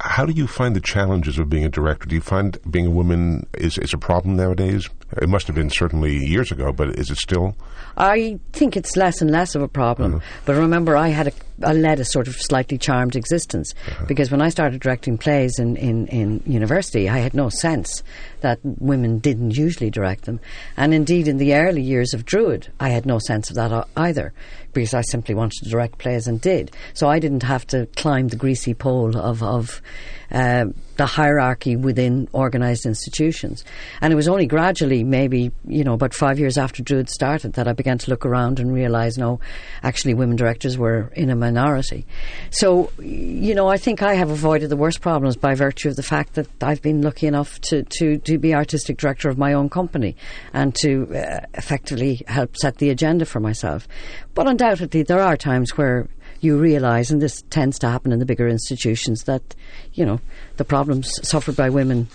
how 0.00 0.24
do 0.24 0.32
you 0.32 0.46
find 0.46 0.74
the 0.74 0.80
challenges 0.80 1.38
of 1.38 1.50
being 1.50 1.64
a 1.64 1.68
director? 1.68 2.08
Do 2.08 2.14
you 2.14 2.20
find 2.20 2.58
being 2.70 2.86
a 2.86 2.90
woman 2.90 3.46
is, 3.54 3.76
is 3.78 3.92
a 3.92 3.98
problem 3.98 4.36
nowadays? 4.36 4.88
It 5.20 5.28
must 5.28 5.46
have 5.46 5.56
been 5.56 5.70
certainly 5.70 6.16
years 6.16 6.50
ago, 6.50 6.72
but 6.72 6.98
is 6.98 7.10
it 7.10 7.18
still? 7.18 7.56
I 7.96 8.38
think 8.52 8.76
it's 8.76 8.96
less 8.96 9.20
and 9.20 9.30
less 9.30 9.54
of 9.54 9.62
a 9.62 9.68
problem. 9.68 10.16
Uh-huh. 10.16 10.24
But 10.46 10.56
remember, 10.56 10.96
I 10.96 11.08
had 11.08 11.28
a, 11.28 11.32
I 11.62 11.72
led 11.72 12.00
a 12.00 12.04
sort 12.04 12.28
of 12.28 12.36
slightly 12.36 12.78
charmed 12.78 13.16
existence 13.16 13.74
uh-huh. 13.86 14.04
because 14.06 14.30
when 14.30 14.42
I 14.42 14.48
started 14.48 14.80
directing 14.80 15.18
plays 15.18 15.58
in, 15.58 15.76
in, 15.76 16.06
in 16.08 16.42
university, 16.46 17.08
I 17.08 17.18
had 17.18 17.34
no 17.34 17.48
sense 17.48 18.02
that 18.40 18.58
women 18.62 19.18
didn't 19.18 19.56
usually 19.56 19.90
direct 19.90 20.24
them. 20.24 20.40
And 20.76 20.94
indeed, 20.94 21.28
in 21.28 21.36
the 21.36 21.54
early 21.54 21.82
years 21.82 22.14
of 22.14 22.24
Druid, 22.24 22.68
I 22.80 22.90
had 22.90 23.06
no 23.06 23.18
sense 23.18 23.50
of 23.50 23.56
that 23.56 23.88
either 23.96 24.32
because 24.72 24.94
I 24.94 25.02
simply 25.02 25.34
wanted 25.34 25.64
to 25.64 25.70
direct 25.70 25.98
plays 25.98 26.26
and 26.26 26.40
did. 26.40 26.70
So 26.94 27.08
I 27.08 27.18
didn't 27.18 27.42
have 27.42 27.66
to 27.68 27.86
climb 27.96 28.28
the 28.28 28.36
greasy 28.36 28.74
pole 28.74 29.16
of, 29.16 29.42
of 29.42 29.82
uh, 30.30 30.66
the 30.96 31.06
hierarchy 31.06 31.76
within 31.76 32.28
organised 32.34 32.86
institutions. 32.86 33.64
And 34.00 34.12
it 34.12 34.16
was 34.16 34.28
only 34.28 34.46
gradually, 34.46 35.02
maybe, 35.02 35.50
you 35.66 35.82
know, 35.82 35.94
about 35.94 36.14
five 36.14 36.38
years 36.38 36.56
after 36.56 36.82
Druid 36.82 37.08
started, 37.08 37.54
that 37.54 37.66
I 37.66 37.72
began 37.72 37.98
to 37.98 38.10
look 38.10 38.24
around 38.24 38.60
and 38.60 38.72
realise, 38.72 39.18
no, 39.18 39.40
actually 39.82 40.14
women 40.14 40.36
directors 40.36 40.78
were 40.78 41.10
in 41.16 41.30
a 41.30 41.36
minority. 41.50 42.06
So, 42.50 42.92
you 43.00 43.54
know, 43.54 43.68
I 43.68 43.76
think 43.76 44.02
I 44.02 44.14
have 44.14 44.30
avoided 44.30 44.70
the 44.70 44.76
worst 44.76 45.00
problems 45.00 45.36
by 45.36 45.54
virtue 45.54 45.88
of 45.88 45.96
the 45.96 46.02
fact 46.02 46.34
that 46.34 46.48
I've 46.62 46.82
been 46.82 47.02
lucky 47.02 47.26
enough 47.26 47.60
to, 47.62 47.82
to, 47.82 48.18
to 48.18 48.38
be 48.38 48.54
artistic 48.54 48.98
director 48.98 49.28
of 49.28 49.38
my 49.38 49.52
own 49.52 49.68
company 49.68 50.16
and 50.52 50.74
to 50.76 51.08
uh, 51.14 51.40
effectively 51.54 52.22
help 52.26 52.56
set 52.56 52.78
the 52.78 52.90
agenda 52.90 53.24
for 53.24 53.40
myself. 53.40 53.88
But 54.34 54.46
undoubtedly, 54.46 55.02
there 55.02 55.20
are 55.20 55.36
times 55.36 55.76
where 55.76 56.08
you 56.40 56.58
realise, 56.58 57.10
and 57.10 57.20
this 57.20 57.42
tends 57.50 57.78
to 57.80 57.88
happen 57.88 58.12
in 58.12 58.18
the 58.18 58.26
bigger 58.26 58.48
institutions, 58.48 59.24
that 59.24 59.54
you 59.92 60.06
know 60.06 60.20
the 60.56 60.64
problems 60.64 61.10
suffered 61.28 61.56
by 61.56 61.68
women 61.68 62.08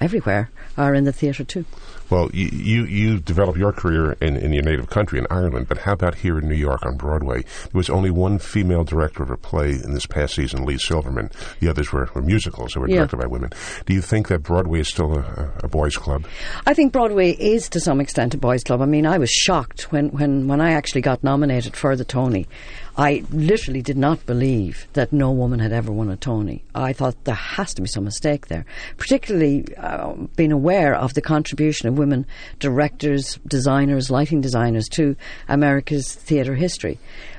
everywhere 0.00 0.50
are 0.76 0.94
in 0.94 1.04
the 1.04 1.12
theatre 1.12 1.44
too. 1.44 1.64
Well, 2.10 2.28
you, 2.32 2.48
you, 2.52 2.84
you 2.84 3.18
developed 3.20 3.58
your 3.58 3.72
career 3.72 4.12
in, 4.20 4.36
in 4.36 4.52
your 4.52 4.64
native 4.64 4.90
country, 4.90 5.18
in 5.18 5.26
Ireland, 5.30 5.68
but 5.68 5.78
how 5.78 5.92
about 5.92 6.16
here 6.16 6.38
in 6.38 6.48
New 6.48 6.56
York 6.56 6.84
on 6.84 6.96
Broadway? 6.96 7.42
There 7.42 7.70
was 7.72 7.88
only 7.88 8.10
one 8.10 8.38
female 8.38 8.84
director 8.84 9.22
of 9.22 9.30
a 9.30 9.36
play 9.36 9.70
in 9.70 9.94
this 9.94 10.06
past 10.06 10.34
season, 10.34 10.64
Leigh 10.64 10.78
Silverman. 10.78 11.30
The 11.60 11.68
others 11.68 11.92
were, 11.92 12.10
were 12.14 12.22
musicals 12.22 12.74
that 12.74 12.80
were 12.80 12.88
directed 12.88 13.16
yeah. 13.16 13.22
by 13.22 13.28
women. 13.28 13.50
Do 13.86 13.94
you 13.94 14.02
think 14.02 14.28
that 14.28 14.42
Broadway 14.42 14.80
is 14.80 14.88
still 14.88 15.18
a, 15.18 15.52
a, 15.62 15.68
boys' 15.68 15.96
club? 15.96 16.26
I 16.66 16.74
think 16.74 16.92
Broadway 16.92 17.30
is 17.32 17.68
to 17.70 17.80
some 17.80 18.00
extent 18.00 18.34
a 18.34 18.38
boys' 18.38 18.64
club. 18.64 18.82
I 18.82 18.86
mean, 18.86 19.06
I 19.06 19.18
was 19.18 19.30
shocked 19.30 19.92
when, 19.92 20.08
when, 20.08 20.48
when 20.48 20.60
I 20.60 20.72
actually 20.72 21.02
got 21.02 21.22
nominated 21.22 21.76
for 21.76 21.94
the 21.94 22.04
Tony. 22.04 22.48
I 23.00 23.24
literally 23.30 23.80
did 23.80 23.96
not 23.96 24.26
believe 24.26 24.86
that 24.92 25.10
no 25.10 25.30
woman 25.30 25.58
had 25.58 25.72
ever 25.72 25.90
won 25.90 26.10
a 26.10 26.18
Tony. 26.18 26.62
I 26.74 26.92
thought 26.92 27.24
there 27.24 27.34
has 27.34 27.72
to 27.72 27.80
be 27.80 27.88
some 27.88 28.04
mistake 28.04 28.48
there, 28.48 28.66
particularly 28.98 29.64
uh, 29.78 30.12
being 30.36 30.52
aware 30.52 30.94
of 30.94 31.14
the 31.14 31.22
contribution 31.22 31.88
of 31.88 31.96
women 31.96 32.26
directors, 32.58 33.38
designers, 33.46 34.10
lighting 34.10 34.42
designers 34.42 34.86
to 34.90 35.16
America's 35.48 36.14
theatre 36.14 36.54
history. 36.54 36.98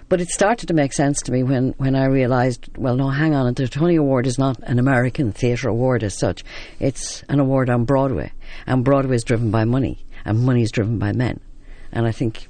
But 0.09 0.19
it 0.19 0.29
started 0.29 0.65
to 0.65 0.73
make 0.73 0.93
sense 0.93 1.21
to 1.21 1.31
me 1.31 1.43
when, 1.43 1.75
when 1.77 1.95
I 1.95 2.05
realised, 2.05 2.75
well, 2.75 2.95
no, 2.95 3.09
hang 3.09 3.35
on, 3.35 3.53
the 3.53 3.67
Tony 3.67 3.97
Award 3.97 4.25
is 4.25 4.39
not 4.39 4.57
an 4.63 4.79
American 4.79 5.31
theatre 5.31 5.69
award 5.69 6.03
as 6.03 6.17
such. 6.17 6.43
It's 6.79 7.21
an 7.29 7.39
award 7.39 7.69
on 7.69 7.85
Broadway. 7.85 8.31
And 8.65 8.83
Broadway 8.83 9.15
is 9.15 9.23
driven 9.23 9.51
by 9.51 9.65
money, 9.65 10.03
and 10.25 10.39
money 10.43 10.63
is 10.63 10.71
driven 10.71 10.97
by 10.97 11.11
men. 11.11 11.39
And 11.91 12.07
I 12.07 12.11
think 12.11 12.47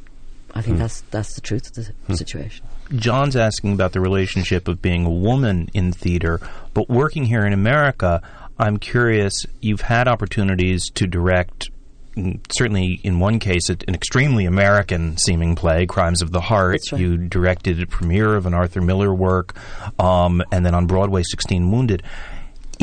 I 0.54 0.62
think 0.62 0.78
hmm. 0.78 0.84
that's 0.84 1.02
that's 1.12 1.36
the 1.36 1.42
truth 1.42 1.68
of 1.68 1.74
the 1.74 1.94
hmm. 2.08 2.14
situation. 2.14 2.66
John's 2.96 3.36
asking 3.36 3.74
about 3.74 3.94
the 3.94 4.02
relationship 4.02 4.68
of 4.68 4.82
being 4.82 5.06
a 5.06 5.10
woman 5.10 5.70
in 5.74 5.92
theater, 5.92 6.40
but 6.74 6.90
working 6.90 7.26
here 7.26 7.46
in 7.46 7.54
America, 7.54 8.22
I'm 8.58 8.78
curious. 8.78 9.46
You've 9.62 9.82
had 9.82 10.08
opportunities 10.08 10.90
to 10.96 11.08
direct. 11.08 11.70
Mm, 12.18 12.42
certainly, 12.52 13.00
in 13.04 13.20
one 13.20 13.40
case, 13.40 13.70
an 13.70 13.96
extremely 13.96 14.46
American 14.46 15.18
seeming 15.18 15.56
play, 15.56 15.86
Crimes 15.86 16.22
of 16.22 16.32
the 16.32 16.42
Heart. 16.42 16.80
Right. 16.92 17.02
You 17.02 17.18
directed 17.18 17.82
a 17.82 17.88
premiere 17.88 18.36
of 18.36 18.46
an 18.46 18.54
Arthur 18.54 18.82
Miller 18.82 19.14
work, 19.14 19.56
um, 19.98 20.44
and 20.52 20.66
then 20.66 20.76
on 20.76 20.88
Broadway, 20.88 21.24
16 21.24 21.72
Wounded 21.72 22.04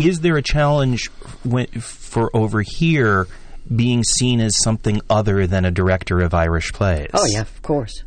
is 0.06 0.20
there 0.20 0.36
a 0.36 0.42
challenge 0.42 1.09
when, 1.44 1.66
for 1.66 2.34
over 2.34 2.62
here 2.62 3.26
being 3.74 4.04
seen 4.04 4.40
as 4.40 4.56
something 4.62 5.00
other 5.11 5.46
than 5.46 5.64
a 5.64 5.70
director 5.70 6.20
of 6.20 6.34
Irish 6.34 6.72
plays? 6.72 7.11
Oh 7.12 7.26
yeah, 7.26 7.40
of 7.40 7.62
course. 7.62 8.04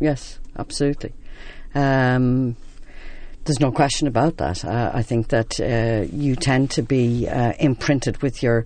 Yes, 0.00 0.38
absolutely. 0.58 1.12
Um, 1.74 2.56
there's 3.44 3.60
no 3.60 3.72
question 3.72 4.08
about 4.08 4.38
that. 4.38 4.64
Uh, 4.64 4.90
I 4.94 5.02
think 5.02 5.28
that 5.28 5.60
uh, 5.60 6.06
you 6.10 6.34
tend 6.36 6.70
to 6.72 6.82
be 6.82 7.28
uh, 7.28 7.52
imprinted 7.58 8.22
with 8.22 8.42
your, 8.42 8.64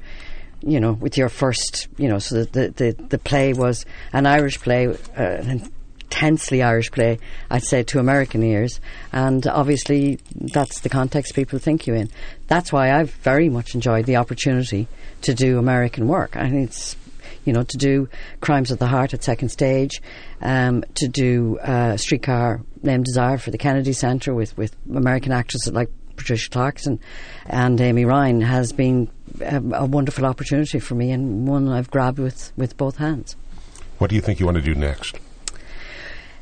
you 0.61 0.79
know, 0.79 0.93
with 0.93 1.17
your 1.17 1.29
first, 1.29 1.89
you 1.97 2.09
know, 2.09 2.19
so 2.19 2.45
the 2.45 2.69
the, 2.71 2.93
the 3.09 3.19
play 3.19 3.53
was 3.53 3.85
an 4.13 4.27
Irish 4.27 4.61
play, 4.61 4.87
uh, 4.87 4.95
an 5.17 5.69
intensely 6.03 6.63
Irish 6.63 6.91
play, 6.91 7.19
I'd 7.51 7.65
say, 7.65 7.83
to 7.85 7.99
American 7.99 8.43
ears, 8.43 8.81
and 9.13 9.47
obviously 9.47 10.19
that's 10.35 10.81
the 10.81 10.89
context 10.89 11.35
people 11.35 11.59
think 11.59 11.87
you 11.87 11.95
in. 11.95 12.09
That's 12.47 12.73
why 12.73 12.93
I've 12.93 13.11
very 13.11 13.49
much 13.49 13.75
enjoyed 13.75 14.07
the 14.07 14.17
opportunity 14.17 14.89
to 15.23 15.35
do 15.35 15.59
American 15.59 16.09
work. 16.09 16.37
I 16.37 16.49
think 16.49 16.69
it's 16.69 16.97
you 17.45 17.53
know, 17.53 17.63
to 17.63 17.77
do 17.77 18.09
Crimes 18.41 18.71
of 18.71 18.79
the 18.79 18.87
Heart 18.87 19.15
at 19.15 19.25
second 19.25 19.51
stage, 19.51 20.03
um, 20.41 20.85
to 20.95 21.09
do 21.09 21.59
uh, 21.59 21.97
Streetcar 21.97 22.63
Named 22.83 23.05
Desire 23.05 23.39
for 23.39 23.51
the 23.51 23.59
Kennedy 23.59 23.93
Center 23.93 24.35
with, 24.35 24.57
with 24.57 24.77
American 24.95 25.33
actresses 25.33 25.73
like 25.73 25.91
Patricia 26.17 26.51
Clarkson 26.51 27.01
and 27.47 27.81
Amy 27.81 28.05
Ryan 28.05 28.41
has 28.41 28.73
been 28.73 29.11
a, 29.41 29.57
a 29.57 29.87
wonderful 29.87 30.27
opportunity 30.27 30.79
for 30.79 30.95
me 30.95 31.13
and 31.13 31.47
one 31.47 31.69
I've 31.69 31.91
grabbed 31.91 32.19
with, 32.19 32.53
with 32.57 32.77
both 32.77 32.97
hands. 32.97 33.37
What 33.99 34.11
do 34.11 34.17
you 34.17 34.23
think 34.23 34.41
you 34.41 34.47
want 34.47 34.57
to 34.57 34.63
do 34.63 34.75
next? 34.75 35.19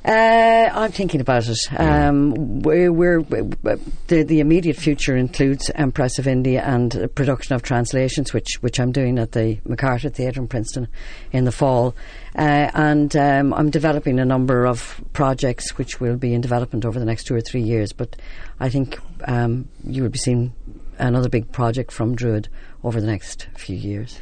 Uh, 0.06 0.70
I'm 0.72 0.92
thinking 0.92 1.20
about 1.20 1.48
it. 1.48 1.58
Um, 1.76 2.60
we're, 2.60 2.92
we're, 2.92 3.22
the, 3.22 4.22
the 4.22 4.38
immediate 4.38 4.76
future 4.76 5.16
includes 5.16 5.68
Empress 5.74 6.20
of 6.20 6.28
India 6.28 6.62
and 6.62 7.10
production 7.16 7.56
of 7.56 7.62
translations, 7.62 8.32
which 8.32 8.58
which 8.60 8.78
I'm 8.78 8.92
doing 8.92 9.18
at 9.18 9.32
the 9.32 9.56
McCarter 9.66 10.12
Theatre 10.14 10.40
in 10.40 10.46
Princeton 10.46 10.86
in 11.32 11.42
the 11.42 11.50
fall. 11.50 11.96
Uh, 12.38 12.70
and 12.72 13.16
um, 13.16 13.52
I'm 13.52 13.68
developing 13.70 14.20
a 14.20 14.24
number 14.24 14.64
of 14.64 15.00
projects 15.12 15.76
which 15.76 15.98
will 16.00 16.16
be 16.16 16.34
in 16.34 16.40
development 16.40 16.84
over 16.84 17.00
the 17.00 17.04
next 17.04 17.24
two 17.24 17.34
or 17.34 17.40
three 17.40 17.62
years. 17.62 17.92
But 17.92 18.14
I 18.60 18.68
think 18.68 19.00
um, 19.24 19.68
you 19.82 20.04
will 20.04 20.10
be 20.10 20.18
seeing 20.18 20.54
another 20.98 21.28
big 21.28 21.50
project 21.50 21.90
from 21.90 22.14
Druid 22.14 22.48
over 22.84 23.00
the 23.00 23.08
next 23.08 23.48
few 23.56 23.76
years 23.76 24.20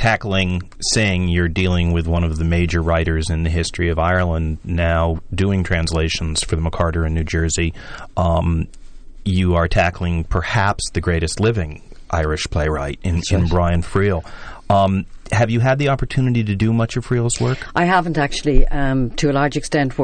tackling 0.00 0.62
Synge 0.94 1.28
you're 1.30 1.46
dealing 1.46 1.92
with 1.92 2.06
one 2.06 2.24
of 2.24 2.38
the 2.38 2.44
major 2.44 2.80
writers 2.80 3.28
in 3.28 3.42
the 3.42 3.50
history 3.50 3.90
of 3.90 3.98
Ireland 3.98 4.56
now 4.64 5.20
doing 5.34 5.62
translations 5.62 6.42
for 6.42 6.56
the 6.56 6.62
McCarter 6.62 7.06
in 7.06 7.12
New 7.12 7.22
Jersey. 7.22 7.74
Um, 8.16 8.68
you 9.26 9.56
are 9.56 9.68
tackling 9.68 10.24
perhaps 10.24 10.88
the 10.94 11.02
greatest 11.02 11.38
living 11.38 11.82
Irish 12.10 12.46
playwright 12.50 12.98
in, 13.02 13.20
in 13.30 13.46
Brian 13.46 13.82
Friel. 13.82 14.24
Um, 14.70 15.06
have 15.32 15.50
you 15.50 15.60
had 15.60 15.78
the 15.78 15.88
opportunity 15.88 16.44
to 16.44 16.54
do 16.54 16.72
much 16.72 16.96
of 16.96 17.06
Friel's 17.06 17.40
work? 17.40 17.58
I 17.74 17.84
haven't 17.84 18.18
actually. 18.18 18.66
Um, 18.68 19.10
to 19.10 19.30
a 19.30 19.32
large 19.32 19.56
extent, 19.56 19.94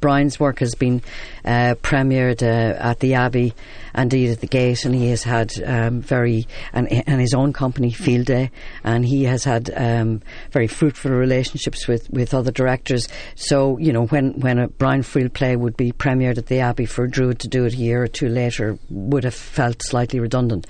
Brian's 0.00 0.38
work 0.38 0.60
has 0.60 0.74
been 0.74 1.02
uh, 1.44 1.74
premiered 1.82 2.42
uh, 2.42 2.76
at 2.78 3.00
the 3.00 3.14
Abbey, 3.14 3.52
and 3.94 4.12
indeed 4.12 4.30
at 4.30 4.40
the 4.40 4.46
Gate, 4.46 4.84
and 4.84 4.94
he 4.94 5.08
has 5.10 5.24
had 5.24 5.52
um, 5.64 6.00
very 6.00 6.46
and, 6.72 6.90
and 6.92 7.20
his 7.20 7.34
own 7.34 7.52
company 7.52 7.90
Field 7.90 8.26
Day, 8.26 8.50
and 8.84 9.04
he 9.04 9.24
has 9.24 9.44
had 9.44 9.70
um, 9.76 10.22
very 10.50 10.68
fruitful 10.68 11.10
relationships 11.10 11.88
with, 11.88 12.08
with 12.10 12.32
other 12.34 12.52
directors. 12.52 13.08
So 13.34 13.78
you 13.78 13.92
know, 13.92 14.06
when 14.06 14.38
when 14.40 14.58
a 14.58 14.68
Brian 14.68 15.02
Friel 15.02 15.32
play 15.32 15.56
would 15.56 15.76
be 15.76 15.92
premiered 15.92 16.38
at 16.38 16.46
the 16.46 16.60
Abbey 16.60 16.86
for 16.86 17.06
Druid 17.06 17.40
to 17.40 17.48
do 17.48 17.64
it 17.64 17.74
a 17.74 17.76
year 17.76 18.02
or 18.02 18.08
two 18.08 18.28
later 18.28 18.78
would 18.88 19.24
have 19.24 19.34
felt 19.34 19.82
slightly 19.82 20.20
redundant. 20.20 20.66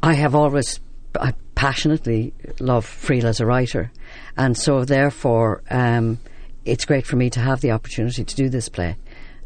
I 0.00 0.14
have 0.14 0.34
always 0.36 0.78
I 1.20 1.32
passionately 1.58 2.32
love 2.60 2.86
Friel 2.86 3.24
as 3.24 3.40
a 3.40 3.46
writer, 3.46 3.90
and 4.36 4.56
so 4.56 4.84
therefore 4.84 5.60
um, 5.70 6.20
it's 6.64 6.84
great 6.84 7.04
for 7.04 7.16
me 7.16 7.30
to 7.30 7.40
have 7.40 7.60
the 7.60 7.72
opportunity 7.72 8.22
to 8.22 8.36
do 8.36 8.48
this 8.48 8.68
play 8.68 8.96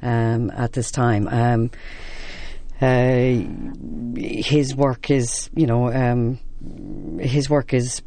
um, 0.02 0.50
at 0.50 0.74
this 0.74 0.90
time. 0.90 1.26
Um, 1.28 1.70
uh, 2.82 4.20
his 4.20 4.76
work 4.76 5.10
is, 5.10 5.48
you 5.54 5.66
know, 5.66 5.90
um, 5.90 6.38
his 7.18 7.48
work 7.48 7.72
is 7.72 8.02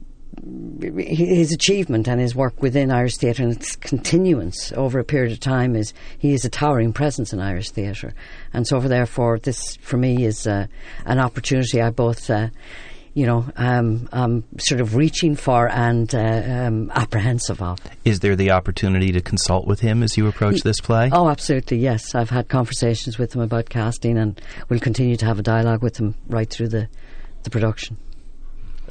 his 0.98 1.52
achievement 1.52 2.08
and 2.08 2.22
his 2.22 2.36
work 2.36 2.62
within 2.62 2.92
Irish 2.92 3.18
theatre 3.18 3.42
and 3.42 3.54
its 3.54 3.76
continuance 3.76 4.72
over 4.74 5.00
a 5.00 5.04
period 5.04 5.32
of 5.32 5.40
time 5.40 5.76
is 5.76 5.96
he 6.20 6.34
is 6.34 6.46
a 6.46 6.50
towering 6.50 6.94
presence 6.94 7.34
in 7.34 7.40
Irish 7.40 7.72
theatre, 7.72 8.14
and 8.54 8.68
so 8.68 8.80
therefore 8.80 9.40
this 9.40 9.78
for 9.78 9.98
me 9.98 10.26
is 10.26 10.46
uh, 10.46 10.68
an 11.08 11.18
opportunity 11.18 11.82
I 11.82 11.90
both. 11.90 12.30
Uh, 12.30 12.50
you 13.16 13.26
know, 13.26 13.46
um, 13.56 14.10
um, 14.12 14.44
sort 14.60 14.82
of 14.82 14.96
reaching 14.96 15.38
for 15.38 15.70
and 15.70 16.14
uh, 16.14 16.44
um, 16.46 16.92
apprehensive 16.94 17.62
of. 17.62 17.80
Is 18.04 18.20
there 18.20 18.36
the 18.36 18.52
opportunity 18.52 19.14
to 19.14 19.22
consult 19.22 19.66
with 19.66 19.80
him 19.80 20.04
as 20.04 20.18
you 20.18 20.28
approach 20.28 20.62
this 20.62 20.82
play? 20.82 21.10
Oh, 21.14 21.30
absolutely, 21.30 21.78
yes. 21.78 22.14
I've 22.14 22.30
had 22.30 22.50
conversations 22.50 23.18
with 23.18 23.34
him 23.34 23.42
about 23.42 23.70
casting 23.70 24.18
and 24.18 24.40
we'll 24.68 24.82
continue 24.82 25.16
to 25.16 25.26
have 25.26 25.40
a 25.40 25.42
dialogue 25.42 25.82
with 25.82 25.96
him 25.96 26.16
right 26.28 26.50
through 26.50 26.68
the, 26.68 26.90
the 27.44 27.50
production. 27.50 27.98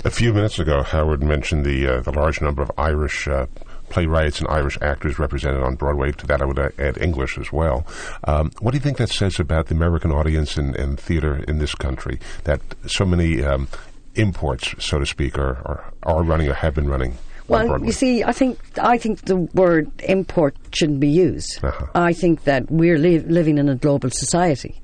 A 0.06 0.10
few 0.10 0.32
minutes 0.32 0.58
ago, 0.58 0.82
Howard 0.82 1.22
mentioned 1.22 1.66
the, 1.66 1.86
uh, 1.86 2.00
the 2.00 2.10
large 2.10 2.40
number 2.40 2.62
of 2.62 2.70
Irish 2.78 3.28
uh, 3.28 3.46
playwrights 3.90 4.40
and 4.40 4.48
Irish 4.48 4.78
actors 4.80 5.18
represented 5.18 5.62
on 5.62 5.74
Broadway. 5.74 6.12
To 6.12 6.26
that, 6.28 6.40
I 6.40 6.46
would 6.46 6.58
add 6.58 6.96
English 6.96 7.36
as 7.36 7.52
well. 7.52 7.86
Um, 8.24 8.50
what 8.60 8.70
do 8.70 8.78
you 8.78 8.82
think 8.82 8.96
that 8.96 9.10
says 9.10 9.38
about 9.38 9.66
the 9.66 9.74
American 9.74 10.10
audience 10.10 10.56
and, 10.56 10.74
and 10.74 10.98
theater 10.98 11.44
in 11.46 11.58
this 11.58 11.74
country? 11.74 12.18
That 12.44 12.60
so 12.86 13.04
many 13.04 13.44
um, 13.44 13.68
imports, 14.14 14.74
so 14.78 14.98
to 14.98 15.06
speak, 15.06 15.38
are, 15.38 15.56
are, 15.66 15.92
are 16.02 16.22
running 16.22 16.48
or 16.48 16.54
have 16.54 16.74
been 16.74 16.88
running? 16.88 17.16
Well, 17.46 17.84
you 17.84 17.92
see, 17.92 18.24
I 18.24 18.32
think 18.32 18.58
I 18.78 18.96
think 18.96 19.22
the 19.22 19.36
word 19.36 19.90
import 20.04 20.56
shouldn't 20.72 21.00
be 21.00 21.08
used. 21.08 21.62
Uh-huh. 21.62 21.86
I 21.94 22.14
think 22.14 22.44
that 22.44 22.70
we're 22.70 22.96
li- 22.96 23.18
living 23.18 23.58
in 23.58 23.68
a 23.68 23.74
global 23.74 24.08
society, 24.10 24.80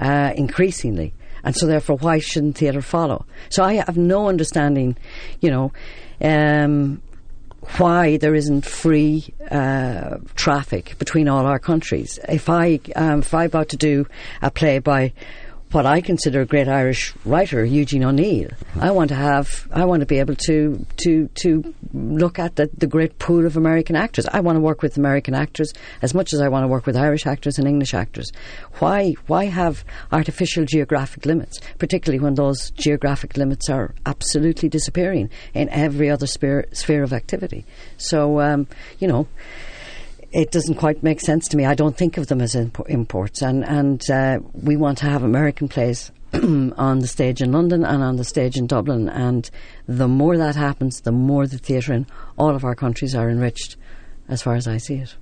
uh, 0.00 0.32
increasingly, 0.34 1.14
and 1.44 1.54
so 1.54 1.66
therefore, 1.66 1.98
why 1.98 2.18
shouldn't 2.18 2.58
theatre 2.58 2.82
follow? 2.82 3.26
So 3.48 3.62
I 3.62 3.74
have 3.74 3.96
no 3.96 4.28
understanding, 4.28 4.96
you 5.40 5.50
know, 5.50 5.72
um, 6.20 7.00
why 7.76 8.16
there 8.16 8.34
isn't 8.34 8.64
free 8.64 9.32
uh, 9.48 10.18
traffic 10.34 10.96
between 10.98 11.28
all 11.28 11.46
our 11.46 11.60
countries. 11.60 12.18
If 12.28 12.48
I 12.48 12.80
um, 12.96 13.20
if 13.20 13.32
I'm 13.32 13.46
about 13.46 13.68
to 13.68 13.76
do 13.76 14.06
a 14.42 14.50
play 14.50 14.80
by 14.80 15.12
what 15.72 15.86
I 15.86 16.00
consider 16.00 16.40
a 16.40 16.46
great 16.46 16.68
Irish 16.68 17.14
writer, 17.24 17.64
Eugene 17.64 18.02
O'Neill. 18.02 18.50
I 18.80 18.90
want 18.90 19.08
to 19.10 19.14
have, 19.14 19.68
I 19.72 19.84
want 19.84 20.00
to 20.00 20.06
be 20.06 20.18
able 20.18 20.34
to 20.34 20.84
to 20.98 21.28
to 21.28 21.74
look 21.92 22.38
at 22.38 22.56
the, 22.56 22.70
the 22.76 22.86
great 22.86 23.18
pool 23.18 23.46
of 23.46 23.56
American 23.56 23.94
actors. 23.94 24.26
I 24.26 24.40
want 24.40 24.56
to 24.56 24.60
work 24.60 24.82
with 24.82 24.96
American 24.96 25.34
actors 25.34 25.72
as 26.02 26.12
much 26.12 26.32
as 26.32 26.40
I 26.40 26.48
want 26.48 26.64
to 26.64 26.68
work 26.68 26.86
with 26.86 26.96
Irish 26.96 27.26
actors 27.26 27.58
and 27.58 27.68
English 27.68 27.94
actors. 27.94 28.32
Why 28.78 29.14
why 29.28 29.44
have 29.44 29.84
artificial 30.10 30.64
geographic 30.64 31.24
limits, 31.24 31.60
particularly 31.78 32.22
when 32.22 32.34
those 32.34 32.70
geographic 32.72 33.36
limits 33.36 33.70
are 33.70 33.94
absolutely 34.06 34.68
disappearing 34.68 35.30
in 35.54 35.68
every 35.68 36.10
other 36.10 36.26
sphere, 36.26 36.66
sphere 36.72 37.04
of 37.04 37.12
activity? 37.12 37.64
So 37.96 38.40
um, 38.40 38.66
you 38.98 39.06
know 39.06 39.28
it 40.32 40.50
doesn't 40.50 40.76
quite 40.76 41.02
make 41.02 41.20
sense 41.20 41.48
to 41.48 41.56
me. 41.56 41.64
I 41.64 41.74
don't 41.74 41.96
think 41.96 42.16
of 42.16 42.28
them 42.28 42.40
as 42.40 42.54
imp- 42.54 42.88
imports, 42.88 43.42
and 43.42 43.64
and 43.64 44.02
uh, 44.10 44.40
we 44.52 44.76
want 44.76 44.98
to 44.98 45.06
have 45.06 45.22
American 45.22 45.68
plays 45.68 46.12
on 46.32 47.00
the 47.00 47.08
stage 47.08 47.42
in 47.42 47.52
London 47.52 47.84
and 47.84 48.02
on 48.02 48.16
the 48.16 48.24
stage 48.24 48.56
in 48.56 48.66
Dublin, 48.66 49.08
and 49.08 49.50
the 49.86 50.08
more 50.08 50.36
that 50.36 50.56
happens, 50.56 51.00
the 51.00 51.12
more 51.12 51.46
the 51.46 51.58
theatre 51.58 51.92
in 51.92 52.06
all 52.38 52.54
of 52.54 52.64
our 52.64 52.74
countries 52.74 53.14
are 53.14 53.28
enriched, 53.28 53.76
as 54.28 54.42
far 54.42 54.54
as 54.54 54.68
I 54.68 54.76
see 54.76 54.96
it. 54.96 55.14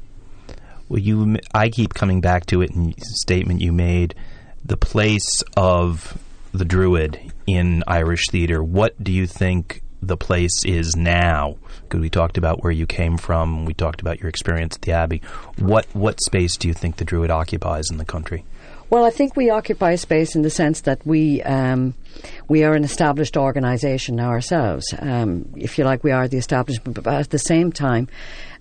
Well, 0.89 1.01
you, 1.01 1.37
I 1.55 1.69
keep 1.69 1.95
coming 1.95 2.21
back 2.21 2.47
to 2.47 2.63
it 2.63 2.71
in 2.71 2.95
statement 2.99 3.61
you 3.61 3.73
made, 3.73 4.15
the 4.65 4.77
place 4.77 5.43
of 5.57 6.19
the 6.53 6.65
Druid 6.65 7.33
in 7.47 7.85
Irish 7.87 8.29
theatre. 8.29 8.63
What 8.63 9.03
do 9.03 9.13
you 9.13 9.27
think 9.27 9.83
the 10.03 10.17
place 10.17 10.65
is 10.65 10.97
now? 10.97 11.57
Because 11.83 12.01
we 12.01 12.11
talked 12.11 12.39
about 12.39 12.63
where 12.63 12.73
you 12.73 12.87
came 12.87 13.17
from, 13.19 13.65
we 13.65 13.75
talked 13.75 14.01
about 14.01 14.21
your 14.21 14.29
experience 14.29 14.77
at 14.77 14.83
the 14.83 14.93
Abbey. 14.93 15.23
What 15.59 15.87
what 15.93 16.21
space 16.23 16.57
do 16.57 16.69
you 16.69 16.75
think 16.75 16.97
the 16.97 17.05
Druid 17.05 17.31
occupies 17.31 17.91
in 17.91 17.99
the 17.99 18.05
country? 18.05 18.45
Well, 18.91 19.05
I 19.05 19.11
think 19.11 19.37
we 19.37 19.51
occupy 19.51 19.97
space 19.97 20.35
in 20.35 20.41
the 20.41 20.51
sense 20.51 20.83
that 20.83 21.07
we 21.07 21.43
um, 21.43 21.95
we 22.49 22.65
are 22.65 22.75
an 22.75 22.85
established 22.85 23.37
organisation 23.37 24.19
ourselves. 24.19 24.95
Um, 24.99 25.53
if 25.57 25.77
you 25.77 25.85
like, 25.85 26.03
we 26.03 26.11
are 26.11 26.27
the 26.27 26.39
establishment, 26.39 26.95
but 27.03 27.07
at 27.07 27.31
the 27.31 27.39
same 27.39 27.71
time, 27.71 28.09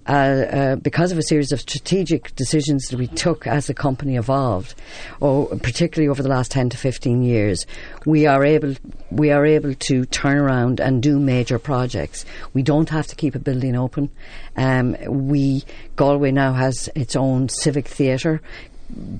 uh, 0.08 0.12
uh, 0.12 0.76
because 0.78 1.12
of 1.12 1.18
a 1.18 1.24
series 1.24 1.51
of 1.51 1.60
strategic 1.60 2.34
decisions 2.36 2.88
that 2.88 2.97
we 2.97 3.08
took 3.08 3.45
as 3.45 3.68
the 3.68 3.74
company 3.74 4.16
evolved, 4.16 4.74
or 5.20 5.47
particularly 5.58 6.08
over 6.08 6.24
the 6.24 6.30
last 6.30 6.51
ten 6.51 6.70
to 6.70 6.78
fifteen 6.78 7.24
years, 7.24 7.66
we 8.05 8.26
are 8.26 8.45
able 8.45 8.76
we 9.12 9.32
are 9.32 9.45
able 9.45 9.74
to 9.74 10.05
turn 10.05 10.38
around 10.38 10.80
and 10.80 11.03
do 11.03 11.20
major 11.20 11.60
projects. 11.60 12.26
We 12.53 12.64
don't 12.64 12.89
have 12.89 13.08
to 13.08 13.16
keep 13.16 13.36
a 13.36 13.39
building 13.39 13.76
open. 13.76 14.10
Um, 14.55 14.95
we 15.08 15.64
Galway 15.95 16.32
now 16.32 16.53
has 16.53 16.89
its 16.95 17.16
own 17.16 17.49
civic 17.49 17.88
theatre. 17.88 18.41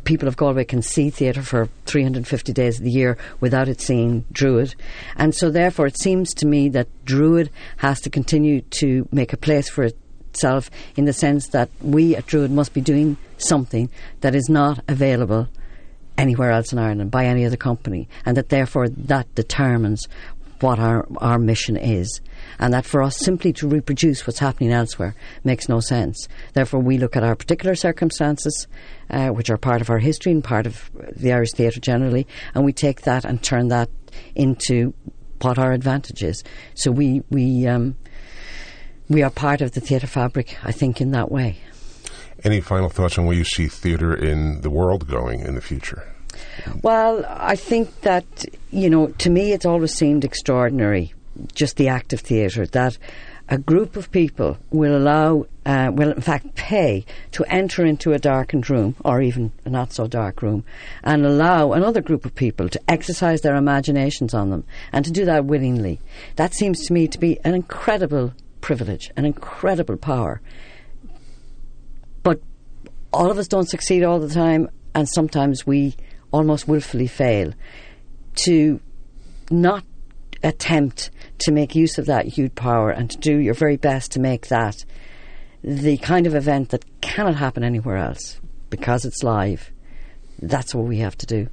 people 0.05 0.29
of 0.29 0.38
Galway 0.38 0.63
can 0.63 0.81
see 0.81 1.09
theatre 1.09 1.43
for 1.43 1.67
350 1.85 2.53
days 2.53 2.77
of 2.77 2.85
the 2.85 2.91
year 2.91 3.17
without 3.41 3.67
it 3.67 3.81
seeing 3.81 4.23
Druid. 4.31 4.75
And 5.17 5.35
so, 5.35 5.49
therefore, 5.49 5.88
it 5.88 5.99
seems 5.99 6.33
to 6.35 6.45
me 6.45 6.69
that 6.69 6.88
Druid 7.03 7.49
has 7.77 7.99
to 8.01 8.09
continue 8.09 8.61
to 8.61 9.07
make 9.11 9.33
a 9.33 9.38
place 9.38 9.69
for 9.69 9.89
itself 10.38 10.69
in 10.95 11.05
the 11.05 11.13
sense 11.13 11.47
that 11.47 11.69
we 11.81 12.15
at 12.15 12.27
Druid 12.27 12.51
must 12.51 12.73
be 12.73 12.81
doing 12.81 13.17
something 13.38 13.89
that 14.21 14.35
is 14.35 14.49
not 14.49 14.83
available 14.88 15.47
anywhere 16.17 16.51
else 16.51 16.71
in 16.71 16.79
Ireland 16.79 17.11
by 17.11 17.25
any 17.25 17.45
other 17.45 17.57
company, 17.57 18.07
and 18.25 18.38
that 18.38 18.49
therefore 18.49 18.88
that 18.89 19.33
determines 19.35 20.07
what 20.59 20.79
our, 20.79 21.07
our 21.17 21.38
mission 21.38 21.77
is. 21.77 22.21
And 22.59 22.73
that 22.73 22.85
for 22.85 23.03
us 23.03 23.17
simply 23.17 23.53
to 23.53 23.67
reproduce 23.67 24.25
what's 24.25 24.39
happening 24.39 24.71
elsewhere 24.71 25.15
makes 25.43 25.69
no 25.69 25.79
sense. 25.79 26.27
Therefore, 26.53 26.79
we 26.79 26.97
look 26.97 27.15
at 27.15 27.23
our 27.23 27.35
particular 27.35 27.75
circumstances, 27.75 28.67
uh, 29.11 29.29
which 29.29 29.51
are 29.51 29.57
part 29.57 29.81
of 29.81 29.91
our 29.91 29.99
history 29.99 30.31
and 30.31 30.43
part 30.43 30.65
of 30.65 30.89
the 31.15 31.31
Irish 31.31 31.51
theatre 31.51 31.79
generally, 31.79 32.25
and 32.55 32.65
we 32.65 32.73
take 32.73 33.01
that 33.01 33.25
and 33.25 33.43
turn 33.43 33.67
that 33.67 33.89
into 34.33 34.93
what 35.41 35.59
our 35.59 35.71
advantage 35.71 36.23
is. 36.23 36.43
So 36.73 36.89
we, 36.89 37.21
we, 37.29 37.67
um, 37.67 37.95
we 39.10 39.24
are 39.24 39.30
part 39.30 39.62
of 39.62 39.72
the 39.72 39.82
theatre 39.82 40.08
fabric, 40.08 40.58
I 40.64 40.72
think, 40.72 41.01
in 41.01 41.12
that 41.12 41.32
way. 41.32 41.58
Any 42.43 42.62
final 42.62 42.89
thoughts 42.89 43.18
on 43.18 43.26
where 43.26 43.36
you 43.36 43.43
see 43.43 43.68
theatre 43.68 44.14
in 44.14 44.62
the 44.62 44.70
world 44.70 45.08
going 45.08 45.41
in 45.41 45.55
the 45.55 45.62
future? 45.62 46.08
Well, 46.82 47.26
I 47.28 47.55
think 47.55 48.01
that, 48.01 48.45
you 48.72 48.89
know, 48.89 49.08
to 49.08 49.30
me 49.30 49.53
it's 49.53 49.66
always 49.66 49.93
seemed 49.93 50.24
extraordinary, 50.24 51.14
just 51.53 51.78
the 51.78 51.88
act 51.88 52.14
of 52.14 52.20
theatre, 52.20 52.68
that 52.68 52.97
a 53.49 53.58
group 53.58 53.95
of 53.95 54.12
people 54.12 54.58
will 54.72 54.95
allow, 54.95 55.45
uh, 55.66 55.89
will 55.93 56.12
in 56.12 56.22
fact 56.22 56.53
pay 56.55 57.05
to 57.32 57.45
enter 57.45 57.86
into 57.86 58.12
a 58.12 58.20
darkened 58.20 58.70
room 58.70 58.95
or 59.05 59.22
even 59.22 59.51
a 59.64 59.70
not 59.70 59.93
so 59.93 60.05
dark 60.05 60.41
room 60.41 60.66
and 61.03 61.26
allow 61.26 61.72
another 61.72 62.01
group 62.01 62.26
of 62.26 62.36
people 62.36 62.68
to 62.68 62.82
exercise 62.89 63.41
their 63.41 63.55
imaginations 63.55 64.34
on 64.34 64.49
them 64.49 64.66
and 64.91 65.05
to 65.05 65.12
do 65.12 65.24
that 65.26 65.45
willingly. 65.45 65.99
That 66.36 66.53
seems 66.53 66.86
to 66.86 66.93
me 66.93 67.08
to 67.08 67.18
be 67.18 67.39
an 67.45 67.55
incredible 67.55 68.34
privilege, 68.62 69.12
an 69.16 69.26
incredible 69.26 69.97
power. 69.97 70.41
But 72.24 72.41
all 73.14 73.32
of 73.32 73.38
us 73.38 73.47
don't 73.47 73.70
succeed 73.70 74.03
all 74.03 74.20
the 74.20 74.34
time, 74.34 74.70
and 74.93 75.08
sometimes 75.08 75.66
we 75.66 75.95
almost 76.32 76.68
willfully 76.68 77.08
fail 77.08 77.53
to 78.36 78.80
not 79.49 79.84
attempt 80.43 81.10
to 81.39 81.51
make 81.51 81.76
use 81.76 81.97
of 81.97 82.05
that 82.05 82.26
huge 82.26 82.53
power 82.55 82.89
and 82.89 83.10
to 83.10 83.18
do 83.18 83.38
your 83.38 83.53
very 83.53 83.78
best 83.78 84.12
to 84.12 84.20
make 84.20 84.47
that 84.47 84.86
the 85.64 85.97
kind 85.97 86.28
of 86.28 86.36
event 86.36 86.70
that 86.70 86.86
cannot 87.01 87.36
happen 87.36 87.64
anywhere 87.64 87.97
else 87.97 88.39
because 88.70 89.05
it's 89.05 89.24
live. 89.24 89.72
That's 90.41 90.76
what 90.76 90.86
we 90.86 90.99
have 90.99 91.18
to 91.18 91.26
do 91.26 91.49